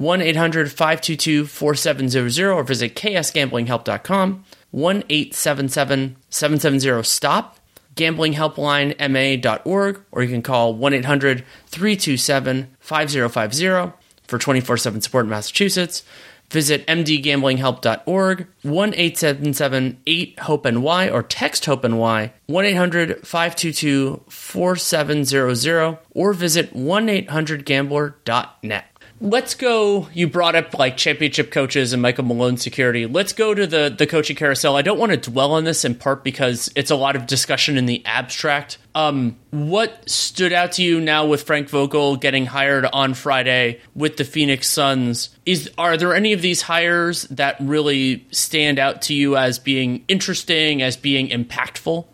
1-800-522-4700 0.00 2.54
or 2.54 2.62
visit 2.62 2.94
ksgamblinghelp.com. 2.94 4.44
1 4.70 5.04
877 5.08 6.16
770 6.28 7.02
STOP, 7.02 7.56
gamblinghelplinema.org, 7.94 10.02
or 10.12 10.22
you 10.22 10.28
can 10.28 10.42
call 10.42 10.74
1 10.74 10.94
800 10.94 11.44
327 11.66 12.76
5050 12.80 13.92
for 14.26 14.38
24 14.38 14.76
7 14.76 15.00
support 15.00 15.24
in 15.24 15.30
Massachusetts. 15.30 16.02
Visit 16.50 16.86
mdgamblinghelp.org, 16.86 18.46
1 18.62 18.94
877 18.94 19.98
8 20.06 20.38
HOPE 20.38 20.66
NY, 20.66 21.10
or 21.10 21.22
text 21.24 21.66
HOPE 21.66 21.84
NY, 21.84 22.32
1 22.46 22.64
800 22.64 23.26
522 23.26 24.22
4700, 24.28 25.98
or 26.10 26.32
visit 26.32 26.72
1 26.72 27.08
800 27.08 27.64
gambler.net 27.64 28.95
let's 29.20 29.54
go. 29.54 30.08
You 30.12 30.28
brought 30.28 30.54
up 30.54 30.78
like 30.78 30.96
championship 30.96 31.50
coaches 31.50 31.92
and 31.92 32.02
Michael 32.02 32.24
Malone 32.24 32.56
security. 32.56 33.06
Let's 33.06 33.32
go 33.32 33.54
to 33.54 33.66
the 33.66 33.94
the 33.96 34.06
coaching 34.06 34.36
carousel. 34.36 34.76
I 34.76 34.82
don't 34.82 34.98
want 34.98 35.12
to 35.12 35.30
dwell 35.30 35.52
on 35.52 35.64
this 35.64 35.84
in 35.84 35.94
part 35.94 36.24
because 36.24 36.70
it's 36.76 36.90
a 36.90 36.96
lot 36.96 37.16
of 37.16 37.26
discussion 37.26 37.76
in 37.76 37.86
the 37.86 38.04
abstract. 38.04 38.78
Um, 38.94 39.36
what 39.50 40.08
stood 40.08 40.52
out 40.52 40.72
to 40.72 40.82
you 40.82 41.00
now 41.00 41.26
with 41.26 41.42
Frank 41.42 41.68
Vogel 41.68 42.16
getting 42.16 42.46
hired 42.46 42.86
on 42.86 43.14
Friday 43.14 43.80
with 43.94 44.16
the 44.16 44.24
Phoenix 44.24 44.68
Suns? 44.68 45.30
Is 45.44 45.70
are 45.76 45.96
there 45.96 46.14
any 46.14 46.32
of 46.32 46.42
these 46.42 46.62
hires 46.62 47.22
that 47.24 47.56
really 47.60 48.26
stand 48.30 48.78
out 48.78 49.02
to 49.02 49.14
you 49.14 49.36
as 49.36 49.58
being 49.58 50.04
interesting, 50.08 50.82
as 50.82 50.96
being 50.96 51.28
impactful? 51.28 52.06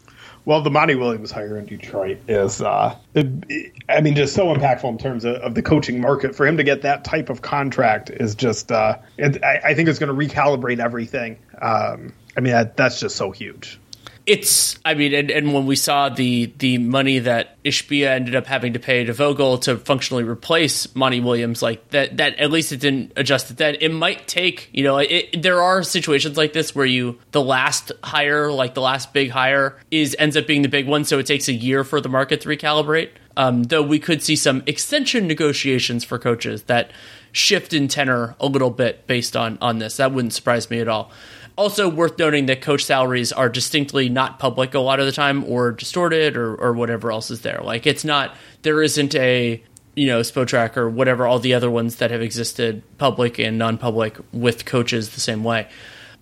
Well, 0.45 0.63
the 0.63 0.71
Monty 0.71 0.97
Williams 0.97 1.31
hire 1.31 1.57
in 1.57 1.67
Detroit 1.67 2.19
is, 2.27 2.61
uh, 2.61 2.97
I 3.15 4.01
mean, 4.01 4.17
just 4.17 4.35
so 4.35 4.47
impactful 4.47 4.89
in 4.89 4.99
terms 4.99 5.25
of, 5.25 5.37
of, 5.37 5.55
the 5.55 5.63
coaching 5.63 6.01
market. 6.01 6.35
For 6.35 6.45
him 6.45 6.57
to 6.57 6.65
get 6.65 6.83
that 6.83 7.05
type 7.05 7.31
of 7.31 7.43
contract 7.43 8.11
is 8.11 8.35
just, 8.35 8.73
uh, 8.73 8.99
it, 9.17 9.43
I, 9.45 9.61
I, 9.67 9.75
think 9.75 9.89
it's 9.89 10.01
going 10.01 10.09
to 10.09 10.35
recalibrate 10.35 10.81
everything. 10.81 11.39
Um, 11.61 12.13
I 12.37 12.41
mean, 12.41 12.55
that, 12.55 12.77
that's 12.77 12.99
just 12.99 13.15
so 13.15 13.31
huge 13.31 13.79
it's 14.27 14.79
I 14.85 14.95
mean, 14.95 15.15
and, 15.15 15.31
and, 15.31 15.53
when 15.53 15.67
we 15.67 15.75
saw 15.75 16.09
the 16.09 16.53
the 16.59 16.79
money 16.79 17.19
that 17.21 17.63
Ishbia 17.65 18.07
ended 18.07 18.37
up 18.37 18.47
having 18.47 18.75
to 18.75 18.79
pay 18.79 19.05
to 19.05 19.13
Vogel 19.13 19.59
to 19.59 19.77
functionally 19.77 20.23
replace 20.23 20.95
Monty 20.95 21.21
Williams, 21.21 21.63
like 21.63 21.89
that 21.91 22.19
that 22.19 22.39
at 22.39 22.51
least 22.53 22.73
it 22.73 22.79
didn't 22.79 23.13
adjust 23.17 23.51
it. 23.51 23.57
then. 23.57 23.77
it 23.81 23.91
might 23.91 24.29
take, 24.29 24.69
you 24.73 24.85
know, 24.85 24.99
it, 24.99 25.43
there 25.43 25.61
are 25.61 25.83
situations 25.83 26.37
like 26.37 26.53
this 26.53 26.75
where 26.75 26.87
you 26.87 27.19
the 27.33 27.43
last 27.43 27.91
hire, 28.05 28.53
like 28.53 28.75
the 28.75 28.81
last 28.81 29.13
big 29.13 29.31
hire, 29.31 29.81
is 29.91 30.15
ends 30.19 30.37
up 30.37 30.47
being 30.47 30.63
the 30.63 30.69
big 30.69 30.87
one, 30.87 31.05
so 31.05 31.19
it 31.19 31.27
takes 31.27 31.49
a 31.49 31.53
year 31.53 31.83
for 31.83 32.01
the 32.01 32.09
market 32.09 32.43
to 32.43 32.49
recalibrate. 32.49 33.11
Um, 33.37 33.63
though 33.65 33.83
we 33.83 33.99
could 33.99 34.23
see 34.23 34.37
some 34.37 34.63
extension 34.67 35.27
negotiations 35.27 36.05
for 36.05 36.19
coaches 36.19 36.65
that 36.65 36.91
shift 37.33 37.73
in 37.73 37.89
tenor 37.89 38.37
a 38.39 38.47
little 38.47 38.71
bit 38.71 39.07
based 39.07 39.37
on 39.37 39.59
on 39.61 39.79
this. 39.79 39.97
That 39.97 40.13
wouldn't 40.13 40.35
surprise 40.35 40.71
me 40.71 40.81
at 40.81 40.89
all. 40.89 41.11
Also, 41.57 41.89
worth 41.89 42.19
noting 42.19 42.47
that 42.47 42.63
coach 42.63 42.85
salaries 42.85 43.33
are 43.33 43.49
distinctly 43.49 44.09
not 44.09 44.39
public 44.39 44.75
a 44.75 44.81
lot 44.81 45.01
of 45.01 45.07
the 45.07 45.13
time, 45.13 45.45
or 45.45 45.73
distorted, 45.73 46.37
or, 46.37 46.55
or 46.55 46.73
whatever 46.73 47.13
else 47.13 47.31
is 47.31 47.43
there. 47.43 47.61
Like, 47.63 47.87
it's 47.87 48.05
not, 48.05 48.35
there 48.63 48.83
isn't 48.83 49.15
a 49.15 49.63
you 49.95 50.07
know, 50.07 50.21
Spotrac 50.21 50.77
or 50.77 50.89
whatever, 50.89 51.27
all 51.27 51.39
the 51.39 51.55
other 51.55 51.71
ones 51.71 51.97
that 51.97 52.11
have 52.11 52.23
existed, 52.23 52.83
public 52.99 53.39
and 53.39 53.59
non-public, 53.59 54.17
with 54.33 54.65
coaches 54.65 55.11
the 55.11 55.21
same 55.21 55.45
way. 55.45 55.69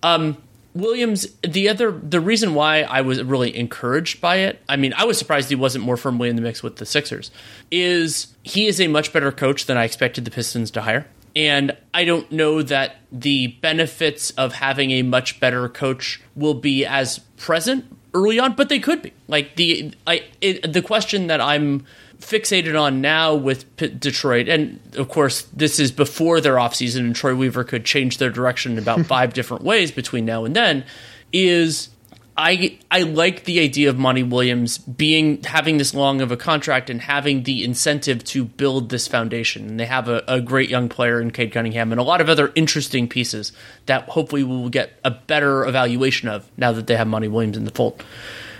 Um, 0.03 0.37
Williams, 0.75 1.27
the 1.43 1.69
other, 1.69 1.93
the 1.93 2.21
reason 2.21 2.55
why 2.55 2.83
I 2.83 3.01
was 3.01 3.23
really 3.23 3.57
encouraged 3.57 4.21
by 4.21 4.37
it, 4.37 4.61
I 4.69 4.77
mean, 4.77 4.93
I 4.97 5.05
was 5.05 5.19
surprised 5.19 5.49
he 5.49 5.55
wasn't 5.55 5.85
more 5.85 5.97
firmly 5.97 6.29
in 6.29 6.37
the 6.37 6.43
mix 6.43 6.62
with 6.62 6.77
the 6.77 6.87
Sixers, 6.87 7.31
is 7.71 8.35
he 8.43 8.66
is 8.66 8.81
a 8.81 8.88
much 8.88 9.12
better 9.12 9.33
coach 9.33 9.66
than 9.66 9.77
I 9.77 9.85
expected 9.85 10.25
the 10.25 10.31
Pistons 10.31 10.71
to 10.73 10.83
hire. 10.83 11.07
And 11.35 11.77
I 11.95 12.05
don't 12.05 12.31
know 12.33 12.62
that 12.62 12.97
the 13.12 13.49
benefits 13.49 14.31
of 14.33 14.55
having 14.55 14.90
a 14.90 15.03
much 15.03 15.40
better 15.40 15.69
coach 15.69 16.21
will 16.35 16.55
be 16.55 16.85
as 16.85 17.21
present 17.37 17.85
early 18.14 18.38
on, 18.38 18.55
but 18.55 18.69
they 18.69 18.79
could 18.79 19.03
be. 19.03 19.12
Like 19.29 19.57
the 19.57 19.93
I 20.07 20.25
it, 20.40 20.73
the 20.73 20.83
question 20.83 21.29
that 21.29 21.40
I'm 21.40 21.85
fixated 22.19 22.79
on 22.81 23.01
now 23.01 23.35
with 23.35 23.77
P- 23.77 23.88
Detroit, 23.88 24.49
and 24.49 24.81
of 24.97 25.09
course 25.09 25.43
this 25.53 25.79
is 25.79 25.90
before 25.93 26.40
their 26.40 26.57
offseason, 26.57 27.01
and 27.01 27.16
Troy 27.16 27.35
Weaver 27.35 27.64
could 27.64 27.85
change 27.85 28.19
their 28.19 28.31
direction 28.31 28.73
in 28.73 28.79
about 28.79 29.07
five 29.07 29.33
different 29.33 29.64
ways 29.64 29.90
between 29.90 30.25
now 30.25 30.45
and 30.45 30.55
then. 30.55 30.85
Is 31.33 31.90
I 32.37 32.79
I 32.90 33.03
like 33.03 33.45
the 33.45 33.61
idea 33.61 33.90
of 33.90 33.99
Monty 33.99 34.23
Williams 34.23 34.79
being 34.79 35.43
having 35.43 35.79
this 35.79 35.95
long 35.95 36.21
of 36.21 36.33
a 36.33 36.37
contract 36.37 36.88
and 36.88 37.01
having 37.01 37.43
the 37.43 37.64
incentive 37.64 38.25
to 38.25 38.45
build 38.45 38.88
this 38.88 39.07
foundation. 39.07 39.69
And 39.69 39.81
they 39.81 39.87
have 39.87 40.09
a, 40.09 40.23
a 40.27 40.40
great 40.40 40.71
young 40.71 40.88
player 40.88 41.21
in 41.21 41.31
Cade 41.31 41.53
Cunningham 41.53 41.93
and 41.93 42.01
a 42.01 42.05
lot 42.05 42.21
of 42.21 42.29
other 42.29 42.53
interesting 42.55 43.09
pieces 43.09 43.53
that 43.87 44.09
hopefully 44.09 44.45
we 44.45 44.57
will 44.57 44.71
get 44.71 44.99
a 45.05 45.11
better 45.11 45.64
evaluation 45.66 46.29
of 46.29 46.51
now 46.57 46.73
that 46.73 46.87
they 46.87 46.97
have 46.97 47.09
Monty 47.09 47.29
Williams 47.29 47.57
in 47.57 47.64
the 47.64 47.73
fold. 47.73 48.03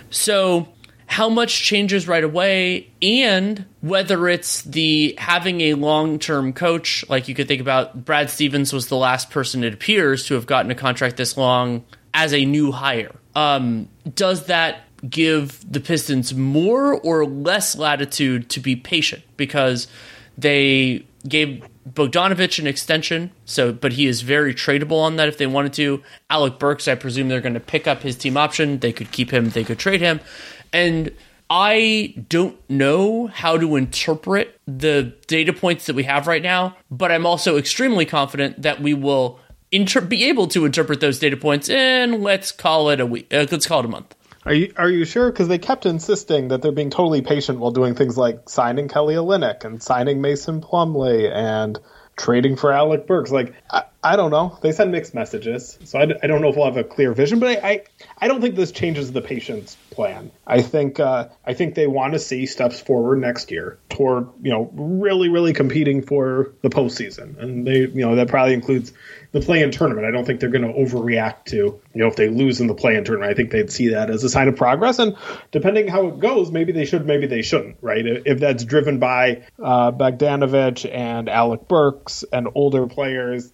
So 0.09 0.67
how 1.11 1.27
much 1.27 1.63
changes 1.63 2.07
right 2.07 2.23
away 2.23 2.89
and 3.01 3.65
whether 3.81 4.29
it's 4.29 4.61
the 4.61 5.13
having 5.17 5.59
a 5.59 5.73
long-term 5.73 6.53
coach 6.53 7.03
like 7.09 7.27
you 7.27 7.35
could 7.35 7.49
think 7.49 7.59
about 7.59 8.05
Brad 8.05 8.29
Stevens 8.29 8.71
was 8.71 8.87
the 8.87 8.95
last 8.95 9.29
person 9.29 9.63
it 9.65 9.73
appears 9.73 10.27
to 10.27 10.35
have 10.35 10.45
gotten 10.45 10.71
a 10.71 10.75
contract 10.75 11.17
this 11.17 11.35
long 11.35 11.83
as 12.13 12.33
a 12.33 12.45
new 12.45 12.71
hire 12.71 13.15
um, 13.35 13.87
does 14.15 14.45
that 14.45 14.83
give 15.09 15.69
the 15.71 15.79
Pistons 15.79 16.33
more 16.33 16.93
or 16.93 17.25
less 17.25 17.75
latitude 17.75 18.49
to 18.49 18.59
be 18.59 18.75
patient 18.75 19.23
because 19.37 19.87
they 20.37 21.05
gave 21.27 21.63
Bogdanovic 21.89 22.59
an 22.59 22.67
extension, 22.67 23.31
so 23.45 23.73
but 23.73 23.93
he 23.93 24.05
is 24.05 24.21
very 24.21 24.53
tradable 24.53 24.99
on 24.99 25.15
that 25.15 25.27
if 25.27 25.37
they 25.37 25.47
wanted 25.47 25.73
to. 25.73 26.03
Alec 26.29 26.59
Burks, 26.59 26.87
I 26.87 26.95
presume 26.95 27.27
they're 27.27 27.41
going 27.41 27.55
to 27.55 27.59
pick 27.59 27.87
up 27.87 28.03
his 28.03 28.15
team 28.15 28.37
option. 28.37 28.79
They 28.79 28.93
could 28.93 29.11
keep 29.11 29.31
him, 29.31 29.49
they 29.49 29.63
could 29.63 29.79
trade 29.79 30.01
him. 30.01 30.19
And 30.71 31.11
I 31.49 32.13
don't 32.29 32.57
know 32.69 33.27
how 33.27 33.57
to 33.57 33.75
interpret 33.75 34.59
the 34.67 35.15
data 35.27 35.51
points 35.51 35.87
that 35.87 35.95
we 35.95 36.03
have 36.03 36.27
right 36.27 36.41
now, 36.41 36.77
but 36.89 37.11
I'm 37.11 37.25
also 37.25 37.57
extremely 37.57 38.05
confident 38.05 38.61
that 38.61 38.81
we 38.81 38.93
will 38.93 39.39
inter- 39.71 40.01
be 40.01 40.25
able 40.25 40.47
to 40.47 40.65
interpret 40.65 40.99
those 40.99 41.19
data 41.19 41.37
points 41.37 41.69
in 41.69 42.21
let's 42.21 42.51
call 42.51 42.89
it 42.89 42.99
a 42.99 43.05
week. 43.05 43.33
Uh, 43.33 43.45
let's 43.49 43.65
call 43.67 43.79
it 43.79 43.85
a 43.85 43.89
month. 43.89 44.15
Are 44.45 44.53
you 44.53 44.73
are 44.75 44.89
you 44.89 45.05
sure? 45.05 45.31
Because 45.31 45.47
they 45.47 45.59
kept 45.59 45.85
insisting 45.85 46.47
that 46.47 46.61
they're 46.61 46.71
being 46.71 46.89
totally 46.89 47.21
patient 47.21 47.59
while 47.59 47.71
doing 47.71 47.93
things 47.93 48.17
like 48.17 48.49
signing 48.49 48.87
Kelly 48.87 49.15
Olynyk 49.15 49.65
and 49.65 49.81
signing 49.81 50.21
Mason 50.21 50.61
Plumlee 50.61 51.31
and 51.31 51.79
trading 52.15 52.55
for 52.55 52.71
Alec 52.71 53.05
Burks. 53.05 53.31
Like 53.31 53.53
I, 53.69 53.83
I 54.03 54.15
don't 54.15 54.31
know. 54.31 54.57
They 54.61 54.71
send 54.71 54.91
mixed 54.91 55.13
messages, 55.13 55.77
so 55.83 55.99
I, 55.99 56.03
I 56.23 56.27
don't 56.27 56.41
know 56.41 56.49
if 56.49 56.55
we'll 56.55 56.65
have 56.65 56.77
a 56.77 56.83
clear 56.83 57.13
vision. 57.13 57.39
But 57.39 57.63
I, 57.63 57.69
I, 57.69 57.83
I 58.17 58.27
don't 58.27 58.41
think 58.41 58.55
this 58.55 58.71
changes 58.71 59.11
the 59.11 59.21
patient's 59.21 59.75
plan. 59.91 60.31
I 60.47 60.63
think 60.63 60.99
uh, 60.99 61.27
I 61.45 61.53
think 61.53 61.75
they 61.75 61.85
want 61.85 62.13
to 62.13 62.19
see 62.19 62.47
steps 62.47 62.79
forward 62.79 63.19
next 63.19 63.51
year 63.51 63.77
toward 63.89 64.27
you 64.41 64.51
know 64.51 64.71
really 64.73 65.29
really 65.29 65.53
competing 65.53 66.01
for 66.01 66.51
the 66.61 66.69
postseason, 66.69 67.37
and 67.37 67.67
they 67.67 67.81
you 67.81 68.05
know 68.05 68.15
that 68.15 68.27
probably 68.27 68.55
includes 68.55 68.91
the 69.31 69.39
play-in 69.39 69.71
tournament. 69.71 70.05
I 70.05 70.11
don't 70.11 70.25
think 70.25 70.39
they're 70.39 70.49
going 70.49 70.67
to 70.67 70.73
overreact 70.73 71.45
to, 71.45 71.55
you 71.55 71.81
know, 71.93 72.07
if 72.07 72.17
they 72.17 72.27
lose 72.27 72.59
in 72.59 72.67
the 72.67 72.73
play-in 72.73 73.05
tournament. 73.05 73.31
I 73.31 73.33
think 73.33 73.51
they'd 73.51 73.71
see 73.71 73.89
that 73.89 74.09
as 74.09 74.23
a 74.23 74.29
sign 74.29 74.49
of 74.49 74.57
progress. 74.57 74.99
And 74.99 75.15
depending 75.51 75.87
how 75.87 76.07
it 76.07 76.19
goes, 76.19 76.51
maybe 76.51 76.73
they 76.73 76.85
should, 76.85 77.05
maybe 77.05 77.27
they 77.27 77.41
shouldn't, 77.41 77.77
right? 77.81 78.05
If 78.05 78.39
that's 78.39 78.65
driven 78.65 78.99
by 78.99 79.43
uh, 79.57 79.93
Bogdanovic 79.93 80.89
and 80.91 81.29
Alec 81.29 81.67
Burks 81.67 82.25
and 82.33 82.49
older 82.55 82.87
players, 82.87 83.51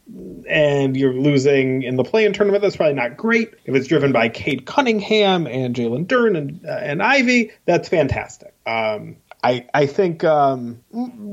and 0.48 0.96
you're 0.96 1.14
losing 1.14 1.84
in 1.84 1.96
the 1.96 2.04
play-in 2.04 2.34
tournament, 2.34 2.62
that's 2.62 2.76
probably 2.76 2.96
not 2.96 3.18
great. 3.18 3.54
If 3.66 3.76
it's 3.76 3.88
driven 3.88 4.12
by 4.12 4.30
Cade 4.30 4.66
Cunningham 4.66 5.48
and 5.48 5.76
Jalen 5.76 6.06
Duren 6.06 6.38
and, 6.38 6.66
uh, 6.66 6.72
and 6.72 7.02
Ivey, 7.02 7.52
that's 7.66 7.90
fantastic. 7.90 8.54
Um, 8.66 9.18
I, 9.44 9.68
I 9.74 9.86
think 9.86 10.24
um, 10.24 10.84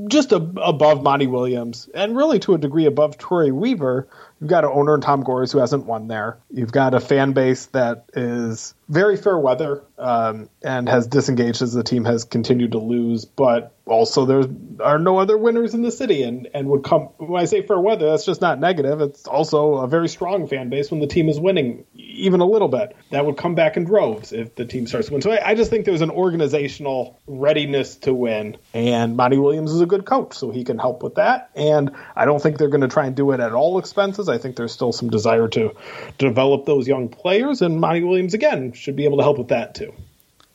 just 0.07 0.31
a, 0.31 0.35
above 0.37 1.01
Monty 1.01 1.27
Williams 1.27 1.89
and 1.93 2.15
really 2.15 2.39
to 2.39 2.53
a 2.53 2.57
degree 2.57 2.85
above 2.85 3.17
Troy 3.17 3.51
Weaver, 3.51 4.07
you've 4.39 4.49
got 4.49 4.63
an 4.63 4.71
owner 4.73 4.95
in 4.95 5.01
Tom 5.01 5.23
Gores 5.23 5.51
who 5.51 5.57
hasn't 5.57 5.85
won 5.85 6.07
there. 6.07 6.37
You've 6.51 6.71
got 6.71 6.93
a 6.93 6.99
fan 6.99 7.33
base 7.33 7.65
that 7.67 8.05
is 8.13 8.75
very 8.87 9.17
fair 9.17 9.37
weather 9.37 9.83
um, 9.97 10.49
and 10.63 10.87
has 10.87 11.07
disengaged 11.07 11.61
as 11.61 11.73
the 11.73 11.83
team 11.83 12.05
has 12.05 12.23
continued 12.23 12.73
to 12.73 12.79
lose, 12.79 13.25
but 13.25 13.73
also 13.85 14.25
there 14.25 14.43
are 14.83 14.97
no 14.97 15.19
other 15.19 15.37
winners 15.37 15.73
in 15.73 15.83
the 15.83 15.91
city 15.91 16.23
and, 16.23 16.47
and 16.53 16.67
would 16.67 16.83
come 16.83 17.03
when 17.17 17.41
I 17.41 17.45
say 17.45 17.61
fair 17.61 17.79
weather, 17.79 18.09
that's 18.09 18.25
just 18.25 18.41
not 18.41 18.59
negative. 18.59 18.99
It's 19.01 19.27
also 19.27 19.75
a 19.75 19.87
very 19.87 20.09
strong 20.09 20.47
fan 20.47 20.69
base 20.69 20.91
when 20.91 20.99
the 20.99 21.07
team 21.07 21.29
is 21.29 21.39
winning 21.39 21.85
even 21.93 22.41
a 22.41 22.45
little 22.45 22.67
bit. 22.67 22.95
That 23.11 23.25
would 23.25 23.37
come 23.37 23.55
back 23.55 23.77
in 23.77 23.85
droves 23.85 24.33
if 24.33 24.55
the 24.55 24.65
team 24.65 24.87
starts 24.87 25.07
to 25.07 25.13
win. 25.13 25.21
So 25.21 25.31
I, 25.31 25.49
I 25.49 25.55
just 25.55 25.69
think 25.69 25.85
there's 25.85 26.01
an 26.01 26.09
organizational 26.09 27.19
readiness 27.27 27.95
to 27.97 28.13
win 28.13 28.57
and 28.73 29.15
Monty 29.15 29.37
Williams 29.37 29.71
is 29.71 29.81
a 29.81 29.85
good 29.85 30.05
coach, 30.05 30.35
so 30.35 30.51
he 30.51 30.63
can 30.63 30.77
help 30.77 31.03
with 31.03 31.15
that. 31.15 31.51
And 31.55 31.91
I 32.15 32.25
don't 32.25 32.41
think 32.41 32.57
they're 32.57 32.69
going 32.69 32.81
to 32.81 32.87
try 32.87 33.05
and 33.05 33.15
do 33.15 33.31
it 33.31 33.39
at 33.39 33.53
all 33.53 33.79
expenses. 33.79 34.29
I 34.29 34.37
think 34.37 34.55
there's 34.55 34.73
still 34.73 34.91
some 34.91 35.09
desire 35.09 35.47
to 35.49 35.75
develop 36.17 36.65
those 36.65 36.87
young 36.87 37.09
players 37.09 37.61
and 37.61 37.79
Monty 37.79 38.03
Williams 38.03 38.33
again 38.33 38.73
should 38.75 38.95
be 38.95 39.05
able 39.05 39.17
to 39.17 39.23
help 39.23 39.37
with 39.37 39.49
that 39.49 39.75
too. 39.75 39.93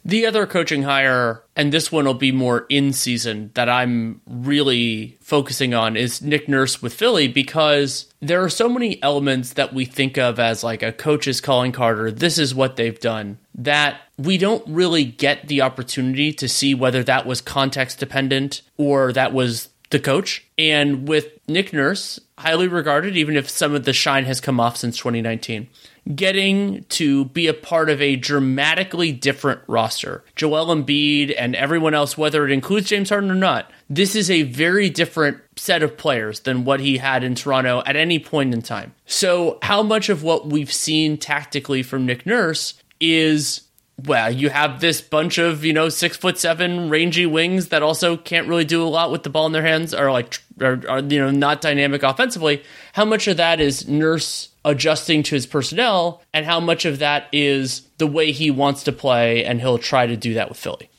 The 0.04 0.24
other 0.24 0.46
coaching 0.46 0.82
hire, 0.82 1.42
and 1.54 1.72
this 1.72 1.92
one 1.92 2.06
will 2.06 2.14
be 2.14 2.32
more 2.32 2.64
in 2.70 2.94
season, 2.94 3.50
that 3.52 3.68
I'm 3.68 4.22
really 4.26 5.18
focusing 5.20 5.74
on 5.74 5.94
is 5.94 6.22
Nick 6.22 6.48
Nurse 6.48 6.80
with 6.80 6.94
Philly 6.94 7.28
because 7.28 8.10
there 8.20 8.42
are 8.42 8.48
so 8.48 8.68
many 8.68 9.02
elements 9.02 9.52
that 9.54 9.74
we 9.74 9.84
think 9.84 10.16
of 10.16 10.38
as 10.38 10.64
like 10.64 10.82
a 10.82 10.92
coach's 10.92 11.42
calling 11.42 11.72
card 11.72 12.00
or 12.00 12.10
this 12.10 12.38
is 12.38 12.54
what 12.54 12.76
they've 12.76 12.98
done 12.98 13.38
that 13.54 14.00
we 14.16 14.38
don't 14.38 14.66
really 14.66 15.04
get 15.04 15.48
the 15.48 15.60
opportunity 15.60 16.32
to 16.32 16.48
see 16.48 16.74
whether 16.74 17.04
that 17.04 17.26
was 17.26 17.42
context 17.42 17.98
dependent 17.98 18.62
or 18.78 19.12
that 19.12 19.34
was 19.34 19.68
the 19.90 20.00
coach. 20.00 20.46
And 20.56 21.06
with 21.06 21.26
Nick 21.46 21.72
Nurse, 21.72 22.18
highly 22.38 22.68
regarded, 22.68 23.16
even 23.16 23.36
if 23.36 23.50
some 23.50 23.74
of 23.74 23.84
the 23.84 23.92
shine 23.92 24.24
has 24.24 24.40
come 24.40 24.60
off 24.60 24.78
since 24.78 24.96
2019 24.96 25.68
getting 26.14 26.84
to 26.84 27.26
be 27.26 27.46
a 27.46 27.54
part 27.54 27.90
of 27.90 28.00
a 28.00 28.16
dramatically 28.16 29.12
different 29.12 29.60
roster. 29.66 30.24
Joel 30.36 30.74
Embiid 30.74 31.34
and 31.38 31.54
everyone 31.54 31.94
else, 31.94 32.16
whether 32.16 32.44
it 32.44 32.52
includes 32.52 32.88
James 32.88 33.10
Harden 33.10 33.30
or 33.30 33.34
not, 33.34 33.70
this 33.88 34.14
is 34.14 34.30
a 34.30 34.42
very 34.42 34.88
different 34.88 35.38
set 35.56 35.82
of 35.82 35.96
players 35.96 36.40
than 36.40 36.64
what 36.64 36.80
he 36.80 36.98
had 36.98 37.22
in 37.24 37.34
Toronto 37.34 37.82
at 37.86 37.96
any 37.96 38.18
point 38.18 38.54
in 38.54 38.62
time. 38.62 38.94
So, 39.06 39.58
how 39.62 39.82
much 39.82 40.08
of 40.08 40.22
what 40.22 40.46
we've 40.46 40.72
seen 40.72 41.18
tactically 41.18 41.82
from 41.82 42.06
Nick 42.06 42.24
Nurse 42.24 42.74
is 43.00 43.62
well, 44.06 44.30
you 44.30 44.50
have 44.50 44.80
this 44.80 45.00
bunch 45.00 45.38
of 45.38 45.64
you 45.64 45.72
know 45.72 45.88
six 45.88 46.16
foot 46.16 46.38
seven 46.38 46.88
rangy 46.90 47.26
wings 47.26 47.68
that 47.68 47.82
also 47.82 48.16
can't 48.16 48.48
really 48.48 48.64
do 48.64 48.82
a 48.82 48.88
lot 48.88 49.10
with 49.10 49.22
the 49.22 49.30
ball 49.30 49.46
in 49.46 49.52
their 49.52 49.62
hands, 49.62 49.94
or 49.94 50.12
like 50.12 50.40
are, 50.60 50.80
are 50.88 51.00
you 51.00 51.18
know 51.18 51.30
not 51.30 51.60
dynamic 51.60 52.02
offensively. 52.02 52.62
How 52.92 53.04
much 53.04 53.26
of 53.28 53.36
that 53.36 53.60
is 53.60 53.88
Nurse 53.88 54.50
adjusting 54.64 55.22
to 55.24 55.34
his 55.34 55.46
personnel, 55.46 56.22
and 56.32 56.46
how 56.46 56.60
much 56.60 56.84
of 56.84 56.98
that 56.98 57.26
is 57.32 57.82
the 57.98 58.06
way 58.06 58.32
he 58.32 58.50
wants 58.50 58.84
to 58.84 58.92
play, 58.92 59.44
and 59.44 59.60
he'll 59.60 59.78
try 59.78 60.06
to 60.06 60.16
do 60.16 60.34
that 60.34 60.48
with 60.48 60.58
Philly. 60.58 60.90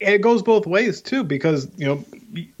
It 0.00 0.20
goes 0.20 0.42
both 0.42 0.66
ways 0.66 1.00
too, 1.00 1.24
because 1.24 1.70
you 1.76 1.86
know 1.86 2.04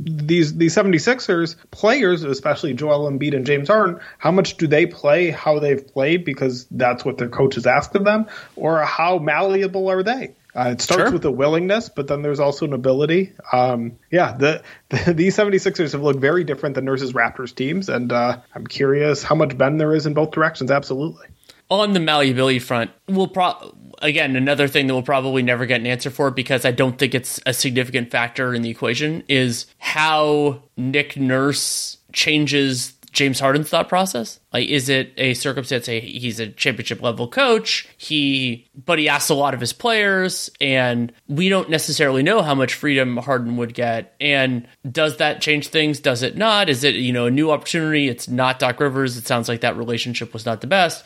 these 0.00 0.56
these 0.56 0.74
76ers 0.74 1.56
players, 1.70 2.22
especially 2.22 2.74
Joel 2.74 3.10
Embiid 3.10 3.34
and 3.34 3.46
James 3.46 3.68
Harden, 3.68 4.00
how 4.18 4.30
much 4.30 4.56
do 4.56 4.66
they 4.66 4.86
play 4.86 5.30
how 5.30 5.58
they've 5.58 5.86
played 5.86 6.24
because 6.24 6.66
that's 6.70 7.04
what 7.04 7.18
their 7.18 7.28
coaches 7.28 7.66
ask 7.66 7.94
of 7.94 8.04
them, 8.04 8.26
or 8.54 8.80
how 8.80 9.18
malleable 9.18 9.88
are 9.88 10.02
they? 10.02 10.34
Uh, 10.56 10.70
it 10.70 10.80
starts 10.80 11.02
sure. 11.02 11.12
with 11.12 11.24
a 11.26 11.30
willingness, 11.30 11.90
but 11.90 12.08
then 12.08 12.22
there's 12.22 12.40
also 12.40 12.64
an 12.64 12.72
ability. 12.72 13.34
Um, 13.52 13.98
yeah, 14.10 14.32
the, 14.32 14.62
the 14.88 15.12
these 15.14 15.36
76ers 15.36 15.92
have 15.92 16.00
looked 16.00 16.18
very 16.18 16.44
different 16.44 16.76
than 16.76 16.86
Nurse's 16.86 17.12
Raptors 17.12 17.54
teams, 17.54 17.90
and 17.90 18.10
uh, 18.10 18.38
I'm 18.54 18.66
curious 18.66 19.22
how 19.22 19.34
much 19.34 19.58
bend 19.58 19.78
there 19.78 19.94
is 19.94 20.06
in 20.06 20.14
both 20.14 20.30
directions. 20.30 20.70
Absolutely. 20.70 21.26
On 21.68 21.92
the 21.92 22.00
malleability 22.00 22.60
front, 22.60 22.90
we'll 23.06 23.26
pro 23.26 23.74
again 24.02 24.36
another 24.36 24.68
thing 24.68 24.86
that 24.86 24.94
we'll 24.94 25.02
probably 25.02 25.42
never 25.42 25.66
get 25.66 25.80
an 25.80 25.86
answer 25.86 26.10
for 26.10 26.30
because 26.30 26.64
I 26.64 26.70
don't 26.70 26.98
think 26.98 27.14
it's 27.14 27.40
a 27.46 27.52
significant 27.52 28.10
factor 28.10 28.54
in 28.54 28.62
the 28.62 28.70
equation 28.70 29.24
is 29.28 29.66
how 29.78 30.62
Nick 30.76 31.16
Nurse 31.16 31.98
changes 32.12 32.94
James 33.16 33.40
Harden's 33.40 33.70
thought 33.70 33.88
process? 33.88 34.40
Like, 34.52 34.68
is 34.68 34.90
it 34.90 35.14
a 35.16 35.32
circumstance? 35.32 35.86
He's 35.86 36.38
a 36.38 36.48
championship 36.48 37.00
level 37.00 37.26
coach. 37.28 37.88
He, 37.96 38.68
but 38.84 38.98
he 38.98 39.08
asks 39.08 39.30
a 39.30 39.34
lot 39.34 39.54
of 39.54 39.60
his 39.60 39.72
players, 39.72 40.50
and 40.60 41.10
we 41.26 41.48
don't 41.48 41.70
necessarily 41.70 42.22
know 42.22 42.42
how 42.42 42.54
much 42.54 42.74
freedom 42.74 43.16
Harden 43.16 43.56
would 43.56 43.72
get. 43.72 44.14
And 44.20 44.68
does 44.88 45.16
that 45.16 45.40
change 45.40 45.68
things? 45.68 45.98
Does 45.98 46.22
it 46.22 46.36
not? 46.36 46.68
Is 46.68 46.84
it 46.84 46.94
you 46.96 47.10
know 47.10 47.24
a 47.24 47.30
new 47.30 47.50
opportunity? 47.50 48.08
It's 48.08 48.28
not 48.28 48.58
Doc 48.58 48.78
Rivers. 48.80 49.16
It 49.16 49.26
sounds 49.26 49.48
like 49.48 49.62
that 49.62 49.78
relationship 49.78 50.34
was 50.34 50.44
not 50.44 50.60
the 50.60 50.66
best. 50.66 51.02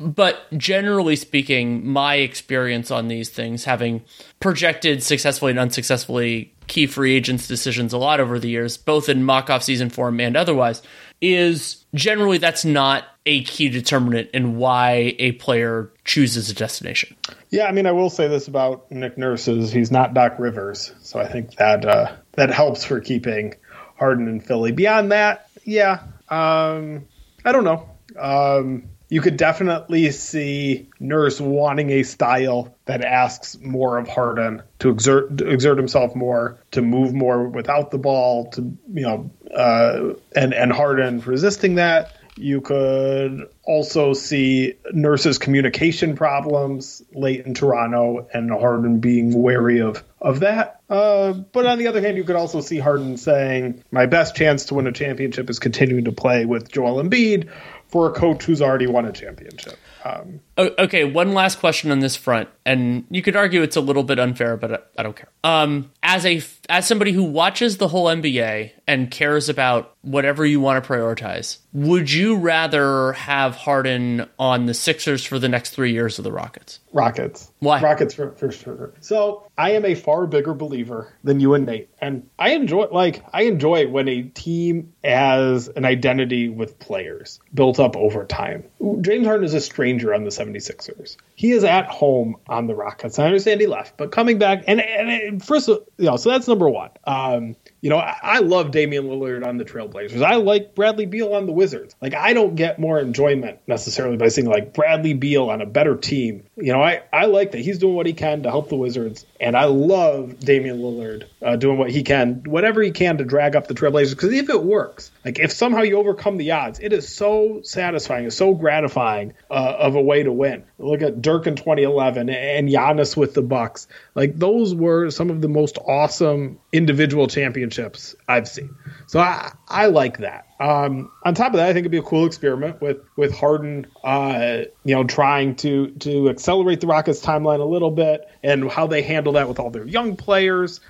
But 0.00 0.46
generally 0.56 1.14
speaking, 1.14 1.86
my 1.86 2.16
experience 2.16 2.90
on 2.90 3.08
these 3.08 3.28
things, 3.28 3.64
having 3.64 4.02
projected 4.40 5.02
successfully 5.02 5.50
and 5.50 5.60
unsuccessfully 5.60 6.54
key 6.68 6.86
free 6.86 7.14
agents 7.14 7.46
decisions 7.46 7.92
a 7.92 7.98
lot 7.98 8.20
over 8.20 8.38
the 8.38 8.48
years, 8.48 8.78
both 8.78 9.08
in 9.08 9.24
mock 9.24 9.50
off 9.50 9.62
season 9.62 9.90
form 9.90 10.18
and 10.20 10.36
otherwise, 10.36 10.82
is 11.20 11.84
generally 11.94 12.38
that's 12.38 12.64
not 12.64 13.04
a 13.26 13.44
key 13.44 13.68
determinant 13.68 14.30
in 14.32 14.56
why 14.56 15.14
a 15.18 15.32
player 15.32 15.92
chooses 16.04 16.48
a 16.48 16.54
destination. 16.54 17.14
Yeah, 17.50 17.66
I 17.66 17.72
mean, 17.72 17.86
I 17.86 17.92
will 17.92 18.08
say 18.08 18.28
this 18.28 18.48
about 18.48 18.90
Nick 18.90 19.18
Nurse's: 19.18 19.70
he's 19.70 19.90
not 19.90 20.14
Doc 20.14 20.38
Rivers, 20.38 20.92
so 21.02 21.20
I 21.20 21.28
think 21.28 21.56
that 21.56 21.84
uh, 21.84 22.16
that 22.32 22.50
helps 22.50 22.84
for 22.84 23.00
keeping 23.00 23.54
Harden 23.96 24.28
in 24.28 24.40
Philly. 24.40 24.72
Beyond 24.72 25.12
that, 25.12 25.50
yeah, 25.64 26.04
um, 26.30 27.06
I 27.44 27.52
don't 27.52 27.64
know. 27.64 27.88
Um, 28.18 28.84
you 29.10 29.20
could 29.20 29.36
definitely 29.36 30.10
see 30.12 30.88
Nurse 31.00 31.40
wanting 31.40 31.90
a 31.90 32.04
style 32.04 32.78
that 32.84 33.04
asks 33.04 33.58
more 33.60 33.98
of 33.98 34.08
Harden 34.08 34.62
to 34.78 34.88
exert 34.88 35.36
to 35.38 35.50
exert 35.50 35.76
himself 35.76 36.14
more, 36.14 36.62
to 36.70 36.80
move 36.80 37.12
more 37.12 37.48
without 37.48 37.90
the 37.90 37.98
ball, 37.98 38.50
to 38.52 38.62
you 38.94 39.02
know, 39.02 39.30
uh, 39.52 40.14
and 40.34 40.54
and 40.54 40.72
Harden 40.72 41.20
resisting 41.20 41.74
that. 41.74 42.16
You 42.36 42.62
could 42.62 43.48
also 43.64 44.14
see 44.14 44.74
Nurse's 44.92 45.38
communication 45.38 46.16
problems 46.16 47.02
late 47.12 47.44
in 47.44 47.52
Toronto 47.52 48.28
and 48.32 48.50
Harden 48.50 49.00
being 49.00 49.42
wary 49.42 49.80
of 49.80 50.02
of 50.20 50.40
that. 50.40 50.80
Uh, 50.88 51.32
but 51.32 51.66
on 51.66 51.78
the 51.78 51.88
other 51.88 52.00
hand, 52.00 52.16
you 52.16 52.24
could 52.24 52.36
also 52.36 52.60
see 52.60 52.78
Harden 52.78 53.16
saying, 53.16 53.82
"My 53.90 54.06
best 54.06 54.36
chance 54.36 54.66
to 54.66 54.74
win 54.74 54.86
a 54.86 54.92
championship 54.92 55.50
is 55.50 55.58
continuing 55.58 56.04
to 56.04 56.12
play 56.12 56.46
with 56.46 56.70
Joel 56.70 57.02
Embiid." 57.02 57.48
For 57.90 58.08
a 58.08 58.12
coach 58.12 58.44
who's 58.44 58.62
already 58.62 58.86
won 58.86 59.04
a 59.04 59.12
championship. 59.12 59.76
Um, 60.04 60.40
okay, 60.56 61.04
one 61.04 61.34
last 61.34 61.58
question 61.58 61.90
on 61.90 61.98
this 62.00 62.16
front, 62.16 62.48
and 62.64 63.04
you 63.10 63.20
could 63.20 63.36
argue 63.36 63.62
it's 63.62 63.76
a 63.76 63.80
little 63.80 64.04
bit 64.04 64.18
unfair, 64.18 64.56
but 64.56 64.90
I 64.96 65.02
don't 65.02 65.16
care. 65.16 65.28
Um, 65.44 65.90
as 66.02 66.24
a 66.24 66.40
as 66.70 66.86
somebody 66.86 67.10
who 67.10 67.24
watches 67.24 67.78
the 67.78 67.88
whole 67.88 68.06
NBA 68.06 68.70
and 68.86 69.10
cares 69.10 69.48
about 69.48 69.96
whatever 70.02 70.46
you 70.46 70.60
want 70.60 70.82
to 70.82 70.88
prioritize, 70.88 71.58
would 71.72 72.10
you 72.10 72.36
rather 72.36 73.12
have 73.12 73.54
Harden 73.54 74.28
on 74.38 74.66
the 74.66 74.74
Sixers 74.74 75.24
for 75.24 75.38
the 75.38 75.48
next 75.48 75.70
three 75.70 75.92
years 75.92 76.18
of 76.18 76.24
the 76.24 76.32
Rockets? 76.32 76.80
Rockets. 76.92 77.52
Why? 77.58 77.80
Rockets 77.80 78.14
for, 78.14 78.32
for 78.32 78.50
sure. 78.50 78.94
So 79.00 79.46
I 79.58 79.72
am 79.72 79.84
a 79.84 79.94
far 79.94 80.26
bigger 80.26 80.54
believer 80.54 81.12
than 81.22 81.38
you 81.38 81.54
and 81.54 81.66
Nate, 81.66 81.90
and 82.00 82.28
I 82.38 82.50
enjoy 82.50 82.86
like 82.90 83.22
I 83.32 83.42
enjoy 83.42 83.86
when 83.88 84.08
a 84.08 84.22
team 84.22 84.92
has 85.04 85.68
an 85.68 85.84
identity 85.84 86.48
with 86.48 86.78
players 86.78 87.40
built 87.52 87.78
up 87.78 87.96
over 87.96 88.24
time. 88.24 88.64
James 89.02 89.26
Harden 89.26 89.44
is 89.44 89.54
a 89.54 89.60
stranger 89.60 90.14
on 90.14 90.24
the 90.24 90.30
76ers. 90.30 91.16
He 91.34 91.52
is 91.52 91.62
at 91.62 91.86
home 91.86 92.36
on 92.48 92.66
the 92.66 92.74
Rockets. 92.74 93.18
I 93.18 93.26
understand 93.26 93.60
he 93.60 93.66
left, 93.66 93.96
but 93.96 94.12
coming 94.12 94.38
back 94.38 94.64
and, 94.66 94.80
and 94.80 95.44
first, 95.44 95.68
you 95.68 95.84
know, 95.98 96.16
so 96.16 96.30
that's 96.30 96.48
number 96.48 96.59
one. 96.68 96.90
Um, 97.04 97.56
you 97.80 97.88
know, 97.88 97.96
I, 97.96 98.40
love 98.40 98.72
Damian 98.72 99.04
Lillard 99.04 99.46
on 99.46 99.56
the 99.56 99.64
Trailblazers. 99.64 100.22
I 100.22 100.36
like 100.36 100.74
Bradley 100.74 101.06
Beal 101.06 101.34
on 101.34 101.46
the 101.46 101.52
Wizards. 101.52 101.94
Like, 102.00 102.14
I 102.14 102.34
don't 102.34 102.54
get 102.54 102.78
more 102.78 102.98
enjoyment 102.98 103.58
necessarily 103.66 104.16
by 104.16 104.28
seeing 104.28 104.48
like 104.48 104.74
Bradley 104.74 105.14
Beal 105.14 105.48
on 105.48 105.62
a 105.62 105.66
better 105.66 105.96
team. 105.96 106.44
You 106.56 106.72
know, 106.72 106.82
I, 106.82 107.02
I 107.12 107.26
like 107.26 107.52
that 107.52 107.60
he's 107.60 107.78
doing 107.78 107.94
what 107.94 108.06
he 108.06 108.12
can 108.12 108.42
to 108.42 108.50
help 108.50 108.68
the 108.68 108.76
Wizards, 108.76 109.24
and 109.40 109.56
I 109.56 109.64
love 109.64 110.38
Damian 110.40 110.78
Lillard 110.78 111.24
uh, 111.42 111.56
doing 111.56 111.78
what 111.78 111.90
he 111.90 112.02
can, 112.02 112.42
whatever 112.44 112.82
he 112.82 112.90
can 112.90 113.18
to 113.18 113.24
drag 113.24 113.56
up 113.56 113.66
the 113.66 113.74
Trailblazers. 113.74 114.10
Because 114.10 114.32
if 114.32 114.50
it 114.50 114.62
works, 114.62 115.10
like 115.24 115.38
if 115.38 115.52
somehow 115.52 115.80
you 115.80 115.96
overcome 115.96 116.36
the 116.36 116.50
odds, 116.52 116.80
it 116.80 116.92
is 116.92 117.08
so 117.08 117.60
satisfying, 117.62 118.26
it's 118.26 118.36
so 118.36 118.54
gratifying 118.54 119.32
uh, 119.50 119.76
of 119.78 119.94
a 119.94 120.02
way 120.02 120.22
to 120.22 120.32
win. 120.32 120.64
Look 120.78 121.02
at 121.02 121.22
Dirk 121.22 121.46
in 121.46 121.56
2011 121.56 122.28
and 122.28 122.68
Giannis 122.68 123.16
with 123.16 123.34
the 123.34 123.42
Bucks. 123.42 123.88
Like 124.14 124.38
those 124.38 124.74
were 124.74 125.10
some 125.10 125.30
of 125.30 125.40
the 125.40 125.48
most 125.48 125.78
awesome 125.78 126.58
individual 126.72 127.26
championships 127.26 128.14
I've 128.28 128.48
seen. 128.48 128.76
So 129.06 129.18
I, 129.18 129.52
I 129.68 129.86
like 129.86 130.18
that. 130.18 130.46
Um, 130.60 131.10
on 131.24 131.34
top 131.34 131.48
of 131.48 131.54
that, 131.54 131.68
I 131.68 131.72
think 131.72 131.80
it'd 131.80 131.92
be 131.92 131.98
a 131.98 132.02
cool 132.02 132.26
experiment 132.26 132.80
with 132.80 132.98
with 133.16 133.34
Harden, 133.34 133.86
uh, 134.04 134.62
you 134.84 134.94
know, 134.94 135.04
trying 135.04 135.56
to 135.56 135.90
to 136.00 136.28
accelerate 136.28 136.80
the 136.80 136.86
Rockets 136.86 137.24
timeline 137.24 137.60
a 137.60 137.64
little 137.64 137.90
bit 137.90 138.28
and 138.42 138.70
how 138.70 138.86
they 138.86 139.02
handle 139.02 139.32
that 139.34 139.48
with 139.48 139.58
all 139.58 139.70
their 139.70 139.86
young 139.86 140.16
players 140.16 140.80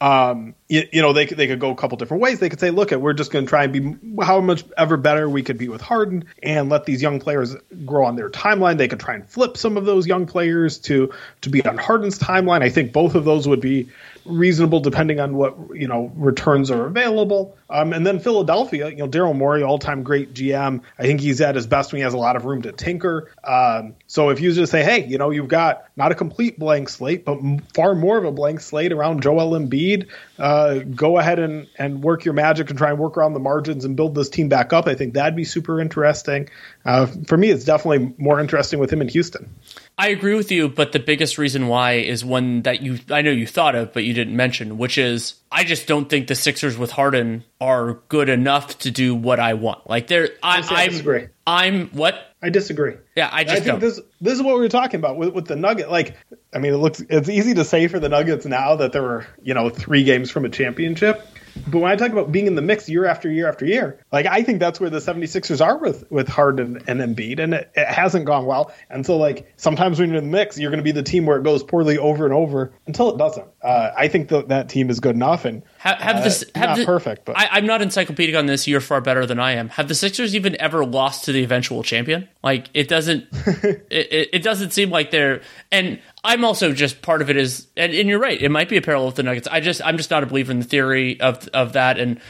um, 0.00 0.54
you, 0.70 0.86
you, 0.92 1.02
know, 1.02 1.12
they 1.12 1.26
could, 1.26 1.36
they 1.36 1.48
could 1.48 1.58
go 1.58 1.70
a 1.70 1.74
couple 1.74 1.98
different 1.98 2.22
ways. 2.22 2.38
They 2.38 2.48
could 2.48 2.60
say, 2.60 2.70
look, 2.70 2.92
we're 2.92 3.12
just 3.12 3.32
going 3.32 3.44
to 3.44 3.48
try 3.48 3.64
and 3.64 3.72
be 3.72 4.24
how 4.24 4.40
much 4.40 4.64
ever 4.78 4.96
better 4.96 5.28
we 5.28 5.42
could 5.42 5.58
be 5.58 5.68
with 5.68 5.80
Harden 5.80 6.24
and 6.44 6.68
let 6.68 6.84
these 6.84 7.02
young 7.02 7.18
players 7.18 7.56
grow 7.84 8.06
on 8.06 8.14
their 8.14 8.30
timeline. 8.30 8.78
They 8.78 8.86
could 8.86 9.00
try 9.00 9.14
and 9.14 9.28
flip 9.28 9.56
some 9.56 9.76
of 9.76 9.84
those 9.84 10.06
young 10.06 10.26
players 10.26 10.78
to, 10.78 11.12
to 11.40 11.50
be 11.50 11.64
on 11.66 11.76
Harden's 11.76 12.20
timeline. 12.20 12.62
I 12.62 12.70
think 12.70 12.92
both 12.92 13.16
of 13.16 13.24
those 13.24 13.48
would 13.48 13.60
be 13.60 13.88
reasonable 14.24 14.80
depending 14.80 15.20
on 15.20 15.34
what 15.34 15.56
you 15.74 15.88
know 15.88 16.12
returns 16.16 16.70
are 16.70 16.86
available. 16.86 17.56
Um, 17.68 17.92
and 17.92 18.06
then 18.06 18.18
Philadelphia, 18.18 18.88
you 18.88 18.96
know, 18.96 19.08
Daryl 19.08 19.36
Morey, 19.36 19.62
all 19.62 19.78
time 19.78 20.02
great 20.02 20.34
GM. 20.34 20.82
I 20.98 21.02
think 21.02 21.20
he's 21.20 21.40
at 21.40 21.54
his 21.54 21.66
best 21.66 21.92
when 21.92 21.98
he 21.98 22.02
has 22.02 22.14
a 22.14 22.18
lot 22.18 22.36
of 22.36 22.44
room 22.44 22.62
to 22.62 22.72
tinker. 22.72 23.30
Um, 23.44 23.94
so 24.06 24.30
if 24.30 24.40
you 24.40 24.52
just 24.52 24.72
say, 24.72 24.82
hey, 24.82 25.06
you 25.06 25.18
know, 25.18 25.30
you've 25.30 25.48
got 25.48 25.84
not 25.96 26.12
a 26.12 26.14
complete 26.14 26.58
blank 26.58 26.88
slate, 26.88 27.24
but 27.24 27.38
far 27.74 27.94
more 27.94 28.18
of 28.18 28.24
a 28.24 28.32
blank 28.32 28.60
slate 28.60 28.92
around 28.92 29.22
Joel 29.22 29.52
Embiid, 29.58 30.08
uh, 30.38 30.59
go 30.80 31.18
ahead 31.18 31.38
and 31.38 31.68
and 31.76 32.02
work 32.02 32.24
your 32.24 32.34
magic 32.34 32.70
and 32.70 32.78
try 32.78 32.90
and 32.90 32.98
work 32.98 33.16
around 33.16 33.34
the 33.34 33.40
margins 33.40 33.84
and 33.84 33.96
build 33.96 34.14
this 34.14 34.28
team 34.28 34.48
back 34.48 34.72
up. 34.72 34.86
I 34.86 34.94
think 34.94 35.14
that'd 35.14 35.36
be 35.36 35.44
super 35.44 35.80
interesting. 35.80 36.48
Uh, 36.84 37.06
for 37.26 37.36
me, 37.36 37.50
it's 37.50 37.64
definitely 37.64 38.14
more 38.18 38.40
interesting 38.40 38.78
with 38.78 38.92
him 38.92 39.00
in 39.00 39.08
Houston. 39.08 39.54
I 40.00 40.08
agree 40.08 40.34
with 40.34 40.50
you, 40.50 40.70
but 40.70 40.92
the 40.92 40.98
biggest 40.98 41.36
reason 41.36 41.68
why 41.68 41.96
is 41.96 42.24
one 42.24 42.62
that 42.62 42.80
you 42.80 43.00
I 43.10 43.20
know 43.20 43.30
you 43.30 43.46
thought 43.46 43.74
of, 43.74 43.92
but 43.92 44.02
you 44.02 44.14
didn't 44.14 44.34
mention, 44.34 44.78
which 44.78 44.96
is 44.96 45.34
I 45.52 45.62
just 45.62 45.86
don't 45.86 46.08
think 46.08 46.26
the 46.26 46.34
Sixers 46.34 46.78
with 46.78 46.90
Harden 46.90 47.44
are 47.60 48.00
good 48.08 48.30
enough 48.30 48.78
to 48.78 48.90
do 48.90 49.14
what 49.14 49.38
I 49.38 49.52
want. 49.52 49.90
Like 49.90 50.06
they're 50.06 50.30
I, 50.42 50.66
I 50.70 50.88
disagree. 50.88 51.26
I'm, 51.46 51.74
I'm 51.74 51.88
what? 51.88 52.14
I 52.42 52.48
disagree. 52.48 52.94
Yeah, 53.14 53.28
I 53.30 53.44
just 53.44 53.56
I 53.56 53.60
think 53.60 53.66
don't. 53.66 53.80
this 53.80 54.00
this 54.22 54.32
is 54.32 54.42
what 54.42 54.54
we 54.54 54.60
were 54.62 54.70
talking 54.70 54.98
about 54.98 55.18
with, 55.18 55.34
with 55.34 55.46
the 55.46 55.56
Nugget. 55.56 55.90
Like, 55.90 56.16
I 56.54 56.60
mean, 56.60 56.72
it 56.72 56.78
looks 56.78 57.02
it's 57.10 57.28
easy 57.28 57.52
to 57.52 57.64
say 57.66 57.86
for 57.86 58.00
the 58.00 58.08
Nuggets 58.08 58.46
now 58.46 58.76
that 58.76 58.92
there 58.92 59.02
were 59.02 59.26
you 59.42 59.52
know 59.52 59.68
three 59.68 60.04
games 60.04 60.30
from 60.30 60.46
a 60.46 60.48
championship. 60.48 61.20
But 61.66 61.78
when 61.78 61.90
I 61.90 61.96
talk 61.96 62.10
about 62.10 62.32
being 62.32 62.46
in 62.46 62.54
the 62.54 62.62
mix 62.62 62.88
year 62.88 63.04
after 63.04 63.30
year 63.30 63.48
after 63.48 63.64
year, 63.64 64.04
like 64.12 64.26
I 64.26 64.42
think 64.42 64.60
that's 64.60 64.80
where 64.80 64.90
the 64.90 64.98
76ers 64.98 65.64
are 65.64 65.78
with 65.78 66.10
with 66.10 66.28
Harden 66.28 66.82
and 66.86 67.00
Embiid, 67.00 67.38
and 67.38 67.54
it, 67.54 67.70
it 67.74 67.86
hasn't 67.86 68.24
gone 68.24 68.46
well. 68.46 68.72
And 68.88 69.04
so 69.04 69.16
like 69.16 69.52
sometimes 69.56 69.98
when 69.98 70.10
you're 70.10 70.18
in 70.18 70.24
the 70.24 70.30
mix, 70.30 70.58
you're 70.58 70.70
going 70.70 70.78
to 70.78 70.84
be 70.84 70.92
the 70.92 71.02
team 71.02 71.26
where 71.26 71.38
it 71.38 71.44
goes 71.44 71.62
poorly 71.62 71.98
over 71.98 72.24
and 72.24 72.34
over 72.34 72.72
until 72.86 73.12
it 73.12 73.18
doesn't. 73.18 73.46
Uh, 73.62 73.90
I 73.96 74.08
think 74.08 74.28
that 74.28 74.48
that 74.48 74.68
team 74.68 74.90
is 74.90 75.00
good 75.00 75.14
enough, 75.14 75.44
and 75.44 75.62
have, 75.80 75.98
have 75.98 76.16
uh, 76.16 76.24
this 76.24 76.44
have 76.54 76.68
not 76.68 76.76
the, 76.76 76.84
perfect. 76.84 77.24
But 77.24 77.38
I, 77.38 77.56
am 77.56 77.64
not 77.64 77.80
encyclopedic 77.80 78.36
on 78.36 78.44
this. 78.44 78.68
You're 78.68 78.82
far 78.82 79.00
better 79.00 79.24
than 79.24 79.40
I 79.40 79.52
am. 79.52 79.70
Have 79.70 79.88
the 79.88 79.94
Sixers 79.94 80.36
even 80.36 80.54
ever 80.60 80.84
lost 80.84 81.24
to 81.24 81.32
the 81.32 81.42
eventual 81.42 81.82
champion? 81.82 82.28
Like 82.44 82.68
it 82.74 82.86
doesn't. 82.86 83.26
it, 83.32 83.86
it, 83.90 84.28
it 84.34 84.42
doesn't 84.42 84.74
seem 84.74 84.90
like 84.90 85.10
they're 85.10 85.40
and 85.72 85.98
I'm 86.22 86.44
also 86.44 86.74
just 86.74 87.00
part 87.00 87.22
of 87.22 87.30
it 87.30 87.38
is, 87.38 87.66
and, 87.78 87.94
and, 87.94 88.10
you're 88.10 88.18
right. 88.18 88.38
It 88.38 88.50
might 88.50 88.68
be 88.68 88.76
a 88.76 88.82
parallel 88.82 89.06
with 89.06 89.14
the 89.14 89.22
Nuggets. 89.22 89.48
I 89.48 89.60
just, 89.60 89.80
I'm 89.82 89.96
just 89.96 90.10
not 90.10 90.22
a 90.22 90.26
believer 90.26 90.52
in 90.52 90.58
the 90.58 90.66
theory 90.66 91.18
of 91.18 91.48
of 91.54 91.72
that. 91.72 91.98
And 91.98 92.20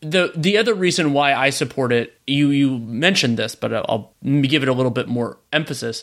the 0.00 0.32
the 0.34 0.56
other 0.56 0.72
reason 0.72 1.12
why 1.12 1.34
I 1.34 1.50
support 1.50 1.92
it, 1.92 2.18
you 2.26 2.48
you 2.48 2.78
mentioned 2.78 3.36
this, 3.36 3.54
but 3.54 3.74
I'll 3.74 4.14
give 4.24 4.62
it 4.62 4.70
a 4.70 4.72
little 4.72 4.90
bit 4.90 5.06
more 5.06 5.36
emphasis. 5.52 6.02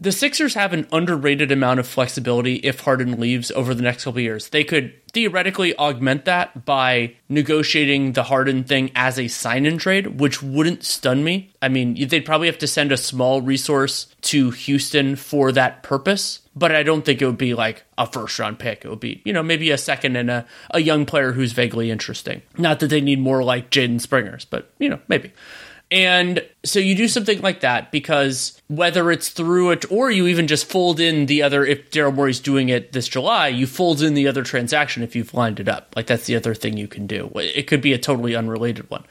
The 0.00 0.12
Sixers 0.12 0.54
have 0.54 0.72
an 0.72 0.86
underrated 0.92 1.50
amount 1.50 1.80
of 1.80 1.88
flexibility 1.88 2.54
if 2.56 2.80
Harden 2.80 3.18
leaves 3.18 3.50
over 3.50 3.74
the 3.74 3.82
next 3.82 4.04
couple 4.04 4.20
years. 4.20 4.50
They 4.50 4.62
could 4.62 4.94
theoretically 5.10 5.76
augment 5.76 6.24
that 6.26 6.64
by 6.64 7.16
negotiating 7.28 8.12
the 8.12 8.22
Harden 8.22 8.62
thing 8.62 8.92
as 8.94 9.18
a 9.18 9.26
sign 9.26 9.66
in 9.66 9.76
trade, 9.76 10.20
which 10.20 10.40
wouldn't 10.40 10.84
stun 10.84 11.24
me. 11.24 11.52
I 11.60 11.68
mean, 11.68 12.06
they'd 12.06 12.24
probably 12.24 12.46
have 12.46 12.58
to 12.58 12.68
send 12.68 12.92
a 12.92 12.96
small 12.96 13.42
resource 13.42 14.14
to 14.22 14.52
Houston 14.52 15.16
for 15.16 15.50
that 15.50 15.82
purpose, 15.82 16.42
but 16.54 16.72
I 16.72 16.84
don't 16.84 17.04
think 17.04 17.20
it 17.20 17.26
would 17.26 17.36
be 17.36 17.54
like 17.54 17.82
a 17.96 18.06
first 18.06 18.38
round 18.38 18.60
pick. 18.60 18.84
It 18.84 18.90
would 18.90 19.00
be, 19.00 19.20
you 19.24 19.32
know, 19.32 19.42
maybe 19.42 19.72
a 19.72 19.78
second 19.78 20.14
and 20.14 20.30
a, 20.30 20.46
a 20.70 20.80
young 20.80 21.06
player 21.06 21.32
who's 21.32 21.50
vaguely 21.50 21.90
interesting. 21.90 22.42
Not 22.56 22.78
that 22.78 22.88
they 22.88 23.00
need 23.00 23.18
more 23.18 23.42
like 23.42 23.70
Jaden 23.70 24.00
Springers, 24.00 24.44
but, 24.44 24.70
you 24.78 24.88
know, 24.88 25.00
maybe. 25.08 25.32
And 25.90 26.44
so 26.64 26.78
you 26.78 26.94
do 26.94 27.08
something 27.08 27.40
like 27.40 27.60
that 27.60 27.90
because 27.90 28.60
whether 28.68 29.10
it's 29.10 29.30
through 29.30 29.70
it 29.70 29.90
or 29.90 30.10
you 30.10 30.26
even 30.26 30.46
just 30.46 30.68
fold 30.68 31.00
in 31.00 31.26
the 31.26 31.42
other, 31.42 31.64
if 31.64 31.90
Daryl 31.90 32.14
Morey's 32.14 32.40
doing 32.40 32.68
it 32.68 32.92
this 32.92 33.08
July, 33.08 33.48
you 33.48 33.66
fold 33.66 34.02
in 34.02 34.14
the 34.14 34.28
other 34.28 34.42
transaction 34.42 35.02
if 35.02 35.16
you've 35.16 35.32
lined 35.32 35.60
it 35.60 35.68
up. 35.68 35.94
Like 35.96 36.06
that's 36.06 36.26
the 36.26 36.36
other 36.36 36.54
thing 36.54 36.76
you 36.76 36.88
can 36.88 37.06
do. 37.06 37.30
It 37.36 37.66
could 37.66 37.80
be 37.80 37.94
a 37.94 37.98
totally 37.98 38.36
unrelated 38.36 38.90
one. 38.90 39.04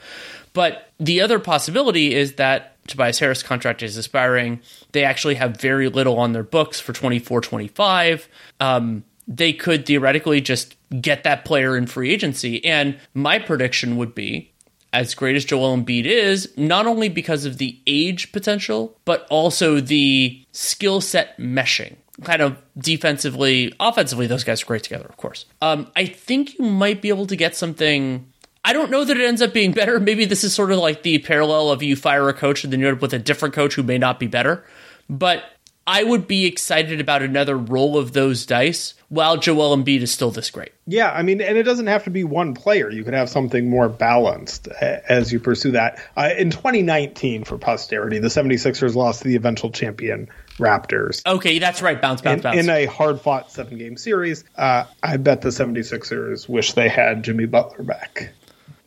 But 0.53 0.89
the 0.99 1.21
other 1.21 1.39
possibility 1.39 2.13
is 2.13 2.33
that 2.33 2.75
Tobias 2.87 3.19
Harris 3.19 3.43
contract 3.43 3.83
is 3.83 3.97
expiring. 3.97 4.61
They 4.91 5.03
actually 5.03 5.35
have 5.35 5.59
very 5.59 5.89
little 5.89 6.17
on 6.17 6.33
their 6.33 6.43
books 6.43 6.79
for 6.79 6.93
24 6.93 7.41
25. 7.41 8.29
Um, 8.59 9.03
they 9.27 9.51
could 9.51 9.85
theoretically 9.85 10.41
just 10.41 10.75
get 11.01 11.23
that 11.23 11.43
player 11.43 11.75
in 11.75 11.85
free 11.85 12.11
agency. 12.11 12.63
And 12.63 12.97
my 13.13 13.39
prediction 13.39 13.97
would 13.97 14.15
be 14.15 14.51
as 14.97 15.13
great 15.13 15.35
as 15.35 15.45
Joel 15.45 15.77
Embiid 15.77 16.05
is, 16.05 16.51
not 16.57 16.87
only 16.87 17.07
because 17.07 17.45
of 17.45 17.59
the 17.59 17.79
age 17.85 18.31
potential, 18.31 18.97
but 19.05 19.27
also 19.29 19.79
the 19.79 20.43
skill 20.51 21.01
set 21.01 21.37
meshing. 21.37 21.97
Kind 22.23 22.41
of 22.41 22.57
defensively, 22.75 23.71
offensively, 23.79 24.25
those 24.25 24.43
guys 24.43 24.63
are 24.63 24.65
great 24.65 24.81
together, 24.81 25.05
of 25.07 25.15
course. 25.15 25.45
Um, 25.61 25.91
I 25.95 26.05
think 26.07 26.57
you 26.57 26.65
might 26.65 26.99
be 26.99 27.09
able 27.09 27.27
to 27.27 27.35
get 27.35 27.55
something. 27.55 28.25
I 28.65 28.73
don't 28.73 28.89
know 28.89 29.05
that 29.05 29.15
it 29.15 29.23
ends 29.23 29.43
up 29.43 29.53
being 29.53 29.71
better. 29.71 29.99
Maybe 30.09 30.25
this 30.25 30.43
is 30.43 30.55
sort 30.55 30.71
of 30.71 30.79
like 30.79 31.03
the 31.03 31.19
parallel 31.19 31.69
of 31.69 31.83
you 31.83 31.95
fire 31.95 32.27
a 32.27 32.33
coach 32.33 32.63
and 32.63 32.73
then 32.73 32.79
you 32.79 32.87
end 32.87 32.95
up 32.95 33.01
with 33.03 33.13
a 33.13 33.19
different 33.19 33.53
coach 33.53 33.75
who 33.75 33.83
may 33.83 33.99
not 33.99 34.19
be 34.19 34.25
better. 34.25 34.65
But 35.07 35.43
I 35.87 36.03
would 36.03 36.27
be 36.27 36.45
excited 36.45 36.99
about 36.99 37.21
another 37.21 37.57
roll 37.57 37.97
of 37.97 38.11
those 38.11 38.45
dice 38.45 38.93
while 39.07 39.37
Joel 39.37 39.75
Embiid 39.75 40.01
is 40.01 40.11
still 40.11 40.31
this 40.31 40.51
great. 40.51 40.73
Yeah, 40.85 41.09
I 41.11 41.21
mean, 41.21 41.39
and 41.39 41.57
it 41.57 41.63
doesn't 41.63 41.87
have 41.87 42.03
to 42.03 42.09
be 42.09 42.25
one 42.25 42.53
player. 42.53 42.89
You 42.89 43.05
could 43.05 43.13
have 43.13 43.29
something 43.29 43.69
more 43.69 43.87
balanced 43.87 44.67
as 44.67 45.31
you 45.31 45.39
pursue 45.39 45.71
that. 45.71 45.97
Uh, 46.17 46.31
in 46.37 46.49
2019, 46.49 47.45
for 47.45 47.57
posterity, 47.57 48.19
the 48.19 48.27
76ers 48.27 48.95
lost 48.95 49.21
to 49.21 49.29
the 49.29 49.37
eventual 49.37 49.71
champion 49.71 50.27
Raptors. 50.57 51.25
Okay, 51.25 51.59
that's 51.59 51.81
right. 51.81 52.01
Bounce, 52.01 52.21
bounce, 52.21 52.39
in, 52.39 52.41
bounce. 52.41 52.57
In 52.57 52.69
a 52.69 52.85
hard 52.85 53.21
fought 53.21 53.51
seven 53.51 53.77
game 53.77 53.95
series, 53.95 54.43
uh, 54.57 54.85
I 55.01 55.17
bet 55.17 55.41
the 55.41 55.49
76ers 55.49 56.49
wish 56.49 56.73
they 56.73 56.89
had 56.89 57.23
Jimmy 57.23 57.45
Butler 57.45 57.83
back. 57.83 58.33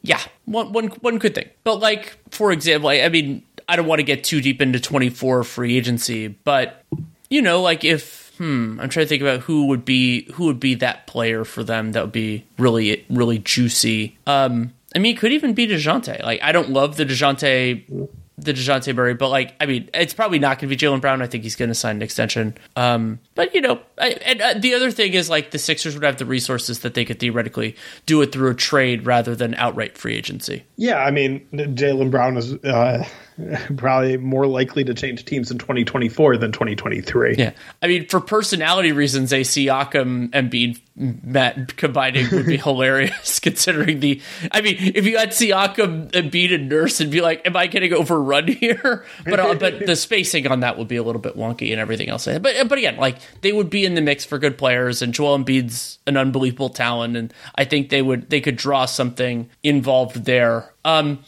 Yeah, 0.02 0.20
one, 0.46 0.72
one, 0.72 0.88
one 0.88 1.18
could 1.18 1.34
think. 1.34 1.50
But, 1.62 1.76
like, 1.76 2.18
for 2.30 2.52
example, 2.52 2.88
I, 2.88 3.00
I 3.00 3.08
mean, 3.08 3.42
I 3.70 3.76
don't 3.76 3.86
want 3.86 4.00
to 4.00 4.04
get 4.04 4.24
too 4.24 4.40
deep 4.40 4.60
into 4.60 4.80
24 4.80 5.44
free 5.44 5.76
agency, 5.76 6.28
but 6.28 6.84
you 7.28 7.40
know, 7.40 7.62
like 7.62 7.84
if 7.84 8.34
hmm, 8.38 8.80
I'm 8.80 8.88
trying 8.88 9.04
to 9.04 9.08
think 9.08 9.22
about 9.22 9.40
who 9.40 9.66
would 9.66 9.84
be 9.84 10.30
who 10.32 10.46
would 10.46 10.58
be 10.58 10.74
that 10.76 11.06
player 11.06 11.44
for 11.44 11.62
them 11.62 11.92
that 11.92 12.02
would 12.02 12.12
be 12.12 12.44
really 12.58 13.06
really 13.08 13.38
juicy. 13.38 14.18
Um, 14.26 14.74
I 14.94 14.98
mean, 14.98 15.14
it 15.14 15.20
could 15.20 15.32
even 15.32 15.54
be 15.54 15.68
Dejounte. 15.68 16.20
Like, 16.24 16.42
I 16.42 16.50
don't 16.50 16.70
love 16.70 16.96
the 16.96 17.04
Dejounte 17.04 18.08
the 18.44 18.54
Dejounte 18.54 18.94
Murray, 18.94 19.14
but 19.14 19.28
like, 19.28 19.54
I 19.60 19.66
mean, 19.66 19.90
it's 19.94 20.14
probably 20.14 20.38
not 20.38 20.58
going 20.58 20.70
to 20.70 20.76
be 20.76 20.76
Jaylen 20.76 21.00
Brown. 21.00 21.22
I 21.22 21.26
think 21.26 21.44
he's 21.44 21.56
going 21.56 21.68
to 21.68 21.74
sign 21.74 21.96
an 21.96 22.02
extension. 22.02 22.56
Um, 22.76 23.20
but 23.34 23.54
you 23.54 23.60
know, 23.60 23.80
I, 23.98 24.10
and 24.24 24.40
uh, 24.40 24.54
the 24.54 24.74
other 24.74 24.90
thing 24.90 25.14
is 25.14 25.28
like 25.28 25.50
the 25.50 25.58
Sixers 25.58 25.94
would 25.94 26.04
have 26.04 26.16
the 26.16 26.26
resources 26.26 26.80
that 26.80 26.94
they 26.94 27.04
could 27.04 27.20
theoretically 27.20 27.76
do 28.06 28.20
it 28.22 28.32
through 28.32 28.50
a 28.50 28.54
trade 28.54 29.06
rather 29.06 29.34
than 29.34 29.54
outright 29.54 29.96
free 29.96 30.16
agency. 30.16 30.64
Yeah, 30.76 30.98
I 30.98 31.10
mean, 31.10 31.46
Jaylen 31.52 32.10
Brown 32.10 32.36
is 32.36 32.54
uh, 32.54 33.06
probably 33.76 34.16
more 34.16 34.46
likely 34.46 34.84
to 34.84 34.94
change 34.94 35.24
teams 35.24 35.50
in 35.50 35.58
2024 35.58 36.36
than 36.36 36.52
2023. 36.52 37.36
Yeah, 37.36 37.52
I 37.82 37.86
mean, 37.86 38.06
for 38.08 38.20
personality 38.20 38.92
reasons, 38.92 39.32
a 39.32 39.40
Siakam 39.40 40.30
and 40.32 40.50
Embiid 40.50 40.80
met 40.96 41.76
combining 41.76 42.28
would 42.30 42.46
be 42.46 42.56
hilarious. 42.58 43.40
Considering 43.40 44.00
the, 44.00 44.20
I 44.52 44.60
mean, 44.60 44.76
if 44.78 45.06
you 45.06 45.18
had 45.18 45.30
Siakam, 45.30 46.10
Embiid, 46.10 46.54
and 46.54 46.68
Nurse, 46.68 47.00
and 47.00 47.10
be 47.10 47.20
like, 47.20 47.46
"Am 47.46 47.56
I 47.56 47.66
getting 47.66 47.92
overrun 47.92 48.48
here?" 48.48 49.04
But 49.24 49.40
uh, 49.40 49.54
but 49.54 49.86
the 49.86 49.96
spacing 49.96 50.46
on 50.46 50.60
that 50.60 50.78
would 50.78 50.88
be 50.88 50.96
a 50.96 51.02
little 51.02 51.20
bit 51.20 51.36
wonky 51.36 51.72
and 51.72 51.80
everything 51.80 52.08
else. 52.08 52.26
But 52.26 52.42
but 52.42 52.78
again, 52.78 52.96
like 52.96 53.18
they 53.40 53.52
would 53.52 53.70
be 53.70 53.84
in 53.84 53.94
the 53.94 54.02
mix 54.02 54.24
for 54.24 54.38
good 54.38 54.58
players, 54.58 55.02
and 55.02 55.14
Joel 55.14 55.38
Embiid's 55.38 55.98
an 56.06 56.16
unbelievable 56.16 56.70
talent, 56.70 57.16
and 57.16 57.32
I 57.54 57.64
think 57.64 57.90
they 57.90 58.02
would 58.02 58.30
they 58.30 58.40
could 58.40 58.56
draw 58.56 58.84
something 58.86 59.48
involved 59.62 60.24
there. 60.24 60.72
Um, 60.84 61.20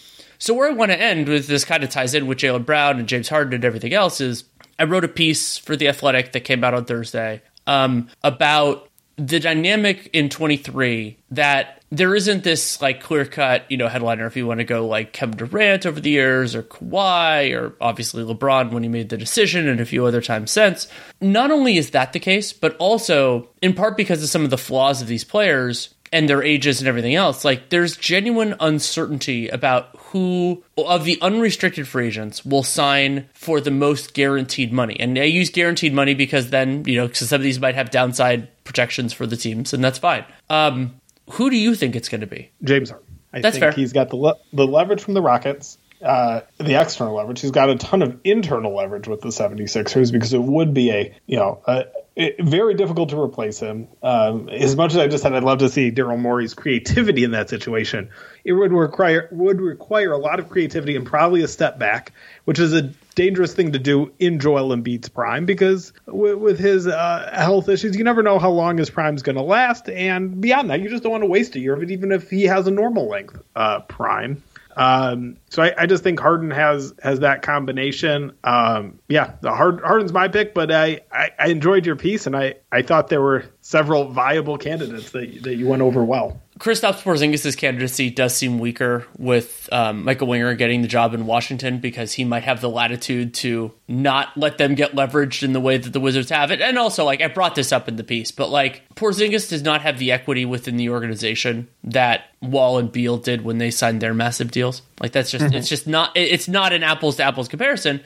so 0.42 0.54
where 0.54 0.68
I 0.68 0.72
want 0.72 0.90
to 0.90 1.00
end 1.00 1.28
with 1.28 1.46
this 1.46 1.64
kind 1.64 1.84
of 1.84 1.90
ties 1.90 2.14
in 2.14 2.26
with 2.26 2.38
Jaylen 2.38 2.66
Brown 2.66 2.98
and 2.98 3.06
James 3.06 3.28
Harden 3.28 3.54
and 3.54 3.64
everything 3.64 3.94
else 3.94 4.20
is 4.20 4.42
I 4.76 4.84
wrote 4.84 5.04
a 5.04 5.08
piece 5.08 5.56
for 5.56 5.76
the 5.76 5.86
Athletic 5.86 6.32
that 6.32 6.40
came 6.40 6.64
out 6.64 6.74
on 6.74 6.84
Thursday 6.84 7.42
um, 7.68 8.08
about 8.24 8.88
the 9.14 9.38
dynamic 9.38 10.10
in 10.12 10.28
23 10.28 11.16
that 11.30 11.80
there 11.92 12.16
isn't 12.16 12.42
this 12.42 12.82
like 12.82 13.00
clear 13.00 13.24
cut, 13.24 13.70
you 13.70 13.76
know, 13.76 13.86
headliner 13.86 14.26
if 14.26 14.36
you 14.36 14.44
want 14.44 14.58
to 14.58 14.64
go 14.64 14.84
like 14.84 15.12
Kevin 15.12 15.36
Durant 15.36 15.86
over 15.86 16.00
the 16.00 16.10
years 16.10 16.56
or 16.56 16.64
Kawhi 16.64 17.56
or 17.56 17.76
obviously 17.80 18.24
LeBron 18.24 18.72
when 18.72 18.82
he 18.82 18.88
made 18.88 19.10
the 19.10 19.16
decision 19.16 19.68
and 19.68 19.78
a 19.78 19.86
few 19.86 20.06
other 20.06 20.20
times 20.20 20.50
since. 20.50 20.88
Not 21.20 21.52
only 21.52 21.76
is 21.76 21.90
that 21.90 22.12
the 22.12 22.18
case, 22.18 22.52
but 22.52 22.74
also 22.78 23.48
in 23.62 23.74
part 23.74 23.96
because 23.96 24.24
of 24.24 24.28
some 24.28 24.42
of 24.42 24.50
the 24.50 24.58
flaws 24.58 25.00
of 25.02 25.06
these 25.06 25.22
players 25.22 25.94
and 26.12 26.28
their 26.28 26.42
ages 26.42 26.80
and 26.80 26.88
everything 26.88 27.14
else, 27.14 27.44
like 27.44 27.70
there's 27.70 27.96
genuine 27.96 28.54
uncertainty 28.60 29.48
about 29.48 29.88
who 29.96 30.62
of 30.76 31.04
the 31.04 31.18
unrestricted 31.22 31.88
free 31.88 32.08
agents 32.08 32.44
will 32.44 32.62
sign 32.62 33.28
for 33.32 33.60
the 33.60 33.70
most 33.70 34.12
guaranteed 34.14 34.72
money. 34.72 34.96
And 35.00 35.18
I 35.18 35.24
use 35.24 35.50
guaranteed 35.50 35.94
money 35.94 36.14
because 36.14 36.50
then, 36.50 36.84
you 36.84 36.96
know, 36.96 37.08
because 37.08 37.28
some 37.28 37.36
of 37.36 37.42
these 37.42 37.58
might 37.58 37.74
have 37.74 37.90
downside 37.90 38.48
protections 38.64 39.12
for 39.12 39.26
the 39.26 39.36
teams, 39.36 39.72
and 39.72 39.82
that's 39.82 39.98
fine. 39.98 40.24
Um, 40.50 41.00
who 41.30 41.50
do 41.50 41.56
you 41.56 41.74
think 41.74 41.96
it's 41.96 42.08
going 42.08 42.20
to 42.20 42.26
be? 42.26 42.50
James 42.62 42.90
Harden. 42.90 43.08
I 43.32 43.40
That's 43.40 43.54
think 43.54 43.62
fair. 43.62 43.72
he's 43.72 43.92
got 43.92 44.10
the 44.10 44.16
le- 44.16 44.36
the 44.52 44.66
leverage 44.66 45.00
from 45.02 45.14
the 45.14 45.22
Rockets, 45.22 45.78
uh, 46.02 46.42
the 46.58 46.78
external 46.78 47.14
leverage. 47.14 47.40
He's 47.40 47.50
got 47.50 47.70
a 47.70 47.76
ton 47.76 48.02
of 48.02 48.20
internal 48.24 48.76
leverage 48.76 49.08
with 49.08 49.22
the 49.22 49.28
76ers 49.28 50.12
because 50.12 50.34
it 50.34 50.42
would 50.42 50.74
be 50.74 50.90
a, 50.90 51.14
you 51.26 51.36
know, 51.38 51.62
a, 51.66 51.84
it, 52.14 52.42
very 52.42 52.74
difficult 52.74 53.08
to 53.10 53.20
replace 53.20 53.58
him. 53.58 53.88
Um, 54.02 54.48
as 54.48 54.76
much 54.76 54.92
as 54.92 54.98
I 54.98 55.06
just 55.06 55.22
said 55.22 55.32
I'd 55.32 55.44
love 55.44 55.58
to 55.60 55.68
see 55.68 55.90
Daryl 55.90 56.18
Morey's 56.18 56.54
creativity 56.54 57.24
in 57.24 57.30
that 57.30 57.48
situation, 57.48 58.10
it 58.44 58.52
would 58.52 58.72
require 58.72 59.28
would 59.30 59.60
require 59.60 60.12
a 60.12 60.18
lot 60.18 60.38
of 60.38 60.48
creativity 60.48 60.96
and 60.96 61.06
probably 61.06 61.42
a 61.42 61.48
step 61.48 61.78
back, 61.78 62.12
which 62.44 62.58
is 62.58 62.72
a 62.74 62.82
dangerous 63.14 63.54
thing 63.54 63.72
to 63.72 63.78
do 63.78 64.12
in 64.18 64.40
Joel 64.40 64.74
Embiid's 64.76 65.08
prime 65.08 65.46
because 65.46 65.92
with, 66.06 66.36
with 66.36 66.58
his 66.58 66.86
uh, 66.86 67.30
health 67.32 67.68
issues, 67.68 67.96
you 67.96 68.04
never 68.04 68.22
know 68.22 68.38
how 68.38 68.50
long 68.50 68.78
his 68.78 68.90
prime's 68.90 69.22
going 69.22 69.36
to 69.36 69.42
last, 69.42 69.88
and 69.88 70.40
beyond 70.40 70.70
that, 70.70 70.80
you 70.80 70.90
just 70.90 71.02
don't 71.02 71.12
want 71.12 71.22
to 71.22 71.28
waste 71.28 71.56
a 71.56 71.60
year 71.60 71.74
of 71.74 71.82
it, 71.82 71.90
even 71.90 72.12
if 72.12 72.30
he 72.30 72.44
has 72.44 72.66
a 72.66 72.70
normal 72.70 73.08
length 73.08 73.42
uh, 73.56 73.80
prime. 73.80 74.42
Um, 74.76 75.36
so 75.50 75.62
I, 75.62 75.82
I, 75.82 75.86
just 75.86 76.02
think 76.02 76.18
Harden 76.18 76.50
has 76.50 76.94
has 77.02 77.20
that 77.20 77.42
combination. 77.42 78.32
Um, 78.44 78.98
yeah, 79.08 79.34
the 79.42 79.52
Hard, 79.52 79.80
Harden's 79.82 80.12
my 80.12 80.28
pick, 80.28 80.54
but 80.54 80.72
I, 80.72 81.00
I, 81.12 81.30
I, 81.38 81.48
enjoyed 81.48 81.84
your 81.84 81.96
piece, 81.96 82.26
and 82.26 82.34
I, 82.34 82.54
I 82.70 82.80
thought 82.80 83.08
there 83.08 83.20
were 83.20 83.44
several 83.60 84.08
viable 84.08 84.56
candidates 84.56 85.10
that 85.10 85.42
that 85.42 85.56
you 85.56 85.68
went 85.68 85.82
over 85.82 86.02
well. 86.04 86.40
Kristaps 86.62 87.02
Porzingis' 87.02 87.56
candidacy 87.56 88.08
does 88.08 88.36
seem 88.36 88.60
weaker 88.60 89.04
with 89.18 89.68
um, 89.72 90.04
Michael 90.04 90.28
Winger 90.28 90.54
getting 90.54 90.80
the 90.80 90.86
job 90.86 91.12
in 91.12 91.26
Washington 91.26 91.80
because 91.80 92.12
he 92.12 92.24
might 92.24 92.44
have 92.44 92.60
the 92.60 92.70
latitude 92.70 93.34
to 93.34 93.72
not 93.88 94.28
let 94.36 94.58
them 94.58 94.76
get 94.76 94.92
leveraged 94.92 95.42
in 95.42 95.54
the 95.54 95.60
way 95.60 95.76
that 95.76 95.92
the 95.92 95.98
Wizards 95.98 96.30
have 96.30 96.52
it. 96.52 96.60
And 96.60 96.78
also, 96.78 97.04
like 97.04 97.20
I 97.20 97.26
brought 97.26 97.56
this 97.56 97.72
up 97.72 97.88
in 97.88 97.96
the 97.96 98.04
piece, 98.04 98.30
but 98.30 98.48
like 98.48 98.84
Porzingis 98.94 99.50
does 99.50 99.64
not 99.64 99.82
have 99.82 99.98
the 99.98 100.12
equity 100.12 100.44
within 100.44 100.76
the 100.76 100.90
organization 100.90 101.66
that 101.82 102.26
Wall 102.40 102.78
and 102.78 102.92
Beal 102.92 103.16
did 103.16 103.42
when 103.42 103.58
they 103.58 103.72
signed 103.72 104.00
their 104.00 104.14
massive 104.14 104.52
deals. 104.52 104.82
Like 105.00 105.10
that's 105.10 105.32
just 105.32 105.44
mm-hmm. 105.44 105.56
it's 105.56 105.68
just 105.68 105.88
not 105.88 106.12
it's 106.14 106.46
not 106.46 106.72
an 106.72 106.84
apples 106.84 107.16
to 107.16 107.24
apples 107.24 107.48
comparison. 107.48 108.02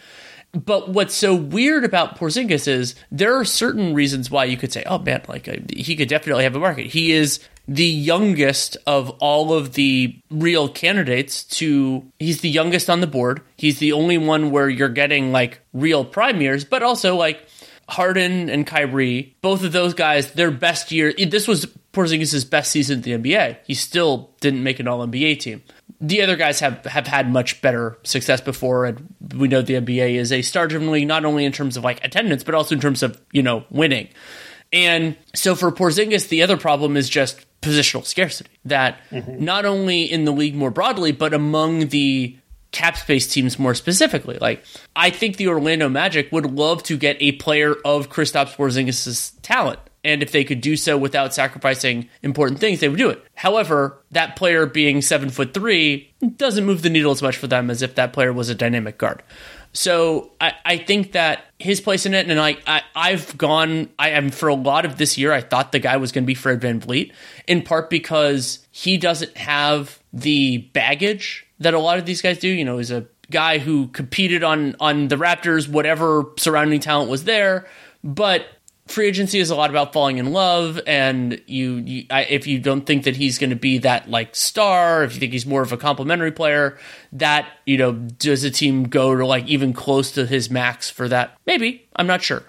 But 0.52 0.88
what's 0.88 1.14
so 1.14 1.34
weird 1.34 1.84
about 1.84 2.18
Porzingis 2.18 2.66
is 2.66 2.94
there 3.10 3.36
are 3.36 3.44
certain 3.44 3.92
reasons 3.92 4.30
why 4.30 4.46
you 4.46 4.56
could 4.56 4.72
say, 4.72 4.82
"Oh 4.86 4.98
man, 4.98 5.20
like 5.28 5.46
he 5.70 5.94
could 5.94 6.08
definitely 6.08 6.44
have 6.44 6.56
a 6.56 6.60
market." 6.60 6.86
He 6.86 7.12
is 7.12 7.40
the 7.68 7.84
youngest 7.84 8.76
of 8.86 9.10
all 9.20 9.52
of 9.52 9.74
the 9.74 10.20
real 10.30 10.68
candidates 10.68 11.44
to 11.44 12.04
he's 12.18 12.40
the 12.40 12.48
youngest 12.48 12.88
on 12.88 13.00
the 13.00 13.06
board. 13.06 13.42
He's 13.56 13.78
the 13.78 13.92
only 13.92 14.18
one 14.18 14.50
where 14.50 14.68
you're 14.68 14.88
getting 14.88 15.32
like 15.32 15.60
real 15.72 16.04
prime 16.04 16.40
years, 16.40 16.64
but 16.64 16.82
also 16.82 17.16
like 17.16 17.46
Harden 17.88 18.48
and 18.48 18.66
Kyrie, 18.66 19.36
both 19.42 19.64
of 19.64 19.72
those 19.72 19.94
guys, 19.94 20.32
their 20.32 20.50
best 20.50 20.90
year. 20.92 21.12
This 21.12 21.46
was 21.46 21.66
Porzingis' 21.92 22.48
best 22.48 22.70
season 22.70 23.02
in 23.02 23.22
the 23.22 23.30
NBA. 23.32 23.58
He 23.64 23.74
still 23.74 24.30
didn't 24.40 24.62
make 24.62 24.80
an 24.80 24.88
All 24.88 25.06
NBA 25.06 25.40
team. 25.40 25.62
The 26.00 26.20
other 26.20 26.36
guys 26.36 26.60
have, 26.60 26.84
have 26.84 27.06
had 27.06 27.32
much 27.32 27.62
better 27.62 27.96
success 28.02 28.40
before, 28.40 28.84
and 28.84 29.14
we 29.34 29.48
know 29.48 29.62
the 29.62 29.74
NBA 29.74 30.16
is 30.16 30.30
a 30.30 30.42
star-driven 30.42 30.90
league, 30.90 31.08
not 31.08 31.24
only 31.24 31.44
in 31.44 31.52
terms 31.52 31.76
of 31.76 31.84
like 31.84 32.04
attendance, 32.04 32.44
but 32.44 32.54
also 32.54 32.74
in 32.74 32.80
terms 32.80 33.02
of 33.02 33.20
you 33.32 33.42
know 33.42 33.64
winning. 33.70 34.08
And 34.72 35.16
so 35.34 35.54
for 35.54 35.70
Porzingis, 35.70 36.28
the 36.28 36.42
other 36.42 36.56
problem 36.56 36.96
is 36.96 37.08
just 37.08 37.45
positional 37.66 38.04
scarcity. 38.04 38.50
That 38.64 38.98
mm-hmm. 39.10 39.44
not 39.44 39.64
only 39.64 40.04
in 40.04 40.24
the 40.24 40.32
league 40.32 40.54
more 40.54 40.70
broadly, 40.70 41.12
but 41.12 41.34
among 41.34 41.88
the 41.88 42.36
cap 42.72 42.96
space 42.96 43.26
teams 43.26 43.58
more 43.58 43.74
specifically. 43.74 44.38
Like, 44.38 44.62
I 44.94 45.10
think 45.10 45.36
the 45.36 45.48
Orlando 45.48 45.88
Magic 45.88 46.30
would 46.30 46.46
love 46.46 46.82
to 46.84 46.96
get 46.96 47.16
a 47.20 47.32
player 47.32 47.74
of 47.84 48.10
Kristaps 48.10 48.54
Porzingis' 48.54 49.32
talent. 49.42 49.80
And 50.04 50.22
if 50.22 50.30
they 50.30 50.44
could 50.44 50.60
do 50.60 50.76
so 50.76 50.96
without 50.96 51.34
sacrificing 51.34 52.08
important 52.22 52.60
things, 52.60 52.78
they 52.78 52.88
would 52.88 52.98
do 52.98 53.10
it. 53.10 53.24
However, 53.34 53.98
that 54.12 54.36
player 54.36 54.64
being 54.64 55.02
seven 55.02 55.30
foot 55.30 55.52
three 55.52 56.12
doesn't 56.36 56.64
move 56.64 56.82
the 56.82 56.90
needle 56.90 57.10
as 57.10 57.22
much 57.22 57.36
for 57.36 57.48
them 57.48 57.70
as 57.70 57.82
if 57.82 57.96
that 57.96 58.12
player 58.12 58.32
was 58.32 58.48
a 58.48 58.54
dynamic 58.54 58.98
guard. 58.98 59.22
So 59.76 60.30
I, 60.40 60.54
I 60.64 60.78
think 60.78 61.12
that 61.12 61.44
his 61.58 61.82
place 61.82 62.06
in 62.06 62.14
it, 62.14 62.30
and 62.30 62.40
I, 62.40 62.56
I 62.66 62.82
I've 62.94 63.36
gone 63.36 63.90
I 63.98 64.10
am 64.10 64.30
for 64.30 64.48
a 64.48 64.54
lot 64.54 64.86
of 64.86 64.96
this 64.96 65.18
year. 65.18 65.32
I 65.32 65.42
thought 65.42 65.70
the 65.70 65.78
guy 65.78 65.98
was 65.98 66.12
going 66.12 66.24
to 66.24 66.26
be 66.26 66.34
Fred 66.34 66.60
VanVleet, 66.60 67.12
in 67.46 67.60
part 67.60 67.90
because 67.90 68.66
he 68.70 68.96
doesn't 68.96 69.36
have 69.36 69.98
the 70.14 70.58
baggage 70.72 71.46
that 71.58 71.74
a 71.74 71.78
lot 71.78 71.98
of 71.98 72.06
these 72.06 72.22
guys 72.22 72.38
do. 72.38 72.48
You 72.48 72.64
know, 72.64 72.78
he's 72.78 72.90
a 72.90 73.06
guy 73.30 73.58
who 73.58 73.88
competed 73.88 74.42
on 74.42 74.76
on 74.80 75.08
the 75.08 75.16
Raptors, 75.16 75.68
whatever 75.68 76.24
surrounding 76.38 76.80
talent 76.80 77.10
was 77.10 77.24
there, 77.24 77.66
but 78.02 78.46
free 78.86 79.08
agency 79.08 79.40
is 79.40 79.50
a 79.50 79.56
lot 79.56 79.70
about 79.70 79.92
falling 79.92 80.18
in 80.18 80.32
love 80.32 80.80
and 80.86 81.40
you, 81.46 81.76
you 81.76 82.06
I, 82.08 82.22
if 82.22 82.46
you 82.46 82.58
don't 82.60 82.86
think 82.86 83.04
that 83.04 83.16
he's 83.16 83.38
going 83.38 83.50
to 83.50 83.56
be 83.56 83.78
that 83.78 84.08
like 84.08 84.34
star 84.36 85.02
if 85.02 85.14
you 85.14 85.20
think 85.20 85.32
he's 85.32 85.46
more 85.46 85.62
of 85.62 85.72
a 85.72 85.76
complimentary 85.76 86.32
player 86.32 86.78
that 87.12 87.48
you 87.66 87.76
know 87.76 87.92
does 87.92 88.44
a 88.44 88.50
team 88.50 88.84
go 88.84 89.16
to 89.16 89.26
like 89.26 89.46
even 89.46 89.72
close 89.72 90.12
to 90.12 90.26
his 90.26 90.50
max 90.50 90.88
for 90.88 91.08
that? 91.08 91.36
Maybe. 91.46 91.86
I'm 91.96 92.06
not 92.06 92.22
sure. 92.22 92.44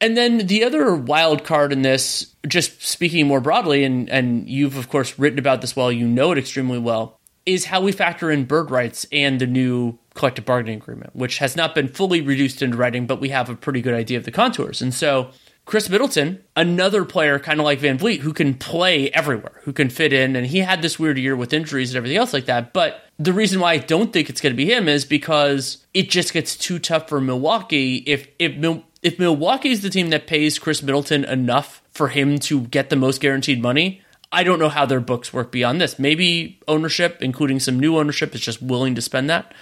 And 0.00 0.16
then 0.16 0.46
the 0.46 0.64
other 0.64 0.94
wild 0.94 1.44
card 1.44 1.72
in 1.72 1.82
this 1.82 2.34
just 2.46 2.82
speaking 2.82 3.26
more 3.26 3.40
broadly 3.40 3.84
and 3.84 4.08
and 4.10 4.48
you've 4.48 4.76
of 4.76 4.88
course 4.88 5.18
written 5.18 5.38
about 5.38 5.60
this 5.60 5.74
well 5.74 5.90
you 5.90 6.06
know 6.06 6.30
it 6.30 6.38
extremely 6.38 6.78
well 6.78 7.18
is 7.46 7.66
how 7.66 7.80
we 7.80 7.92
factor 7.92 8.30
in 8.30 8.44
bird 8.44 8.70
rights 8.70 9.06
and 9.12 9.40
the 9.40 9.46
new 9.46 9.98
collective 10.14 10.44
bargaining 10.44 10.78
agreement 10.78 11.14
which 11.14 11.38
has 11.38 11.56
not 11.56 11.74
been 11.74 11.88
fully 11.88 12.20
reduced 12.20 12.62
into 12.62 12.76
writing 12.76 13.06
but 13.06 13.20
we 13.20 13.30
have 13.30 13.48
a 13.48 13.56
pretty 13.56 13.80
good 13.80 13.94
idea 13.94 14.18
of 14.18 14.24
the 14.24 14.30
contours. 14.30 14.80
And 14.80 14.94
so 14.94 15.30
Khris 15.66 15.88
Middleton, 15.88 16.44
another 16.54 17.04
player 17.04 17.38
kind 17.38 17.58
of 17.58 17.64
like 17.64 17.80
VanVleet 17.80 18.20
who 18.20 18.34
can 18.34 18.54
play 18.54 19.10
everywhere, 19.10 19.60
who 19.62 19.72
can 19.72 19.88
fit 19.88 20.12
in. 20.12 20.36
And 20.36 20.46
he 20.46 20.58
had 20.58 20.82
this 20.82 20.98
weird 20.98 21.16
year 21.16 21.34
with 21.34 21.54
injuries 21.54 21.90
and 21.90 21.96
everything 21.96 22.18
else 22.18 22.34
like 22.34 22.44
that. 22.46 22.72
But 22.74 23.02
the 23.18 23.32
reason 23.32 23.60
why 23.60 23.72
I 23.72 23.78
don't 23.78 24.12
think 24.12 24.28
it's 24.28 24.40
going 24.40 24.52
to 24.52 24.56
be 24.56 24.70
him 24.70 24.88
is 24.88 25.04
because 25.06 25.84
it 25.94 26.10
just 26.10 26.32
gets 26.34 26.56
too 26.56 26.78
tough 26.78 27.08
for 27.08 27.20
Milwaukee. 27.20 27.96
If, 28.06 28.28
if, 28.38 28.82
if 29.02 29.18
Milwaukee 29.18 29.70
is 29.70 29.80
the 29.80 29.90
team 29.90 30.10
that 30.10 30.26
pays 30.26 30.58
Khris 30.58 30.82
Middleton 30.82 31.24
enough 31.24 31.82
for 31.92 32.08
him 32.08 32.38
to 32.40 32.62
get 32.62 32.90
the 32.90 32.96
most 32.96 33.22
guaranteed 33.22 33.62
money, 33.62 34.02
I 34.30 34.42
don't 34.44 34.58
know 34.58 34.68
how 34.68 34.84
their 34.84 35.00
books 35.00 35.32
work 35.32 35.50
beyond 35.50 35.80
this. 35.80 35.98
Maybe 35.98 36.60
ownership, 36.68 37.22
including 37.22 37.60
some 37.60 37.78
new 37.80 37.96
ownership, 37.96 38.34
is 38.34 38.40
just 38.40 38.60
willing 38.60 38.94
to 38.96 39.02
spend 39.02 39.30
that 39.30 39.54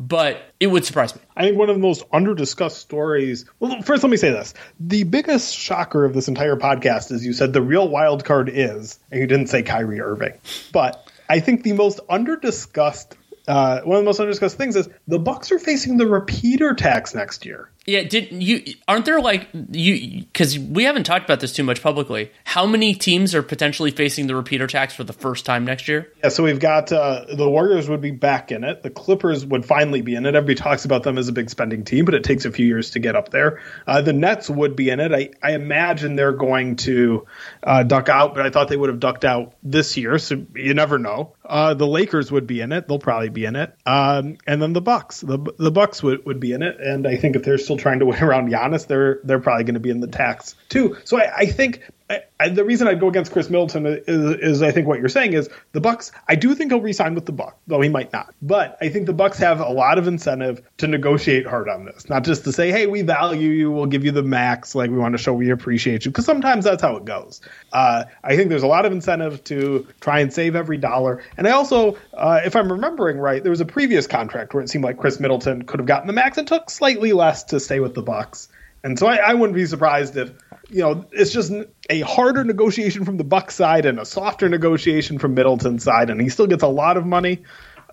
but 0.00 0.40
it 0.58 0.68
would 0.68 0.86
surprise 0.86 1.14
me. 1.14 1.20
I 1.36 1.42
think 1.42 1.58
one 1.58 1.68
of 1.68 1.76
the 1.76 1.82
most 1.82 2.04
under-discussed 2.10 2.78
stories. 2.78 3.44
Well, 3.60 3.82
first, 3.82 4.02
let 4.02 4.08
me 4.08 4.16
say 4.16 4.30
this: 4.30 4.54
the 4.80 5.04
biggest 5.04 5.54
shocker 5.54 6.06
of 6.06 6.14
this 6.14 6.26
entire 6.26 6.56
podcast 6.56 7.12
is 7.12 7.24
you 7.24 7.34
said 7.34 7.52
the 7.52 7.60
real 7.60 7.86
wild 7.86 8.24
card 8.24 8.48
is, 8.48 8.98
and 9.12 9.20
you 9.20 9.26
didn't 9.26 9.48
say 9.48 9.62
Kyrie 9.62 10.00
Irving. 10.00 10.32
But 10.72 11.06
I 11.28 11.38
think 11.40 11.62
the 11.62 11.74
most 11.74 12.00
under-discussed, 12.08 13.14
uh, 13.46 13.82
one 13.82 13.98
of 13.98 14.02
the 14.02 14.06
most 14.06 14.20
under-discussed 14.20 14.56
things 14.56 14.74
is 14.74 14.88
the 15.06 15.18
Bucks 15.18 15.52
are 15.52 15.58
facing 15.58 15.98
the 15.98 16.06
repeater 16.06 16.74
tax 16.74 17.14
next 17.14 17.44
year. 17.44 17.70
Yeah, 17.86 18.02
did 18.02 18.30
you 18.30 18.74
aren't 18.86 19.06
there 19.06 19.20
like 19.20 19.48
you 19.70 20.24
because 20.24 20.58
we 20.58 20.84
haven't 20.84 21.04
talked 21.04 21.24
about 21.24 21.40
this 21.40 21.52
too 21.52 21.64
much 21.64 21.82
publicly. 21.82 22.30
How 22.44 22.66
many 22.66 22.94
teams 22.94 23.34
are 23.34 23.42
potentially 23.42 23.90
facing 23.90 24.26
the 24.26 24.36
repeater 24.36 24.66
tax 24.66 24.94
for 24.94 25.02
the 25.02 25.14
first 25.14 25.46
time 25.46 25.64
next 25.64 25.88
year? 25.88 26.12
Yeah, 26.22 26.28
so 26.28 26.44
we've 26.44 26.60
got 26.60 26.92
uh, 26.92 27.24
the 27.34 27.48
Warriors 27.48 27.88
would 27.88 28.02
be 28.02 28.10
back 28.10 28.52
in 28.52 28.64
it. 28.64 28.82
The 28.82 28.90
Clippers 28.90 29.46
would 29.46 29.64
finally 29.64 30.02
be 30.02 30.14
in 30.14 30.26
it. 30.26 30.34
Everybody 30.34 30.56
talks 30.56 30.84
about 30.84 31.04
them 31.04 31.16
as 31.16 31.28
a 31.28 31.32
big 31.32 31.48
spending 31.48 31.84
team, 31.84 32.04
but 32.04 32.14
it 32.14 32.22
takes 32.22 32.44
a 32.44 32.52
few 32.52 32.66
years 32.66 32.90
to 32.90 32.98
get 32.98 33.16
up 33.16 33.30
there. 33.30 33.62
Uh, 33.86 34.02
the 34.02 34.12
Nets 34.12 34.50
would 34.50 34.76
be 34.76 34.90
in 34.90 35.00
it. 35.00 35.12
I, 35.14 35.30
I 35.42 35.54
imagine 35.54 36.16
they're 36.16 36.32
going 36.32 36.76
to 36.76 37.26
uh, 37.62 37.82
duck 37.82 38.10
out, 38.10 38.34
but 38.34 38.44
I 38.44 38.50
thought 38.50 38.68
they 38.68 38.76
would 38.76 38.90
have 38.90 39.00
ducked 39.00 39.24
out 39.24 39.54
this 39.62 39.96
year, 39.96 40.18
so 40.18 40.44
you 40.54 40.74
never 40.74 40.98
know. 40.98 41.34
Uh, 41.44 41.74
the 41.74 41.86
Lakers 41.86 42.30
would 42.30 42.46
be 42.46 42.60
in 42.60 42.72
it. 42.72 42.86
They'll 42.86 42.98
probably 42.98 43.30
be 43.30 43.46
in 43.46 43.56
it, 43.56 43.74
um, 43.86 44.36
and 44.46 44.60
then 44.60 44.74
the 44.74 44.80
Bucks. 44.80 45.22
The 45.22 45.38
the 45.58 45.70
Bucks 45.72 46.02
would, 46.02 46.24
would 46.26 46.40
be 46.40 46.52
in 46.52 46.62
it, 46.62 46.78
and 46.78 47.06
I 47.08 47.16
think 47.16 47.36
if 47.36 47.42
they're 47.42 47.58
still 47.70 47.78
trying 47.78 48.00
to 48.00 48.06
win 48.10 48.22
around 48.22 48.50
Giannis, 48.50 48.86
they're 48.86 49.20
they're 49.24 49.40
probably 49.40 49.64
going 49.64 49.74
to 49.74 49.80
be 49.80 49.90
in 49.90 50.00
the 50.00 50.08
tax 50.08 50.56
too. 50.68 50.96
So 51.04 51.18
I, 51.18 51.32
I 51.38 51.46
think 51.46 51.82
I, 52.10 52.22
I, 52.40 52.48
the 52.48 52.64
reason 52.64 52.88
I'd 52.88 52.98
go 52.98 53.08
against 53.08 53.30
Khris 53.30 53.48
Middleton 53.48 53.86
is, 53.86 54.02
is, 54.08 54.62
I 54.62 54.72
think 54.72 54.88
what 54.88 54.98
you're 54.98 55.08
saying 55.08 55.32
is 55.32 55.48
the 55.70 55.80
Bucks. 55.80 56.10
I 56.28 56.34
do 56.34 56.56
think 56.56 56.72
he'll 56.72 56.80
resign 56.80 57.14
with 57.14 57.24
the 57.24 57.32
Bucks, 57.32 57.56
though 57.68 57.80
he 57.80 57.88
might 57.88 58.12
not. 58.12 58.34
But 58.42 58.76
I 58.80 58.88
think 58.88 59.06
the 59.06 59.12
Bucks 59.12 59.38
have 59.38 59.60
a 59.60 59.68
lot 59.68 59.96
of 59.96 60.08
incentive 60.08 60.60
to 60.78 60.88
negotiate 60.88 61.46
hard 61.46 61.68
on 61.68 61.84
this, 61.84 62.08
not 62.08 62.24
just 62.24 62.42
to 62.44 62.52
say, 62.52 62.72
"Hey, 62.72 62.88
we 62.88 63.02
value 63.02 63.50
you, 63.50 63.70
we'll 63.70 63.86
give 63.86 64.04
you 64.04 64.10
the 64.10 64.24
max, 64.24 64.74
like 64.74 64.90
we 64.90 64.98
want 64.98 65.14
to 65.14 65.18
show 65.18 65.32
we 65.32 65.50
appreciate 65.50 66.04
you," 66.04 66.10
because 66.10 66.26
sometimes 66.26 66.64
that's 66.64 66.82
how 66.82 66.96
it 66.96 67.04
goes. 67.04 67.40
Uh, 67.72 68.04
I 68.24 68.36
think 68.36 68.48
there's 68.48 68.64
a 68.64 68.68
lot 68.68 68.86
of 68.86 68.92
incentive 68.92 69.44
to 69.44 69.86
try 70.00 70.18
and 70.18 70.32
save 70.32 70.56
every 70.56 70.78
dollar, 70.78 71.22
and 71.36 71.46
I 71.46 71.52
also, 71.52 71.96
uh, 72.12 72.40
if 72.44 72.56
I'm 72.56 72.72
remembering 72.72 73.18
right, 73.18 73.40
there 73.40 73.50
was 73.50 73.60
a 73.60 73.66
previous 73.66 74.08
contract 74.08 74.52
where 74.52 74.64
it 74.64 74.68
seemed 74.68 74.84
like 74.84 74.98
Khris 74.98 75.20
Middleton 75.20 75.62
could 75.62 75.78
have 75.78 75.86
gotten 75.86 76.08
the 76.08 76.12
max 76.12 76.38
and 76.38 76.48
took 76.48 76.70
slightly 76.70 77.12
less 77.12 77.44
to 77.44 77.60
stay 77.60 77.78
with 77.78 77.94
the 77.94 78.02
Bucks. 78.02 78.48
And 78.82 78.98
so 78.98 79.06
I, 79.06 79.16
I, 79.16 79.34
wouldn't 79.34 79.54
be 79.54 79.66
surprised 79.66 80.16
if 80.16 80.32
you 80.70 80.80
know 80.80 81.04
it's 81.12 81.32
just 81.32 81.52
a 81.90 82.00
harder 82.00 82.44
negotiation 82.44 83.04
from 83.04 83.16
the 83.16 83.24
Buck 83.24 83.50
side 83.50 83.84
and 83.84 83.98
a 83.98 84.04
softer 84.04 84.48
negotiation 84.48 85.18
from 85.18 85.34
Middleton's 85.34 85.84
side, 85.84 86.10
and 86.10 86.20
he 86.20 86.28
still 86.28 86.46
gets 86.46 86.62
a 86.62 86.68
lot 86.68 86.96
of 86.96 87.04
money, 87.04 87.42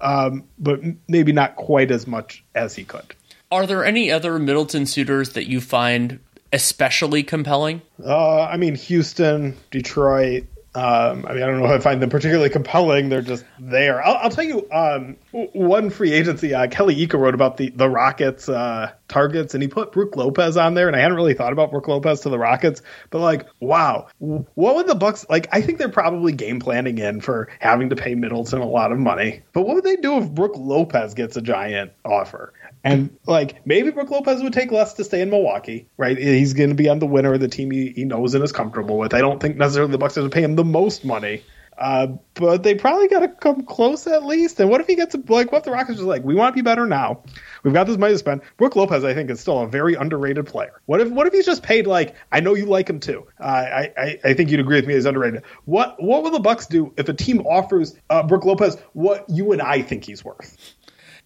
um, 0.01 0.45
but 0.57 0.79
maybe 1.07 1.31
not 1.31 1.55
quite 1.55 1.91
as 1.91 2.07
much 2.07 2.43
as 2.55 2.75
he 2.75 2.83
could. 2.83 3.15
Are 3.51 3.65
there 3.65 3.83
any 3.83 4.11
other 4.11 4.39
Middleton 4.39 4.85
suitors 4.85 5.33
that 5.33 5.47
you 5.47 5.61
find 5.61 6.19
especially 6.53 7.23
compelling? 7.23 7.81
Uh, 8.03 8.43
I 8.43 8.57
mean, 8.57 8.75
Houston, 8.75 9.55
Detroit, 9.71 10.45
um, 10.76 11.26
I 11.26 11.34
mean, 11.34 11.43
I 11.43 11.47
don't 11.47 11.59
know 11.59 11.65
if 11.65 11.72
I 11.72 11.80
find 11.80 12.01
them 12.01 12.09
particularly 12.09 12.49
compelling. 12.49 13.09
They're 13.09 13.22
just 13.22 13.45
there. 13.59 14.03
I'll, 14.05 14.15
I'll 14.18 14.30
tell 14.30 14.43
you 14.43 14.70
um, 14.72 15.18
one 15.32 15.89
free 15.89 16.13
agency. 16.13 16.53
Uh, 16.53 16.68
Kelly 16.68 16.95
Iko 16.95 17.20
wrote 17.20 17.34
about 17.34 17.57
the 17.57 17.70
the 17.70 17.89
Rockets 17.89 18.47
uh, 18.47 18.91
targets, 19.07 19.53
and 19.55 19.63
he 19.63 19.70
put 19.70 19.91
Brook 19.91 20.15
Lopez 20.15 20.55
on 20.55 20.76
there. 20.76 20.88
And 20.88 20.95
I 20.95 20.99
hadn't 20.99 21.15
really 21.15 21.34
thought 21.34 21.51
about 21.51 21.72
Brook 21.72 21.88
Lopez 21.88 22.22
to 22.22 22.30
the 22.30 22.38
Rockets, 22.38 22.82
but 23.09 23.20
like, 23.20 23.47
wow, 23.59 24.07
what 24.20 24.76
would 24.76 24.88
the 24.88 24.95
Bucks 24.95 25.26
like? 25.30 25.47
I 25.51 25.61
think 25.61 25.80
they're 25.80 25.89
probably 25.89 26.32
game 26.32 26.59
planning 26.59 26.99
in 26.99 27.22
for 27.22 27.49
having 27.59 27.89
to 27.89 27.95
pay 27.95 28.13
Middleton 28.13 28.61
a 28.61 28.68
lot 28.68 28.91
of 28.91 28.99
money. 28.99 29.41
But 29.53 29.63
what 29.63 29.76
would 29.76 29.84
they 29.84 29.95
do 29.95 30.18
if 30.18 30.30
Brook 30.30 30.53
Lopez 30.55 31.15
gets 31.15 31.38
a 31.38 31.41
giant 31.41 31.91
offer? 32.05 32.53
And 32.88 33.17
like 33.25 33.65
maybe 33.65 33.91
Brook 33.91 34.09
Lopez 34.09 34.41
would 34.41 34.53
take 34.53 34.71
less 34.71 34.93
to 34.93 35.03
stay 35.03 35.21
in 35.21 35.29
Milwaukee, 35.29 35.88
right? 35.97 36.17
He's 36.17 36.53
going 36.53 36.69
to 36.69 36.75
be 36.75 36.88
on 36.88 36.99
the 36.99 37.05
winner 37.05 37.33
of 37.33 37.41
the 37.41 37.49
team 37.49 37.69
he, 37.69 37.89
he 37.89 38.05
knows 38.05 38.33
and 38.33 38.43
is 38.43 38.51
comfortable 38.51 38.97
with. 38.97 39.13
I 39.13 39.19
don't 39.19 39.41
think 39.41 39.57
necessarily 39.57 39.91
the 39.91 39.97
Bucks 39.97 40.15
have 40.15 40.23
to 40.23 40.29
pay 40.29 40.41
him 40.41 40.55
the 40.55 40.63
most 40.63 41.03
money, 41.03 41.43
uh, 41.77 42.07
but 42.33 42.63
they 42.63 42.75
probably 42.75 43.09
got 43.09 43.19
to 43.19 43.27
come 43.27 43.63
close 43.63 44.07
at 44.07 44.25
least. 44.25 44.59
And 44.61 44.69
what 44.69 44.79
if 44.79 44.88
he 44.88 44.95
gets 44.95 45.13
a, 45.15 45.17
like 45.27 45.51
what 45.51 45.59
if 45.59 45.63
the 45.65 45.71
Rockets 45.71 45.99
are 45.99 46.03
like, 46.03 46.23
we 46.23 46.33
want 46.33 46.55
to 46.55 46.55
be 46.55 46.63
better 46.63 46.88
now. 46.88 47.23
We've 47.63 47.73
got 47.73 47.88
this 47.88 47.97
money 47.97 48.13
to 48.13 48.19
spend. 48.19 48.41
Brook 48.55 48.77
Lopez, 48.77 49.03
I 49.03 49.13
think, 49.13 49.29
is 49.29 49.41
still 49.41 49.59
a 49.59 49.67
very 49.67 49.95
underrated 49.95 50.47
player. 50.47 50.81
What 50.85 51.01
if 51.01 51.09
what 51.09 51.27
if 51.27 51.33
he's 51.33 51.45
just 51.45 51.63
paid 51.63 51.88
like 51.88 52.15
I 52.31 52.39
know 52.39 52.53
you 52.53 52.65
like 52.67 52.89
him 52.89 53.01
too. 53.01 53.27
Uh, 53.39 53.43
I, 53.43 53.93
I 53.97 54.19
I 54.23 54.33
think 54.33 54.49
you'd 54.49 54.61
agree 54.61 54.77
with 54.77 54.88
me. 54.88 54.93
He's 54.93 55.05
underrated. 55.05 55.43
What 55.65 56.01
what 56.01 56.23
will 56.23 56.31
the 56.31 56.39
Bucks 56.39 56.67
do 56.67 56.93
if 56.97 57.09
a 57.09 57.13
team 57.13 57.41
offers 57.41 57.95
uh, 58.09 58.23
Brook 58.23 58.45
Lopez 58.45 58.77
what 58.93 59.29
you 59.29 59.51
and 59.51 59.61
I 59.61 59.81
think 59.81 60.05
he's 60.05 60.23
worth? 60.23 60.75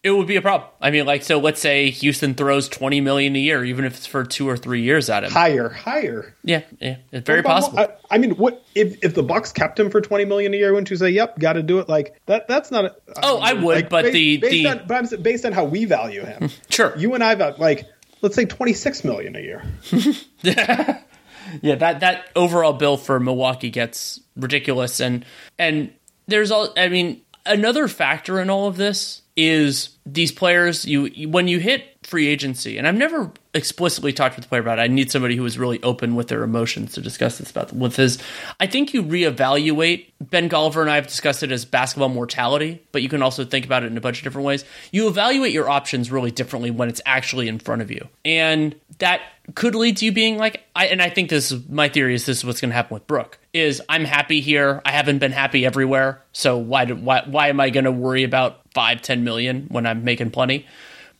It 0.04 0.10
would 0.10 0.26
be 0.26 0.36
a 0.36 0.42
problem. 0.42 0.68
I 0.82 0.90
mean, 0.90 1.06
like, 1.06 1.22
so 1.22 1.40
let's 1.40 1.62
say 1.62 1.92
Houston 1.92 2.34
throws 2.34 2.68
twenty 2.68 3.02
million 3.02 3.36
a 3.36 3.40
year, 3.40 3.64
even 3.64 3.86
if 3.86 3.98
it's 3.98 4.08
for 4.08 4.24
two 4.24 4.50
or 4.50 4.58
three 4.58 4.82
years 4.82 5.10
at 5.12 5.24
him. 5.24 5.32
Higher, 5.32 5.70
higher. 5.70 6.36
Yeah, 6.44 6.64
yeah, 6.80 6.98
it's 7.12 7.28
very 7.28 7.44
possible. 7.44 7.78
I, 7.78 7.90
I, 8.10 8.18
mean, 8.18 8.32
what 8.32 8.64
if 8.74 9.04
if 9.04 9.14
the 9.14 9.22
Bucks 9.22 9.52
kept 9.52 9.80
him 9.80 9.92
for 9.92 10.02
twenty 10.02 10.26
million 10.26 10.54
a 10.56 10.58
year? 10.58 10.72
Wouldn't 10.72 10.90
you 10.90 10.96
say, 10.96 11.12
"Yep, 11.12 11.38
got 11.38 11.54
to 11.54 11.64
do 11.64 11.80
it"? 11.80 11.88
Like 11.88 12.20
that. 12.26 12.48
That's 12.48 12.72
not. 12.72 12.86
A, 12.86 12.96
oh, 13.22 13.38
I 13.38 13.54
would, 13.54 13.76
like, 13.76 13.90
but 13.90 14.06
based, 14.06 14.14
the 14.14 14.38
based 14.38 14.52
the 14.52 14.68
on, 14.68 14.82
but 14.88 15.14
I'm 15.14 15.22
based 15.22 15.46
on 15.46 15.52
how 15.52 15.66
we 15.66 15.86
value 15.86 16.26
him. 16.26 16.50
sure, 16.70 16.98
you 16.98 17.14
and 17.14 17.24
I 17.24 17.36
value 17.36 17.58
like 17.60 17.86
let's 18.22 18.36
say 18.36 18.46
twenty 18.46 18.74
six 18.74 19.04
million 19.04 19.36
a 19.36 19.40
year. 19.40 19.64
yeah, 20.42 21.76
that 21.76 22.00
that 22.00 22.26
overall 22.36 22.74
bill 22.74 22.98
for 22.98 23.20
Milwaukee 23.20 23.70
gets 23.70 24.20
ridiculous, 24.36 25.00
and 25.00 25.26
and 25.60 25.94
there's 26.26 26.50
all. 26.50 26.74
I 26.76 26.88
mean, 26.88 27.22
another 27.46 27.88
factor 27.88 28.40
in 28.40 28.50
all 28.50 28.68
of 28.68 28.78
this 28.78 29.21
is 29.36 29.98
these 30.06 30.32
players 30.32 30.86
you 30.86 31.30
when 31.30 31.48
you 31.48 31.60
hit 31.60 31.86
free 32.04 32.28
agency 32.28 32.78
and 32.78 32.88
i've 32.88 32.96
never 32.96 33.32
explicitly 33.54 34.12
talked 34.12 34.36
with 34.36 34.44
the 34.44 34.50
player 34.50 34.62
about 34.62 34.80
it 34.80 34.82
i 34.82 34.88
need 34.88 35.12
somebody 35.12 35.36
who 35.36 35.46
is 35.46 35.58
really 35.58 35.82
open 35.84 36.16
with 36.16 36.28
their 36.28 36.44
emotions 36.44 36.94
to 36.94 37.02
discuss 37.02 37.38
this 37.38 37.52
about 37.52 37.72
with 37.72 37.96
his 37.96 38.18
i 38.60 38.68
think 38.68 38.94
you 38.94 39.04
reevaluate 39.04 40.08
ben 40.20 40.50
golliver 40.50 40.82
and 40.82 40.90
i 40.90 40.96
have 40.96 41.08
discussed 41.08 41.44
it 41.44 41.52
as 41.52 41.64
basketball 41.64 42.10
mortality 42.10 42.82
but 42.92 43.02
you 43.02 43.10
can 43.10 43.22
also 43.22 43.46
think 43.46 43.66
about 43.66 43.84
it 43.84 43.88
in 43.88 43.98
a 43.98 44.02
bunch 44.02 44.18
of 44.18 44.24
different 44.24 44.46
ways 44.46 44.66
you 44.92 45.08
evaluate 45.08 45.54
your 45.54 45.70
options 45.70 46.12
really 46.12 46.32
differently 46.32 46.72
when 46.72 46.90
it's 46.90 47.02
actually 47.06 47.48
in 47.48 47.60
front 47.60 47.82
of 47.82 47.92
you 47.92 48.08
and 48.26 48.76
that 48.98 49.22
could 49.56 49.76
lead 49.76 49.98
to 49.98 50.06
you 50.06 50.12
being 50.12 50.38
like 50.38 50.64
I 50.76 50.88
and 50.88 51.02
I 51.02 51.10
think 51.10 51.30
this 51.30 51.52
is 51.52 51.68
my 51.68 51.90
theory 51.90 52.16
is 52.16 52.26
this 52.26 52.40
is 52.40 52.46
what's 52.46 52.62
going 52.62 52.70
to 52.70 52.76
happen 52.76 52.94
with 52.94 53.08
Brook 53.08 53.40
is 53.54 53.82
I'm 53.90 54.06
happy 54.06 54.40
here. 54.40 54.82
I 54.86 54.92
haven't 54.92 55.20
been 55.20 55.32
happy 55.32 55.66
everywhere. 55.66 56.24
So 56.32 56.58
why 56.58 56.86
do, 56.86 56.96
why 56.96 57.24
why 57.26 57.50
am 57.50 57.60
I 57.60 57.70
going 57.70 57.86
to 57.86 57.92
worry 57.92 58.24
about 58.24 58.61
five 58.74 59.02
ten 59.02 59.24
million 59.24 59.68
when 59.70 59.86
I'm 59.86 60.04
making 60.04 60.32
plenty? 60.32 60.66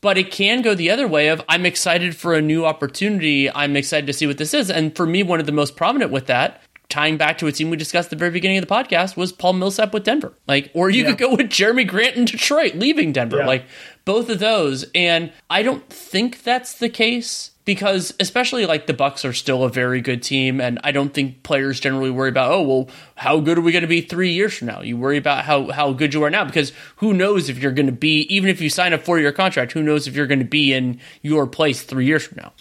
But 0.00 0.18
it 0.18 0.32
can 0.32 0.62
go 0.62 0.74
the 0.74 0.90
other 0.90 1.06
way 1.06 1.28
of 1.28 1.42
I'm 1.48 1.64
excited 1.64 2.16
for 2.16 2.34
a 2.34 2.42
new 2.42 2.66
opportunity. 2.66 3.48
I'm 3.50 3.76
excited 3.76 4.06
to 4.08 4.12
see 4.12 4.26
what 4.26 4.38
this 4.38 4.52
is. 4.52 4.68
And 4.68 4.96
for 4.96 5.06
me, 5.06 5.22
one 5.22 5.38
of 5.38 5.46
the 5.46 5.52
most 5.52 5.76
prominent 5.76 6.10
with 6.10 6.26
that, 6.26 6.60
tying 6.88 7.16
back 7.16 7.38
to 7.38 7.46
a 7.46 7.52
team 7.52 7.70
we 7.70 7.76
discussed 7.76 8.08
at 8.08 8.10
the 8.10 8.16
very 8.16 8.32
beginning 8.32 8.58
of 8.58 8.66
the 8.66 8.74
podcast, 8.74 9.16
was 9.16 9.32
Paul 9.32 9.52
Millsap 9.52 9.94
with 9.94 10.02
Denver. 10.02 10.32
Like, 10.48 10.72
or 10.74 10.90
you 10.90 11.04
yeah. 11.04 11.10
could 11.10 11.18
go 11.18 11.30
with 11.30 11.50
Jerami 11.50 11.86
Grant 11.86 12.16
in 12.16 12.24
Detroit, 12.24 12.74
leaving 12.74 13.12
Denver. 13.12 13.38
Yeah. 13.38 13.46
Like 13.46 13.64
both 14.04 14.28
of 14.28 14.40
those. 14.40 14.84
And 14.92 15.32
I 15.48 15.62
don't 15.62 15.88
think 15.88 16.42
that's 16.42 16.74
the 16.74 16.88
case 16.88 17.51
because 17.64 18.12
especially 18.18 18.66
like 18.66 18.86
the 18.86 18.94
Bucks 18.94 19.24
are 19.24 19.32
still 19.32 19.62
a 19.64 19.68
very 19.68 20.00
good 20.00 20.22
team, 20.22 20.60
and 20.60 20.78
I 20.82 20.92
don't 20.92 21.14
think 21.14 21.42
players 21.42 21.80
generally 21.80 22.10
worry 22.10 22.28
about 22.28 22.50
oh 22.50 22.62
well 22.62 22.88
how 23.16 23.40
good 23.40 23.58
are 23.58 23.62
we 23.62 23.72
going 23.72 23.82
to 23.82 23.88
be 23.88 24.00
three 24.00 24.32
years 24.32 24.54
from 24.54 24.68
now. 24.68 24.82
You 24.82 24.96
worry 24.96 25.18
about 25.18 25.44
how 25.44 25.70
how 25.70 25.92
good 25.92 26.14
you 26.14 26.22
are 26.24 26.30
now 26.30 26.44
because 26.44 26.72
who 26.96 27.12
knows 27.12 27.48
if 27.48 27.58
you're 27.58 27.72
going 27.72 27.86
to 27.86 27.92
be 27.92 28.22
even 28.34 28.50
if 28.50 28.60
you 28.60 28.68
sign 28.68 28.92
a 28.92 28.98
four 28.98 29.18
year 29.18 29.32
contract, 29.32 29.72
who 29.72 29.82
knows 29.82 30.06
if 30.06 30.16
you're 30.16 30.26
going 30.26 30.40
to 30.40 30.44
be 30.44 30.72
in 30.72 31.00
your 31.22 31.46
place 31.46 31.82
three 31.82 32.06
years 32.06 32.24
from 32.24 32.38
now. 32.42 32.52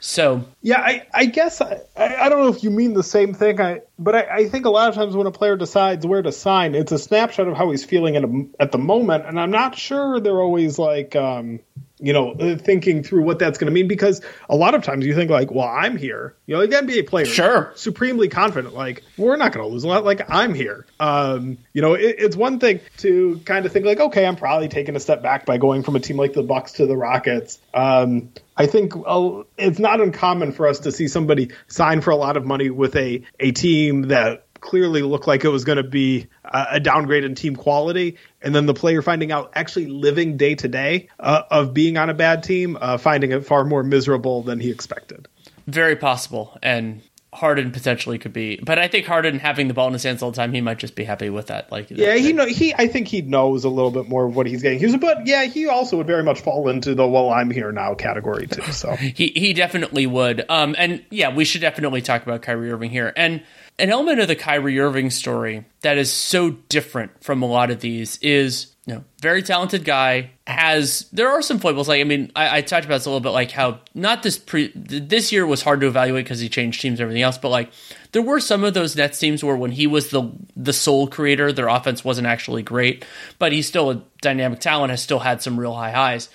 So 0.00 0.44
yeah, 0.62 0.80
I, 0.80 1.06
I 1.12 1.26
guess 1.26 1.60
I, 1.60 1.82
I 1.94 2.30
don't 2.30 2.40
know 2.40 2.48
if 2.48 2.64
you 2.64 2.70
mean 2.70 2.94
the 2.94 3.02
same 3.02 3.34
thing. 3.34 3.60
I 3.60 3.82
but 3.98 4.14
I, 4.14 4.36
I 4.36 4.48
think 4.48 4.64
a 4.64 4.70
lot 4.70 4.88
of 4.88 4.94
times 4.94 5.14
when 5.14 5.26
a 5.26 5.30
player 5.30 5.56
decides 5.56 6.06
where 6.06 6.22
to 6.22 6.32
sign, 6.32 6.74
it's 6.74 6.90
a 6.90 6.98
snapshot 6.98 7.46
of 7.46 7.56
how 7.56 7.70
he's 7.70 7.84
feeling 7.84 8.16
at 8.16 8.24
a, 8.24 8.46
at 8.58 8.72
the 8.72 8.78
moment, 8.78 9.26
and 9.26 9.38
I'm 9.38 9.50
not 9.50 9.76
sure 9.76 10.18
they're 10.18 10.40
always 10.40 10.78
like 10.78 11.14
um, 11.14 11.60
you 12.00 12.12
know, 12.12 12.32
uh, 12.32 12.56
thinking 12.56 13.02
through 13.02 13.22
what 13.22 13.38
that's 13.38 13.58
going 13.58 13.66
to 13.66 13.72
mean 13.72 13.88
because 13.88 14.20
a 14.48 14.56
lot 14.56 14.74
of 14.74 14.82
times 14.82 15.04
you 15.04 15.14
think 15.14 15.30
like, 15.30 15.50
well, 15.50 15.68
I'm 15.68 15.96
here. 15.96 16.34
You 16.46 16.54
know, 16.54 16.60
like 16.60 16.70
NBA 16.70 17.06
players, 17.08 17.28
sure, 17.28 17.72
supremely 17.76 18.28
confident, 18.28 18.74
like 18.74 19.02
we're 19.16 19.36
not 19.36 19.52
going 19.52 19.66
to 19.66 19.72
lose 19.72 19.84
a 19.84 19.88
lot. 19.88 20.04
Like 20.04 20.30
I'm 20.30 20.54
here. 20.54 20.86
Um, 20.98 21.58
you 21.72 21.82
know, 21.82 21.94
it, 21.94 22.16
it's 22.18 22.36
one 22.36 22.58
thing 22.58 22.80
to 22.98 23.40
kind 23.44 23.66
of 23.66 23.72
think 23.72 23.84
like, 23.84 24.00
okay, 24.00 24.26
I'm 24.26 24.36
probably 24.36 24.68
taking 24.68 24.96
a 24.96 25.00
step 25.00 25.22
back 25.22 25.46
by 25.46 25.58
going 25.58 25.82
from 25.82 25.96
a 25.96 26.00
team 26.00 26.16
like 26.16 26.32
the 26.32 26.42
Bucks 26.42 26.72
to 26.72 26.86
the 26.86 26.96
Rockets. 26.96 27.58
Um, 27.74 28.30
I 28.56 28.66
think 28.66 28.94
uh, 28.94 29.42
it's 29.56 29.78
not 29.78 30.00
uncommon 30.00 30.52
for 30.52 30.66
us 30.66 30.80
to 30.80 30.92
see 30.92 31.08
somebody 31.08 31.50
sign 31.68 32.00
for 32.00 32.10
a 32.10 32.16
lot 32.16 32.36
of 32.36 32.44
money 32.44 32.70
with 32.70 32.96
a 32.96 33.22
a 33.38 33.52
team 33.52 34.08
that 34.08 34.44
clearly 34.60 35.02
looked 35.02 35.26
like 35.26 35.44
it 35.44 35.48
was 35.48 35.64
going 35.64 35.76
to 35.76 35.82
be 35.82 36.28
a 36.44 36.80
downgrade 36.80 37.24
in 37.24 37.34
team 37.34 37.56
quality, 37.56 38.18
and 38.42 38.54
then 38.54 38.66
the 38.66 38.74
player 38.74 39.02
finding 39.02 39.32
out 39.32 39.52
actually 39.54 39.86
living 39.86 40.36
day 40.36 40.54
to 40.54 40.68
day 40.68 41.08
uh, 41.18 41.42
of 41.50 41.74
being 41.74 41.96
on 41.96 42.10
a 42.10 42.14
bad 42.14 42.42
team, 42.42 42.76
uh, 42.80 42.98
finding 42.98 43.32
it 43.32 43.46
far 43.46 43.64
more 43.64 43.82
miserable 43.82 44.42
than 44.42 44.60
he 44.60 44.70
expected. 44.70 45.28
Very 45.66 45.96
possible, 45.96 46.56
and 46.62 47.02
Harden 47.32 47.70
potentially 47.70 48.18
could 48.18 48.32
be, 48.32 48.56
but 48.56 48.80
I 48.80 48.88
think 48.88 49.06
Harden 49.06 49.38
having 49.38 49.68
the 49.68 49.74
ball 49.74 49.86
in 49.86 49.92
his 49.92 50.02
hands 50.02 50.20
all 50.20 50.32
the 50.32 50.36
time, 50.36 50.52
he 50.52 50.60
might 50.60 50.78
just 50.78 50.96
be 50.96 51.04
happy 51.04 51.30
with 51.30 51.46
that. 51.46 51.70
Like, 51.70 51.88
yeah, 51.88 52.16
he 52.16 52.32
know 52.32 52.44
he. 52.44 52.74
I 52.74 52.88
think 52.88 53.06
he 53.06 53.22
knows 53.22 53.62
a 53.62 53.68
little 53.68 53.92
bit 53.92 54.08
more 54.08 54.26
of 54.26 54.34
what 54.34 54.48
he's 54.48 54.62
getting. 54.62 54.80
He's, 54.80 54.96
but 54.96 55.28
yeah, 55.28 55.44
he 55.44 55.68
also 55.68 55.98
would 55.98 56.08
very 56.08 56.24
much 56.24 56.40
fall 56.40 56.68
into 56.68 56.96
the 56.96 57.06
"well, 57.06 57.30
I'm 57.30 57.52
here 57.52 57.70
now" 57.70 57.94
category 57.94 58.48
too. 58.48 58.72
So 58.72 58.96
he 58.96 59.28
he 59.28 59.52
definitely 59.52 60.08
would. 60.08 60.44
Um, 60.48 60.74
and 60.76 61.04
yeah, 61.10 61.32
we 61.32 61.44
should 61.44 61.60
definitely 61.60 62.02
talk 62.02 62.24
about 62.24 62.42
Kyrie 62.42 62.72
Irving 62.72 62.90
here. 62.90 63.12
And 63.14 63.44
an 63.80 63.90
element 63.90 64.20
of 64.20 64.28
the 64.28 64.36
Kyrie 64.36 64.78
Irving 64.78 65.10
story 65.10 65.64
that 65.80 65.98
is 65.98 66.12
so 66.12 66.50
different 66.50 67.24
from 67.24 67.42
a 67.42 67.46
lot 67.46 67.70
of 67.70 67.80
these 67.80 68.18
is 68.18 68.74
you 68.86 68.94
know, 68.94 69.04
very 69.20 69.42
talented 69.42 69.84
guy. 69.84 70.30
Has 70.50 71.06
there 71.12 71.28
are 71.28 71.42
some 71.42 71.58
foibles. 71.58 71.88
Like 71.88 72.00
I 72.00 72.04
mean, 72.04 72.32
I, 72.34 72.58
I 72.58 72.60
talked 72.60 72.84
about 72.84 72.96
this 72.96 73.06
a 73.06 73.10
little 73.10 73.20
bit. 73.20 73.30
Like 73.30 73.50
how 73.52 73.80
not 73.94 74.22
this 74.22 74.38
pre 74.38 74.72
this 74.74 75.30
year 75.30 75.46
was 75.46 75.62
hard 75.62 75.80
to 75.80 75.86
evaluate 75.86 76.24
because 76.24 76.40
he 76.40 76.48
changed 76.48 76.80
teams 76.80 76.98
and 76.98 77.04
everything 77.04 77.22
else. 77.22 77.38
But 77.38 77.50
like 77.50 77.70
there 78.12 78.22
were 78.22 78.40
some 78.40 78.64
of 78.64 78.74
those 78.74 78.96
Nets 78.96 79.18
teams 79.18 79.44
where 79.44 79.56
when 79.56 79.70
he 79.70 79.86
was 79.86 80.10
the 80.10 80.30
the 80.56 80.72
sole 80.72 81.06
creator, 81.06 81.52
their 81.52 81.68
offense 81.68 82.04
wasn't 82.04 82.26
actually 82.26 82.62
great, 82.62 83.04
but 83.38 83.52
he's 83.52 83.68
still 83.68 83.90
a 83.90 84.02
dynamic 84.20 84.58
talent. 84.60 84.90
Has 84.90 85.02
still 85.02 85.20
had 85.20 85.42
some 85.42 85.58
real 85.58 85.74
high 85.74 85.92
highs. 85.92 86.28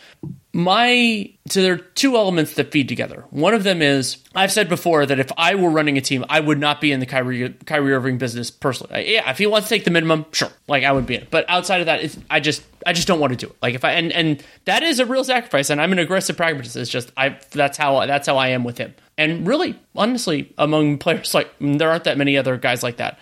My 0.53 1.30
so 1.49 1.61
there 1.61 1.74
are 1.74 1.78
two 1.78 2.16
elements 2.16 2.53
that 2.53 2.72
feed 2.72 2.88
together. 2.88 3.26
One 3.30 3.53
of 3.53 3.63
them 3.63 3.82
is 3.82 4.18
I've 4.34 4.53
said 4.53 4.70
before 4.70 5.05
that 5.05 5.20
if 5.20 5.32
I 5.38 5.55
were 5.55 5.70
running 5.70 5.97
a 5.97 6.01
team, 6.01 6.24
I 6.30 6.39
would 6.39 6.59
not 6.59 6.80
be 6.80 6.93
in 6.93 7.01
the 7.01 7.05
Kyrie 7.05 7.53
Kyrie 7.66 7.93
Irving 7.93 8.18
business 8.18 8.51
personally. 8.51 9.13
Yeah, 9.13 9.30
if 9.30 9.38
he 9.38 9.45
wants 9.47 9.68
to 9.68 9.76
take 9.76 9.84
the 9.84 9.91
minimum, 9.91 10.26
sure, 10.32 10.51
like 10.68 10.86
I 10.86 10.93
would 10.93 11.05
be 11.05 11.16
in. 11.16 11.24
It. 11.24 11.30
But 11.30 11.45
outside 11.49 11.82
of 11.82 11.88
that, 11.88 12.18
I 12.30 12.39
just 12.39 12.63
I 12.86 12.93
just 12.93 13.07
don't 13.07 13.20
want 13.20 13.34
to 13.34 13.38
do 13.38 13.47
it. 13.47 13.57
Like 13.61 13.76
if 13.76 13.84
I 13.84 13.91
and 14.06 14.14
and 14.14 14.43
that 14.66 14.84
is 14.84 14.99
a 14.99 15.06
real 15.06 15.24
sacrifice, 15.24 15.70
and 15.70 15.82
I'm 15.82 15.91
an 15.91 15.99
aggressive 15.99 16.38
pragmatist. 16.38 16.76
It's 16.76 16.89
just 16.89 17.12
I 17.18 17.39
that's 17.51 17.78
how 17.78 18.06
that's 18.06 18.28
how 18.28 18.38
I 18.38 18.49
am 18.49 18.64
with 18.64 18.78
him. 18.78 18.93
And 19.18 19.47
really, 19.47 19.80
honestly, 19.95 20.53
among 20.58 20.97
players 20.97 21.34
like 21.34 21.51
there 21.60 21.89
aren't 21.89 22.03
that 22.06 22.18
many 22.18 22.38
other 22.38 22.58
guys 22.58 22.84
like 22.84 22.97
that. 22.97 23.20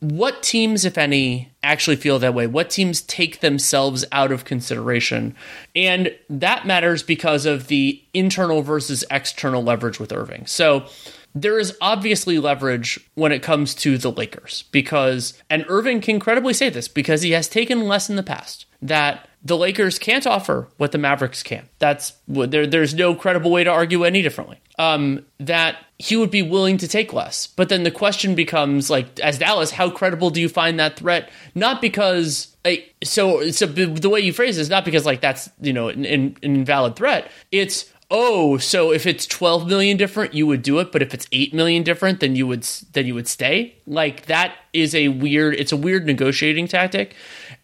What 0.00 0.42
teams, 0.42 0.86
if 0.86 0.96
any, 0.96 1.52
actually 1.62 1.96
feel 1.96 2.18
that 2.20 2.32
way? 2.32 2.46
What 2.46 2.70
teams 2.70 3.02
take 3.02 3.40
themselves 3.40 4.02
out 4.12 4.32
of 4.32 4.46
consideration? 4.46 5.34
And 5.76 6.16
that 6.30 6.66
matters 6.66 7.02
because 7.02 7.44
of 7.44 7.66
the 7.66 8.02
internal 8.14 8.62
versus 8.62 9.04
external 9.10 9.62
leverage 9.62 10.00
with 10.00 10.10
Irving. 10.10 10.46
So 10.46 10.86
there 11.34 11.58
is 11.58 11.76
obviously 11.80 12.38
leverage 12.38 12.98
when 13.14 13.32
it 13.32 13.42
comes 13.42 13.74
to 13.76 13.98
the 13.98 14.10
Lakers 14.10 14.64
because, 14.72 15.34
and 15.48 15.64
Irving 15.68 16.00
can 16.00 16.18
credibly 16.18 16.52
say 16.52 16.68
this 16.68 16.88
because 16.88 17.22
he 17.22 17.32
has 17.32 17.48
taken 17.48 17.86
less 17.86 18.10
in 18.10 18.16
the 18.16 18.22
past 18.22 18.66
that 18.82 19.28
the 19.42 19.56
Lakers 19.56 19.98
can't 19.98 20.26
offer 20.26 20.68
what 20.76 20.92
the 20.92 20.98
Mavericks 20.98 21.42
can. 21.42 21.68
That's 21.78 22.12
there. 22.28 22.66
There's 22.66 22.94
no 22.94 23.14
credible 23.14 23.50
way 23.50 23.64
to 23.64 23.70
argue 23.70 24.04
any 24.04 24.22
differently. 24.22 24.58
Um, 24.78 25.24
that 25.38 25.76
he 25.98 26.16
would 26.16 26.30
be 26.30 26.42
willing 26.42 26.78
to 26.78 26.88
take 26.88 27.12
less, 27.12 27.46
but 27.46 27.68
then 27.68 27.82
the 27.82 27.90
question 27.90 28.34
becomes 28.34 28.88
like, 28.88 29.20
as 29.20 29.38
Dallas, 29.38 29.70
how 29.70 29.90
credible 29.90 30.30
do 30.30 30.40
you 30.40 30.48
find 30.48 30.78
that 30.80 30.96
threat? 30.96 31.30
Not 31.54 31.82
because 31.82 32.56
like, 32.64 32.94
so 33.04 33.50
so 33.50 33.66
the 33.66 34.08
way 34.08 34.20
you 34.20 34.32
phrase 34.32 34.58
it 34.58 34.62
is 34.62 34.70
not 34.70 34.84
because 34.84 35.04
like 35.06 35.20
that's 35.20 35.50
you 35.60 35.72
know 35.72 35.88
an, 35.88 36.04
an 36.04 36.36
invalid 36.42 36.96
threat. 36.96 37.30
It's 37.50 37.90
oh, 38.10 38.58
so 38.58 38.92
if 38.92 39.06
it's 39.06 39.26
12 39.26 39.68
million 39.68 39.96
different, 39.96 40.34
you 40.34 40.46
would 40.46 40.62
do 40.62 40.78
it, 40.80 40.90
but 40.92 41.02
if 41.02 41.14
it's 41.14 41.26
8 41.32 41.54
million 41.54 41.82
different, 41.82 42.20
then 42.20 42.36
you 42.36 42.46
would 42.46 42.62
then 42.92 43.06
you 43.06 43.14
would 43.14 43.28
stay. 43.28 43.76
Like 43.86 44.26
that 44.26 44.54
is 44.72 44.94
a 44.94 45.08
weird 45.08 45.54
it's 45.54 45.72
a 45.72 45.76
weird 45.76 46.06
negotiating 46.06 46.68
tactic. 46.68 47.14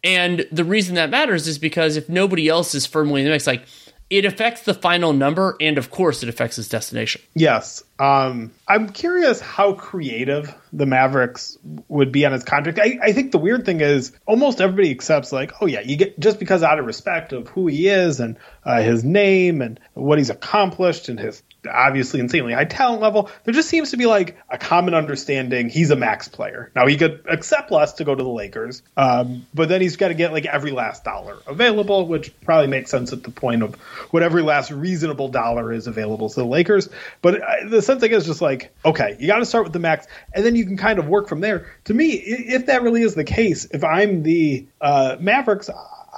And 0.04 0.46
the 0.52 0.64
reason 0.64 0.94
that 0.94 1.10
matters 1.10 1.48
is 1.48 1.58
because 1.58 1.96
if 1.96 2.08
nobody 2.08 2.48
else 2.48 2.74
is 2.74 2.86
firmly 2.86 3.22
in 3.22 3.26
the 3.26 3.32
mix, 3.32 3.46
like 3.46 3.66
it 4.08 4.24
affects 4.24 4.62
the 4.62 4.74
final 4.74 5.12
number 5.12 5.56
and 5.60 5.78
of 5.78 5.90
course 5.90 6.22
it 6.22 6.28
affects 6.28 6.58
its 6.58 6.68
destination. 6.68 7.20
Yes. 7.34 7.82
Um, 7.98 8.52
I'm 8.68 8.88
curious 8.90 9.40
how 9.40 9.72
creative 9.72 10.54
the 10.76 10.86
Mavericks 10.86 11.56
would 11.88 12.12
be 12.12 12.26
on 12.26 12.32
his 12.32 12.44
contract. 12.44 12.78
I, 12.78 12.98
I, 13.02 13.12
think 13.12 13.32
the 13.32 13.38
weird 13.38 13.64
thing 13.64 13.80
is 13.80 14.12
almost 14.26 14.60
everybody 14.60 14.90
accepts 14.90 15.32
like, 15.32 15.52
oh 15.62 15.66
yeah, 15.66 15.80
you 15.80 15.96
get 15.96 16.20
just 16.20 16.38
because 16.38 16.62
out 16.62 16.78
of 16.78 16.84
respect 16.84 17.32
of 17.32 17.48
who 17.48 17.66
he 17.66 17.88
is 17.88 18.20
and 18.20 18.36
uh, 18.64 18.82
his 18.82 19.02
name 19.02 19.62
and 19.62 19.80
what 19.94 20.18
he's 20.18 20.28
accomplished 20.28 21.08
and 21.08 21.18
his 21.18 21.42
obviously 21.66 22.20
insanely 22.20 22.52
high 22.52 22.64
talent 22.64 23.00
level. 23.00 23.30
There 23.44 23.54
just 23.54 23.68
seems 23.68 23.90
to 23.90 23.96
be 23.96 24.06
like 24.06 24.36
a 24.48 24.58
common 24.58 24.94
understanding 24.94 25.68
he's 25.68 25.90
a 25.90 25.96
max 25.96 26.28
player. 26.28 26.70
Now 26.74 26.86
he 26.86 26.96
could 26.96 27.24
accept 27.28 27.70
less 27.70 27.94
to 27.94 28.04
go 28.04 28.14
to 28.14 28.22
the 28.22 28.28
Lakers, 28.28 28.82
um, 28.96 29.46
but 29.54 29.68
then 29.68 29.80
he's 29.80 29.96
got 29.96 30.08
to 30.08 30.14
get 30.14 30.32
like 30.32 30.46
every 30.46 30.70
last 30.70 31.04
dollar 31.04 31.38
available, 31.46 32.06
which 32.06 32.38
probably 32.42 32.68
makes 32.68 32.90
sense 32.90 33.12
at 33.12 33.22
the 33.22 33.30
point 33.30 33.62
of 33.62 33.74
what 34.10 34.22
every 34.22 34.42
last 34.42 34.70
reasonable 34.70 35.28
dollar 35.28 35.72
is 35.72 35.86
available 35.86 36.28
to 36.28 36.40
the 36.40 36.46
Lakers. 36.46 36.88
But 37.22 37.42
uh, 37.42 37.68
the 37.68 37.82
sense 37.82 38.02
I 38.02 38.08
guess 38.08 38.22
is 38.22 38.28
just 38.28 38.42
like, 38.42 38.74
okay, 38.84 39.16
you 39.18 39.26
got 39.26 39.38
to 39.38 39.46
start 39.46 39.64
with 39.64 39.72
the 39.72 39.78
max, 39.78 40.06
and 40.34 40.44
then 40.44 40.54
you 40.54 40.65
can 40.66 40.76
kind 40.76 40.98
of 40.98 41.08
work 41.08 41.28
from 41.28 41.40
there. 41.40 41.66
To 41.84 41.94
me, 41.94 42.12
if 42.12 42.66
that 42.66 42.82
really 42.82 43.02
is 43.02 43.14
the 43.14 43.24
case, 43.24 43.66
if 43.70 43.84
I'm 43.84 44.22
the 44.22 44.66
uh, 44.80 45.16
Mavericks, 45.20 45.70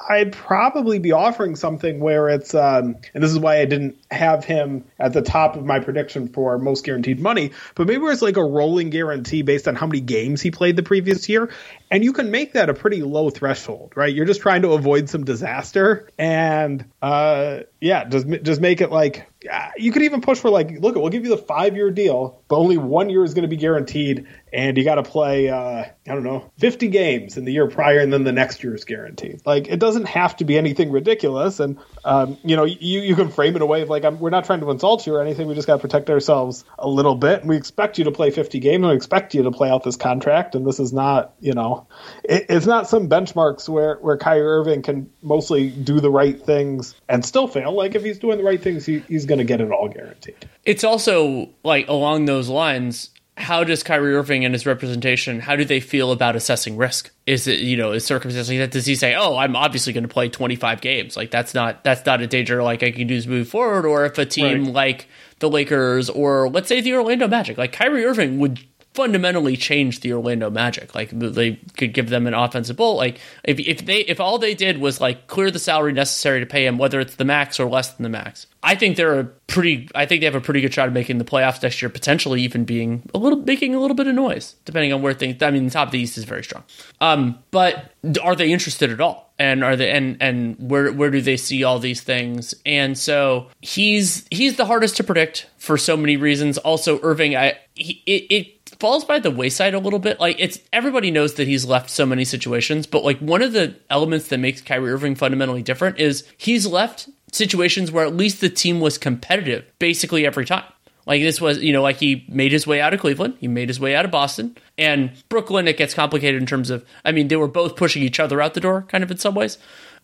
I'd 0.09 0.33
probably 0.33 0.99
be 0.99 1.13
offering 1.13 1.57
something 1.57 2.01
where 2.01 2.29
it's, 2.29 2.55
um, 2.55 2.97
and 3.15 3.23
this 3.23 3.31
is 3.31 3.39
why 3.39 3.61
I 3.61 3.65
didn't 3.65 3.97
have 4.11 4.45
him 4.45 4.85
at 4.99 5.13
the 5.13 5.23
top 5.23 5.57
of 5.57 5.65
my 5.65 5.81
prediction 5.81 6.29
for 6.29 6.59
most 6.59 6.85
guaranteed 6.85 7.21
money, 7.21 7.51
but 7.75 7.87
maybe 7.87 8.05
it's 8.07 8.23
like 8.23 8.37
a 8.37 8.45
rolling 8.45 8.91
guarantee 8.91 9.43
based 9.43 9.67
on 9.69 9.75
how 9.75 9.87
many 9.87 10.01
games 10.01 10.41
he 10.41 10.51
played 10.51 10.77
the 10.77 10.83
previous 10.83 11.29
year. 11.29 11.51
And 11.91 12.05
you 12.05 12.13
can 12.13 12.31
make 12.31 12.53
that 12.53 12.71
a 12.71 12.75
pretty 12.75 13.03
low 13.03 13.31
threshold, 13.31 13.93
right? 13.97 14.15
You're 14.15 14.27
just 14.27 14.41
trying 14.41 14.63
to 14.63 14.73
avoid 14.73 15.09
some 15.09 15.25
disaster. 15.25 16.09
And, 16.17 16.85
uh, 17.03 17.61
yeah, 17.81 18.05
just, 18.05 18.27
just 18.43 18.61
make 18.61 18.81
it 18.81 18.91
like, 18.91 19.29
you 19.77 19.93
could 19.93 20.03
even 20.03 20.21
push 20.21 20.39
for 20.39 20.51
like, 20.51 20.81
look, 20.81 20.97
we'll 20.97 21.11
give 21.11 21.23
you 21.23 21.31
the 21.31 21.39
five 21.39 21.77
year 21.77 21.91
deal, 21.93 22.43
but 22.49 22.57
only 22.57 22.77
one 22.77 23.09
year 23.09 23.23
is 23.23 23.35
going 23.35 23.43
to 23.43 23.49
be 23.49 23.57
guaranteed, 23.57 24.27
and 24.53 24.77
you 24.77 24.83
got 24.83 24.97
to 24.97 25.05
play, 25.05 25.49
uh, 25.49 25.85
I 25.85 25.95
don't 26.05 26.25
know, 26.25 26.51
50 26.59 26.89
games 26.89 27.37
in 27.37 27.45
the 27.45 27.53
year 27.53 27.69
prior, 27.69 28.01
and 28.01 28.13
then 28.13 28.25
the 28.25 28.33
next 28.33 28.65
year 28.65 28.75
is 28.75 28.85
guaranteed. 28.85 29.43
Like, 29.47 29.69
it 29.69 29.79
doesn't 29.79 30.07
have 30.07 30.37
to 30.39 30.45
be 30.45 30.59
anything 30.59 30.91
ridiculous, 30.91 31.61
and 31.61 31.79
um, 32.05 32.37
you 32.43 32.57
know, 32.57 32.65
you 32.65 33.01
you 33.01 33.15
can 33.15 33.29
frame 33.29 33.55
it 33.55 33.63
away 33.63 33.85
like, 33.85 34.05
I'm, 34.05 34.19
we're 34.19 34.31
not 34.31 34.45
trying 34.45 34.61
to 34.61 34.71
insult 34.71 35.07
you 35.07 35.15
or 35.15 35.23
anything. 35.23 35.47
We 35.47 35.55
just 35.55 35.69
got 35.69 35.77
to 35.77 35.83
protect 35.83 36.11
ourselves 36.11 36.65
a 36.77 36.89
little 36.89 37.15
bit, 37.15 37.41
and 37.41 37.49
we 37.49 37.57
expect 37.57 37.99
you 37.99 38.05
to 38.05 38.13
play 38.13 38.33
50 38.33 38.59
games, 38.59 38.83
and 38.83 38.91
we 38.91 38.97
expect 38.97 39.35
you 39.35 39.45
to 39.45 39.53
play 39.53 39.71
out 39.71 39.85
this 39.85 39.97
contract, 39.97 40.57
and 40.57 40.67
this 40.67 40.81
is 40.81 40.93
not, 40.93 41.35
you 41.39 41.53
know, 41.53 41.87
it, 42.25 42.47
it's 42.49 42.67
not 42.67 42.89
some 42.89 43.09
benchmarks 43.09 43.69
where 43.69 43.97
where 43.97 44.17
Kyrie 44.17 44.43
Irving 44.43 44.83
can 44.83 45.11
mostly 45.23 45.71
do 45.71 46.01
the 46.01 46.11
right 46.11 46.41
things 46.43 46.97
and 47.09 47.25
still 47.25 47.47
fail. 47.47 47.68
Like, 47.75 47.95
if 47.95 48.03
he's 48.03 48.19
doing 48.19 48.39
the 48.39 48.45
right 48.45 48.61
things, 48.61 48.87
he, 48.87 49.01
he's 49.01 49.27
going 49.27 49.39
to 49.39 49.45
get 49.45 49.61
it 49.61 49.71
all 49.71 49.89
guaranteed. 49.89 50.49
It's 50.65 50.85
also 50.85 51.51
like 51.65 51.89
along 51.89 52.27
those 52.27 52.49
lines. 52.49 53.11
How 53.37 53.63
does 53.63 53.85
Kyrie 53.85 54.15
Irving 54.17 54.45
and 54.45 54.53
his 54.53 54.67
representation? 54.67 55.39
How 55.39 55.55
do 55.55 55.65
they 55.65 55.79
feel 55.79 56.11
about 56.11 56.35
assessing 56.35 56.77
risk? 56.77 57.13
Is 57.25 57.47
it 57.47 57.61
you 57.61 57.77
know 57.77 57.93
is 57.93 58.05
circumstances 58.05 58.51
like 58.51 58.59
that? 58.59 58.73
Does 58.73 58.85
he 58.85 58.97
say, 58.97 59.15
"Oh, 59.15 59.37
I'm 59.37 59.55
obviously 59.55 59.93
going 59.93 60.03
to 60.03 60.09
play 60.09 60.29
25 60.29 60.81
games"? 60.81 61.17
Like 61.17 61.31
that's 61.31 61.55
not 61.55 61.85
that's 61.85 62.05
not 62.05 62.21
a 62.21 62.27
danger 62.27 62.61
like 62.65 62.83
I 62.83 62.91
can 62.91 63.07
do 63.07 63.21
to 63.21 63.29
move 63.29 63.49
forward. 63.49 63.87
Or 63.87 64.05
if 64.05 64.19
a 64.19 64.27
team 64.27 64.65
right. 64.65 64.73
like 64.73 65.09
the 65.39 65.49
Lakers 65.49 66.11
or 66.11 66.49
let's 66.49 66.69
say 66.69 66.81
the 66.81 66.95
Orlando 66.95 67.29
Magic, 67.29 67.57
like 67.59 67.71
Kyrie 67.71 68.05
Irving 68.05 68.41
would 68.41 68.59
fundamentally 68.99 69.57
change 69.57 70.01
the 70.01 70.13
Orlando 70.13 70.51
Magic. 70.51 70.93
Like 70.93 71.11
they 71.11 71.55
could 71.77 71.95
give 71.95 72.11
them 72.11 72.27
an 72.27 72.35
offensive 72.35 72.77
bull. 72.77 72.97
Like 72.97 73.21
if 73.45 73.61
if 73.61 73.87
they 73.87 74.01
if 74.01 74.19
all 74.19 74.39
they 74.39 74.55
did 74.55 74.79
was 74.79 75.01
like 75.01 75.29
clear 75.29 75.53
the 75.53 75.61
salary 75.61 75.93
necessary 75.93 76.41
to 76.41 76.47
pay 76.47 76.67
him, 76.67 76.79
whether 76.79 76.99
it's 76.99 77.15
the 77.15 77.25
max 77.25 77.61
or 77.61 77.71
less 77.71 77.93
than 77.93 78.03
the 78.03 78.09
max, 78.09 78.49
I 78.61 78.75
think 78.75 78.97
they're 78.97 79.21
a 79.21 79.25
pretty. 79.25 79.89
I 79.95 80.05
think 80.05 80.21
they 80.21 80.25
have 80.25 80.35
a 80.35 80.41
pretty 80.41 80.61
good 80.61 80.75
shot 80.75 80.89
of 80.89 80.95
making 80.95 81.19
the 81.19 81.25
playoffs 81.25 81.63
next 81.63 81.81
year, 81.81 81.89
potentially 81.89 82.43
even 82.43 82.65
being 82.65 83.09
a 83.15 83.19
little 83.19 83.39
making 83.39 83.75
a 83.77 83.81
little 83.81 83.95
bit 83.95 84.09
of 84.09 84.17
noise, 84.17 84.57
depending 84.65 84.93
on 84.93 85.01
where 85.01 85.15
things. 85.15 85.41
I 85.43 85.53
mean, 85.53 85.67
the 85.67 85.71
top 85.71 85.89
of 85.89 85.93
the 85.93 86.01
East 86.01 86.19
is 86.19 86.25
very 86.25 86.43
strong. 86.43 86.65
Um, 87.01 87.39
but 87.53 87.93
are 88.21 88.35
they 88.35 88.51
interested 88.51 88.91
at 88.91 89.01
all? 89.01 89.33
And 89.39 89.63
are 89.63 89.77
they 89.77 89.91
and 89.91 90.17
and 90.21 90.57
where 90.59 90.93
where 90.93 91.11
do 91.11 91.21
they 91.21 91.37
see 91.37 91.63
all 91.63 91.79
these 91.79 92.01
things? 92.01 92.53
And 92.67 92.99
so 92.99 93.47
he's 93.61 94.27
he's 94.33 94.57
the 94.57 94.65
hardest 94.65 94.97
to 94.97 95.05
predict 95.05 95.47
for 95.59 95.79
so 95.79 95.97
many 95.97 96.17
reasons. 96.17 96.59
Also, 96.59 96.99
Irving, 97.03 97.37
I 97.37 97.59
he, 97.75 98.03
it, 98.07 98.35
it 98.35 98.58
falls 98.81 99.05
by 99.05 99.19
the 99.19 99.31
wayside 99.31 99.75
a 99.75 99.79
little 99.79 99.99
bit. 99.99 100.21
Like 100.21 100.37
it's 100.39 100.61
everybody 100.73 101.11
knows 101.11 101.35
that 101.35 101.49
he's 101.49 101.65
left 101.65 101.91
so 101.91 102.07
many 102.07 102.25
situations, 102.25 102.87
but 102.87 103.05
like 103.05 103.19
one 103.19 103.43
of 103.43 103.53
the 103.53 103.77
elements 103.91 104.29
that 104.29 104.39
makes 104.39 104.61
Kyrie 104.61 104.93
Irving 104.93 105.15
fundamentally 105.15 105.63
different 105.63 105.99
is 105.99 106.25
he's 106.37 106.67
left 106.67 107.09
situations 107.33 107.91
where 107.91 108.07
at 108.07 108.17
least 108.17 108.41
the 108.41 108.49
team 108.49 108.81
was 108.81 108.99
competitive 108.99 109.65
basically 109.79 110.27
every 110.27 110.45
time. 110.45 110.65
Like 111.07 111.23
this 111.23 111.41
was, 111.41 111.59
you 111.59 111.73
know, 111.73 111.83
like 111.83 111.97
he 111.97 112.27
made 112.29 112.53
his 112.53 112.67
way 112.67 112.83
out 112.83 112.93
of 112.93 113.01
Cleveland, 113.01 113.39
he 113.41 113.49
made 113.49 113.71
his 113.71 113.81
way 113.81 113.95
out 113.95 114.05
of 114.05 114.11
Boston, 114.11 114.57
and 114.77 115.11
Brooklyn. 115.31 115.67
It 115.67 115.79
gets 115.79 115.95
complicated 115.95 116.39
in 116.39 116.47
terms 116.47 116.69
of, 116.69 116.85
I 117.03 117.13
mean, 117.13 117.29
they 117.29 117.37
were 117.37 117.49
both 117.49 117.77
pushing 117.77 118.03
each 118.03 118.21
other 118.21 118.43
out 118.43 118.53
the 118.53 118.61
door, 118.61 118.83
kind 118.89 119.03
of 119.03 119.11
in 119.11 119.17
some 119.17 119.35
ways, 119.35 119.57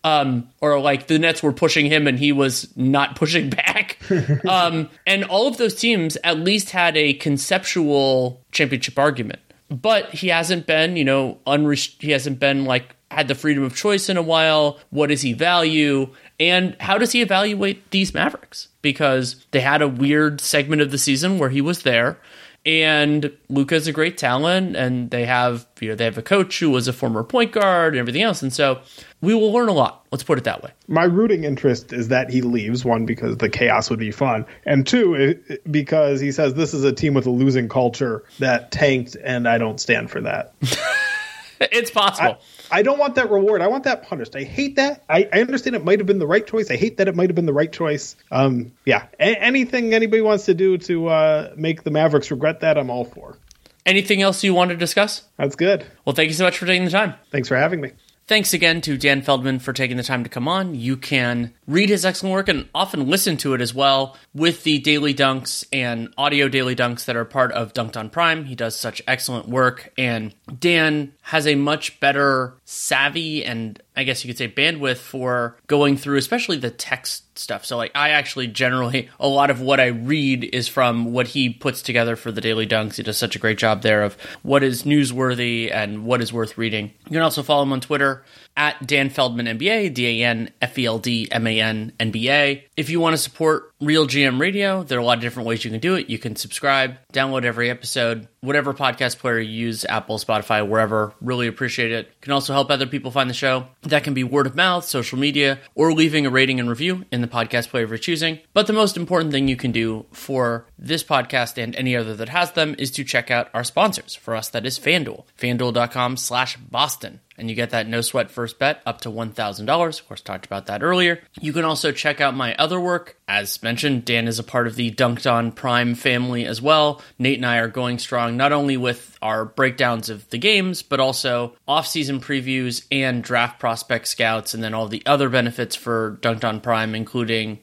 um, 0.05 0.48
or 0.61 0.78
like 0.78 1.07
the 1.07 1.18
Nets 1.18 1.42
were 1.42 1.52
pushing 1.52 1.86
him 1.86 2.07
and 2.07 2.18
he 2.18 2.30
was 2.30 2.68
not 2.76 3.16
pushing 3.16 3.50
back. 3.50 3.98
um, 4.48 4.88
and 5.07 5.24
all 5.24 5.48
of 5.48 5.57
those 5.57 5.74
teams 5.74 6.16
at 6.22 6.38
least 6.38 6.70
had 6.70 6.96
a 6.96 7.14
conceptual 7.14 8.40
championship 8.52 8.98
argument, 8.98 9.40
but 9.70 10.11
he 10.11 10.28
hasn't 10.28 10.66
been, 10.66 10.96
you 10.96 11.05
know, 11.05 11.38
unrest- 11.46 12.00
he 12.00 12.11
hasn't 12.11 12.38
been 12.38 12.66
like 12.66 12.94
had 13.11 13.28
the 13.28 13.34
freedom 13.34 13.62
of 13.62 13.74
choice 13.74 14.09
in 14.09 14.16
a 14.16 14.22
while. 14.22 14.78
What 14.90 15.09
does 15.09 15.22
he 15.22 15.32
value? 15.32 16.12
And 16.38 16.76
how 16.80 16.98
does 16.98 17.12
he 17.12 17.22
evaluate 17.22 17.90
these 17.90 18.12
Mavericks? 18.12 18.68
Because 18.82 19.44
they 19.52 19.61
had 19.61 19.82
a 19.82 19.88
weird 19.88 20.40
segment 20.40 20.82
of 20.82 20.90
the 20.90 20.98
season 20.98 21.38
where 21.38 21.50
he 21.50 21.61
was 21.61 21.82
there. 21.82 22.18
And 22.66 23.30
Luka's 23.50 23.86
a 23.86 23.92
great 23.92 24.16
talent, 24.16 24.74
and 24.74 25.10
they 25.10 25.26
have 25.26 25.66
you 25.80 25.90
know 25.90 25.94
they 25.94 26.04
have 26.04 26.16
a 26.16 26.22
coach 26.22 26.58
who 26.60 26.70
was 26.70 26.88
a 26.88 26.94
former 26.94 27.22
point 27.22 27.52
guard 27.52 27.92
and 27.92 28.00
everything 28.00 28.22
else, 28.22 28.40
and 28.40 28.52
so 28.52 28.80
we 29.20 29.34
will 29.34 29.52
learn 29.52 29.68
a 29.68 29.72
lot. 29.72 30.06
Let's 30.10 30.24
put 30.24 30.38
it 30.38 30.44
that 30.44 30.62
way. 30.62 30.70
My 30.88 31.04
rooting 31.04 31.44
interest 31.44 31.92
is 31.92 32.08
that 32.08 32.30
he 32.30 32.40
leaves 32.40 32.82
one 32.82 33.04
because 33.04 33.36
the 33.36 33.50
chaos 33.50 33.90
would 33.90 33.98
be 33.98 34.10
fun, 34.10 34.46
and 34.64 34.86
two 34.86 35.38
because 35.70 36.20
he 36.20 36.32
says 36.32 36.54
this 36.54 36.72
is 36.72 36.84
a 36.84 36.92
team 36.92 37.12
with 37.12 37.26
a 37.26 37.30
losing 37.30 37.68
culture 37.68 38.24
that 38.38 38.70
tanked, 38.70 39.14
and 39.22 39.46
I 39.46 39.58
don't 39.58 39.78
stand 39.78 40.10
for 40.10 40.22
that. 40.22 40.54
it's 41.60 41.90
possible. 41.90 42.38
I, 42.40 42.53
I, 42.78 42.82
don't 42.82 42.98
want 42.98 43.14
that 43.16 43.30
reward. 43.30 43.60
I 43.60 43.66
want 43.68 43.84
that 43.84 44.02
punished. 44.02 44.36
I 44.36 44.42
hate 44.42 44.76
that. 44.76 45.02
I, 45.08 45.28
I 45.32 45.40
understand 45.40 45.76
it 45.76 45.84
might 45.84 45.98
have 45.98 46.06
been 46.06 46.18
the 46.18 46.26
right 46.26 46.46
choice. 46.46 46.70
I 46.70 46.76
hate 46.76 46.96
that 46.98 47.08
it 47.08 47.16
might 47.16 47.28
have 47.28 47.34
been 47.34 47.46
the 47.46 47.52
right 47.52 47.72
choice. 47.72 48.16
Um, 48.30 48.72
yeah. 48.84 49.06
A- 49.20 49.40
anything 49.42 49.94
anybody 49.94 50.22
wants 50.22 50.44
to 50.46 50.54
do 50.54 50.78
to 50.78 51.08
uh, 51.08 51.52
make 51.56 51.84
the 51.84 51.90
Mavericks 51.90 52.30
regret 52.30 52.60
that, 52.60 52.78
I'm 52.78 52.90
all 52.90 53.04
for. 53.04 53.38
Anything 53.86 54.22
else 54.22 54.42
you 54.42 54.54
want 54.54 54.70
to 54.70 54.76
discuss? 54.76 55.22
That's 55.36 55.56
good. 55.56 55.84
Well, 56.04 56.14
thank 56.14 56.28
you 56.28 56.34
so 56.34 56.44
much 56.44 56.56
for 56.56 56.66
taking 56.66 56.84
the 56.84 56.90
time. 56.90 57.14
Thanks 57.30 57.48
for 57.48 57.56
having 57.56 57.80
me. 57.80 57.92
Thanks 58.26 58.54
again 58.54 58.80
to 58.82 58.96
Dan 58.96 59.20
Feldman 59.20 59.58
for 59.58 59.74
taking 59.74 59.98
the 59.98 60.02
time 60.02 60.24
to 60.24 60.30
come 60.30 60.48
on. 60.48 60.74
You 60.74 60.96
can 60.96 61.52
read 61.66 61.90
his 61.90 62.06
excellent 62.06 62.32
work 62.32 62.48
and 62.48 62.66
often 62.74 63.06
listen 63.06 63.36
to 63.38 63.52
it 63.52 63.60
as 63.60 63.74
well 63.74 64.16
with 64.32 64.64
the 64.64 64.78
daily 64.78 65.12
dunks 65.12 65.62
and 65.70 66.08
audio 66.16 66.48
daily 66.48 66.74
dunks 66.74 67.04
that 67.04 67.16
are 67.16 67.26
part 67.26 67.52
of 67.52 67.74
Dunked 67.74 67.98
on 67.98 68.08
Prime. 68.08 68.46
He 68.46 68.54
does 68.54 68.76
such 68.76 69.02
excellent 69.06 69.46
work, 69.46 69.92
and 69.98 70.34
Dan 70.58 71.12
has 71.20 71.46
a 71.46 71.54
much 71.54 72.00
better 72.00 72.54
savvy 72.64 73.44
and 73.44 73.80
I 73.96 74.04
guess 74.04 74.24
you 74.24 74.28
could 74.28 74.38
say 74.38 74.48
bandwidth 74.48 74.96
for 74.96 75.56
going 75.66 75.96
through, 75.96 76.18
especially 76.18 76.56
the 76.56 76.70
text 76.70 77.38
stuff. 77.38 77.64
So, 77.64 77.76
like, 77.76 77.92
I 77.94 78.10
actually 78.10 78.46
generally, 78.46 79.08
a 79.20 79.28
lot 79.28 79.50
of 79.50 79.60
what 79.60 79.80
I 79.80 79.86
read 79.86 80.44
is 80.44 80.68
from 80.68 81.12
what 81.12 81.28
he 81.28 81.50
puts 81.50 81.82
together 81.82 82.16
for 82.16 82.32
the 82.32 82.40
Daily 82.40 82.66
Dunks. 82.66 82.96
He 82.96 83.02
does 83.02 83.18
such 83.18 83.36
a 83.36 83.38
great 83.38 83.58
job 83.58 83.82
there 83.82 84.02
of 84.02 84.14
what 84.42 84.62
is 84.62 84.84
newsworthy 84.84 85.72
and 85.72 86.04
what 86.04 86.22
is 86.22 86.32
worth 86.32 86.56
reading. 86.56 86.92
You 87.06 87.12
can 87.12 87.22
also 87.22 87.42
follow 87.42 87.62
him 87.62 87.72
on 87.72 87.80
Twitter 87.80 88.24
at 88.57 88.86
Dan 88.86 89.11
Feldman 89.11 89.46
NBA, 89.46 89.94
D 89.94 90.22
A 90.22 90.26
N 90.26 90.50
F 90.62 90.78
E 90.78 90.86
L 90.86 90.98
D 90.98 91.28
M 91.30 91.46
A 91.46 91.61
N 91.61 91.92
N 91.98 92.11
B 92.11 92.30
A. 92.30 92.64
If 92.76 92.90
you 92.90 93.00
want 93.00 93.14
to 93.14 93.18
support 93.18 93.72
RealGM 93.80 94.40
Radio, 94.40 94.82
there 94.82 94.98
are 94.98 95.02
a 95.02 95.05
lot 95.05 95.18
of 95.18 95.22
different 95.22 95.48
ways 95.48 95.64
you 95.64 95.70
can 95.70 95.80
do 95.80 95.94
it. 95.94 96.09
You 96.09 96.18
can 96.18 96.36
subscribe, 96.36 96.96
download 97.12 97.44
every 97.44 97.68
episode, 97.68 98.28
whatever 98.40 98.72
podcast 98.72 99.18
player 99.18 99.38
you 99.38 99.66
use, 99.66 99.84
Apple, 99.84 100.18
Spotify, 100.18 100.66
wherever. 100.66 101.12
Really 101.20 101.46
appreciate 101.46 101.92
it. 101.92 102.20
Can 102.20 102.32
also 102.32 102.52
help 102.52 102.70
other 102.70 102.86
people 102.86 103.11
find 103.11 103.28
the 103.28 103.34
show. 103.34 103.66
That 103.82 104.05
can 104.05 104.14
be 104.14 104.24
word 104.24 104.46
of 104.46 104.57
mouth, 104.57 104.84
social 104.84 105.18
media, 105.18 105.59
or 105.74 105.92
leaving 105.92 106.24
a 106.24 106.30
rating 106.30 106.61
and 106.61 106.68
review 106.68 107.05
in 107.11 107.20
the 107.20 107.28
podcast 107.28 107.68
player 107.68 107.84
of 107.84 107.90
your 107.90 107.98
choosing. 107.98 108.38
But 108.52 108.66
the 108.66 108.72
most 108.72 108.96
important 108.96 109.32
thing 109.32 109.48
you 109.48 109.57
can 109.57 109.72
do 109.72 110.07
for 110.12 110.66
this 110.78 111.05
podcast 111.05 111.62
and 111.62 111.74
any 111.76 111.96
other 111.96 112.14
that 112.16 112.28
has 112.28 112.52
them 112.52 112.74
is 112.78 112.90
to 112.92 113.05
check 113.05 113.30
out 113.30 113.48
our 113.52 113.64
sponsors. 113.64 114.14
For 114.14 114.34
us, 114.34 114.48
that 114.50 114.66
is 114.66 114.78
FanDuel. 114.78 115.24
FanDuel.com 115.38 116.16
slash 116.16 116.57
Boston 116.57 117.20
and 117.37 117.49
you 117.49 117.57
get 117.57 117.70
that 117.70 117.89
no 117.89 118.01
sweat 118.01 118.30
first 118.30 118.59
bet 118.59 118.82
up 118.87 119.01
to 119.03 119.11
$1,000. 119.11 120.01
Of 120.01 120.09
course, 120.09 120.20
talked 120.20 120.47
about 120.47 120.66
that 120.66 120.82
earlier. 120.82 121.22
You 121.41 121.53
can 121.53 121.64
also 121.64 121.93
check 121.93 122.20
out 122.20 122.35
my 122.35 122.55
other 122.57 122.80
work. 122.80 123.16
As 123.26 123.62
mentioned, 123.62 124.05
Dan 124.05 124.28
is 124.28 124.39
a 124.39 124.45
part 124.45 124.66
of 124.66 124.76
the 124.76 124.91
Dunked 124.91 125.30
On 125.30 125.51
Prime 125.51 125.95
family 125.95 126.45
as 126.45 126.61
well. 126.61 127.01
Nate 127.18 127.39
and 127.39 127.47
I 127.47 127.59
are 127.59 127.68
going 127.68 127.99
strong 127.99 128.37
not 128.37 128.53
only 128.53 128.76
with 128.76 129.16
our 129.22 129.45
breakdowns 129.45 130.11
of 130.11 130.28
the 130.30 130.39
games, 130.39 130.82
but 130.82 131.01
also 131.01 131.57
off-season 131.66 132.20
previews 132.20 132.87
and 132.93 133.24
draft 133.24 133.59
prospect 133.59 134.09
scouts, 134.09 134.53
and 134.53 134.62
then 134.62 134.74
all 134.74 134.89
the 134.89 135.05
other 135.07 135.28
benefits 135.28 135.74
for 135.74 136.18
Dunked 136.20 136.45
On 136.45 136.61
Prime, 136.61 136.95
including 136.95 137.61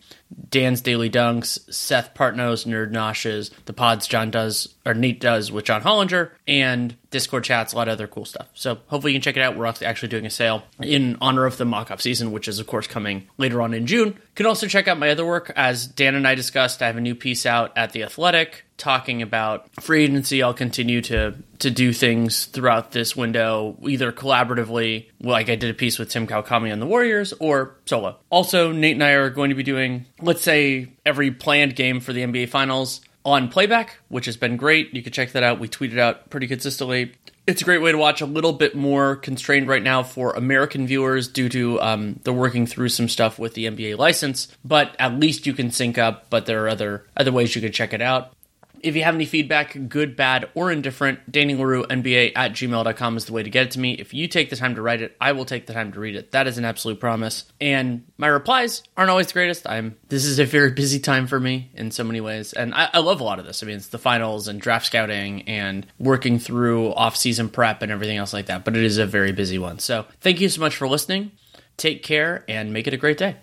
Dan's 0.49 0.81
Daily 0.81 1.09
Dunks, 1.09 1.71
Seth 1.73 2.13
Partnow's 2.13 2.65
Nerd 2.65 2.91
Noshes, 2.91 3.51
the 3.65 3.73
pods 3.73 4.07
John 4.07 4.31
does, 4.31 4.73
or 4.85 4.93
Nate 4.93 5.19
does 5.19 5.51
with 5.51 5.65
John 5.65 5.81
Hollinger, 5.81 6.31
and 6.47 6.95
Discord 7.11 7.43
chats, 7.43 7.73
a 7.73 7.75
lot 7.75 7.87
of 7.87 7.93
other 7.93 8.07
cool 8.07 8.25
stuff. 8.25 8.47
So 8.53 8.79
hopefully 8.87 9.13
you 9.13 9.19
can 9.19 9.21
check 9.21 9.37
it 9.37 9.41
out. 9.41 9.57
We're 9.57 9.67
actually 9.67 10.09
doing 10.09 10.25
a 10.25 10.29
sale 10.29 10.63
in 10.81 11.17
honor 11.21 11.45
of 11.45 11.57
the 11.57 11.65
mock-up 11.65 12.01
season, 12.01 12.31
which 12.31 12.47
is 12.47 12.59
of 12.59 12.67
course 12.67 12.87
coming 12.87 13.27
later 13.37 13.61
on 13.61 13.73
in 13.73 13.85
June. 13.85 14.09
You 14.09 14.35
can 14.35 14.45
also 14.45 14.67
check 14.67 14.87
out 14.87 14.97
my 14.97 15.09
other 15.09 15.25
work. 15.25 15.51
As 15.55 15.85
Dan 15.85 16.15
and 16.15 16.27
I 16.27 16.35
discussed, 16.35 16.81
I 16.81 16.87
have 16.87 16.97
a 16.97 17.01
new 17.01 17.15
piece 17.15 17.45
out 17.45 17.73
at 17.77 17.91
The 17.91 18.03
Athletic 18.03 18.65
talking 18.77 19.21
about 19.21 19.69
free 19.79 20.05
agency. 20.05 20.41
I'll 20.41 20.55
continue 20.55 21.01
to 21.03 21.35
to 21.59 21.69
do 21.69 21.93
things 21.93 22.45
throughout 22.45 22.91
this 22.91 23.15
window, 23.15 23.77
either 23.87 24.11
collaboratively, 24.11 25.05
like 25.21 25.47
I 25.49 25.55
did 25.55 25.69
a 25.69 25.75
piece 25.75 25.99
with 25.99 26.09
Tim 26.09 26.25
Kawakami 26.25 26.71
on 26.71 26.79
the 26.79 26.87
Warriors, 26.87 27.33
or 27.39 27.75
solo. 27.85 28.17
Also, 28.31 28.71
Nate 28.71 28.95
and 28.95 29.03
I 29.03 29.11
are 29.11 29.29
going 29.29 29.49
to 29.49 29.55
be 29.55 29.61
doing, 29.61 30.07
let's 30.19 30.41
say, 30.41 30.93
every 31.05 31.29
planned 31.29 31.75
game 31.75 31.99
for 31.99 32.13
the 32.13 32.21
NBA 32.21 32.49
Finals 32.49 33.01
on 33.23 33.49
playback, 33.49 33.97
which 34.09 34.25
has 34.25 34.37
been 34.37 34.57
great. 34.57 34.93
You 34.93 35.03
can 35.03 35.13
check 35.13 35.31
that 35.31 35.43
out. 35.43 35.59
We 35.59 35.67
tweet 35.67 35.93
it 35.93 35.99
out 35.99 36.29
pretty 36.29 36.47
consistently. 36.47 37.13
It's 37.47 37.61
a 37.61 37.65
great 37.65 37.81
way 37.81 37.91
to 37.91 37.97
watch 37.97 38.21
a 38.21 38.25
little 38.25 38.53
bit 38.53 38.75
more 38.75 39.15
constrained 39.15 39.67
right 39.67 39.81
now 39.81 40.03
for 40.03 40.33
American 40.33 40.85
viewers 40.87 41.27
due 41.27 41.49
to 41.49 41.81
um, 41.81 42.19
the 42.23 42.33
working 42.33 42.65
through 42.65 42.89
some 42.89 43.09
stuff 43.09 43.39
with 43.39 43.55
the 43.55 43.65
NBA 43.65 43.97
license, 43.97 44.47
but 44.63 44.95
at 44.99 45.19
least 45.19 45.45
you 45.47 45.53
can 45.53 45.71
sync 45.71 45.97
up. 45.97 46.29
But 46.29 46.45
there 46.45 46.63
are 46.65 46.69
other 46.69 47.05
other 47.17 47.31
ways 47.31 47.55
you 47.55 47.61
can 47.61 47.71
check 47.71 47.93
it 47.93 48.01
out. 48.01 48.33
If 48.83 48.95
you 48.95 49.03
have 49.03 49.15
any 49.15 49.25
feedback, 49.25 49.77
good, 49.87 50.15
bad, 50.15 50.49
or 50.55 50.71
indifferent, 50.71 51.31
Danny 51.31 51.55
Leroux, 51.55 51.83
NBA 51.83 52.33
at 52.35 52.53
gmail.com 52.53 53.17
is 53.17 53.25
the 53.25 53.33
way 53.33 53.43
to 53.43 53.49
get 53.49 53.67
it 53.67 53.71
to 53.71 53.79
me. 53.79 53.93
If 53.93 54.13
you 54.13 54.27
take 54.27 54.49
the 54.49 54.55
time 54.55 54.75
to 54.75 54.81
write 54.81 55.01
it, 55.01 55.15
I 55.21 55.33
will 55.33 55.45
take 55.45 55.67
the 55.67 55.73
time 55.73 55.91
to 55.93 55.99
read 55.99 56.15
it. 56.15 56.31
That 56.31 56.47
is 56.47 56.57
an 56.57 56.65
absolute 56.65 56.99
promise. 56.99 57.45
And 57.59 58.05
my 58.17 58.27
replies 58.27 58.83
aren't 58.97 59.11
always 59.11 59.27
the 59.27 59.33
greatest. 59.33 59.67
I'm 59.67 59.97
this 60.09 60.25
is 60.25 60.39
a 60.39 60.45
very 60.45 60.71
busy 60.71 60.99
time 60.99 61.27
for 61.27 61.39
me 61.39 61.71
in 61.73 61.91
so 61.91 62.03
many 62.03 62.21
ways. 62.21 62.53
And 62.53 62.73
I, 62.73 62.89
I 62.93 62.99
love 62.99 63.21
a 63.21 63.23
lot 63.23 63.39
of 63.39 63.45
this. 63.45 63.61
I 63.61 63.65
mean, 63.65 63.77
it's 63.77 63.87
the 63.87 63.99
finals 63.99 64.47
and 64.47 64.59
draft 64.59 64.87
scouting 64.87 65.43
and 65.43 65.85
working 65.99 66.39
through 66.39 66.93
off-season 66.93 67.49
prep 67.49 67.81
and 67.81 67.91
everything 67.91 68.17
else 68.17 68.33
like 68.33 68.47
that. 68.47 68.65
But 68.65 68.75
it 68.75 68.83
is 68.83 68.97
a 68.97 69.05
very 69.05 69.31
busy 69.31 69.59
one. 69.59 69.79
So 69.79 70.05
thank 70.21 70.41
you 70.41 70.49
so 70.49 70.61
much 70.61 70.75
for 70.75 70.87
listening. 70.87 71.31
Take 71.77 72.03
care 72.03 72.43
and 72.47 72.73
make 72.73 72.87
it 72.87 72.93
a 72.93 72.97
great 72.97 73.17
day. 73.17 73.37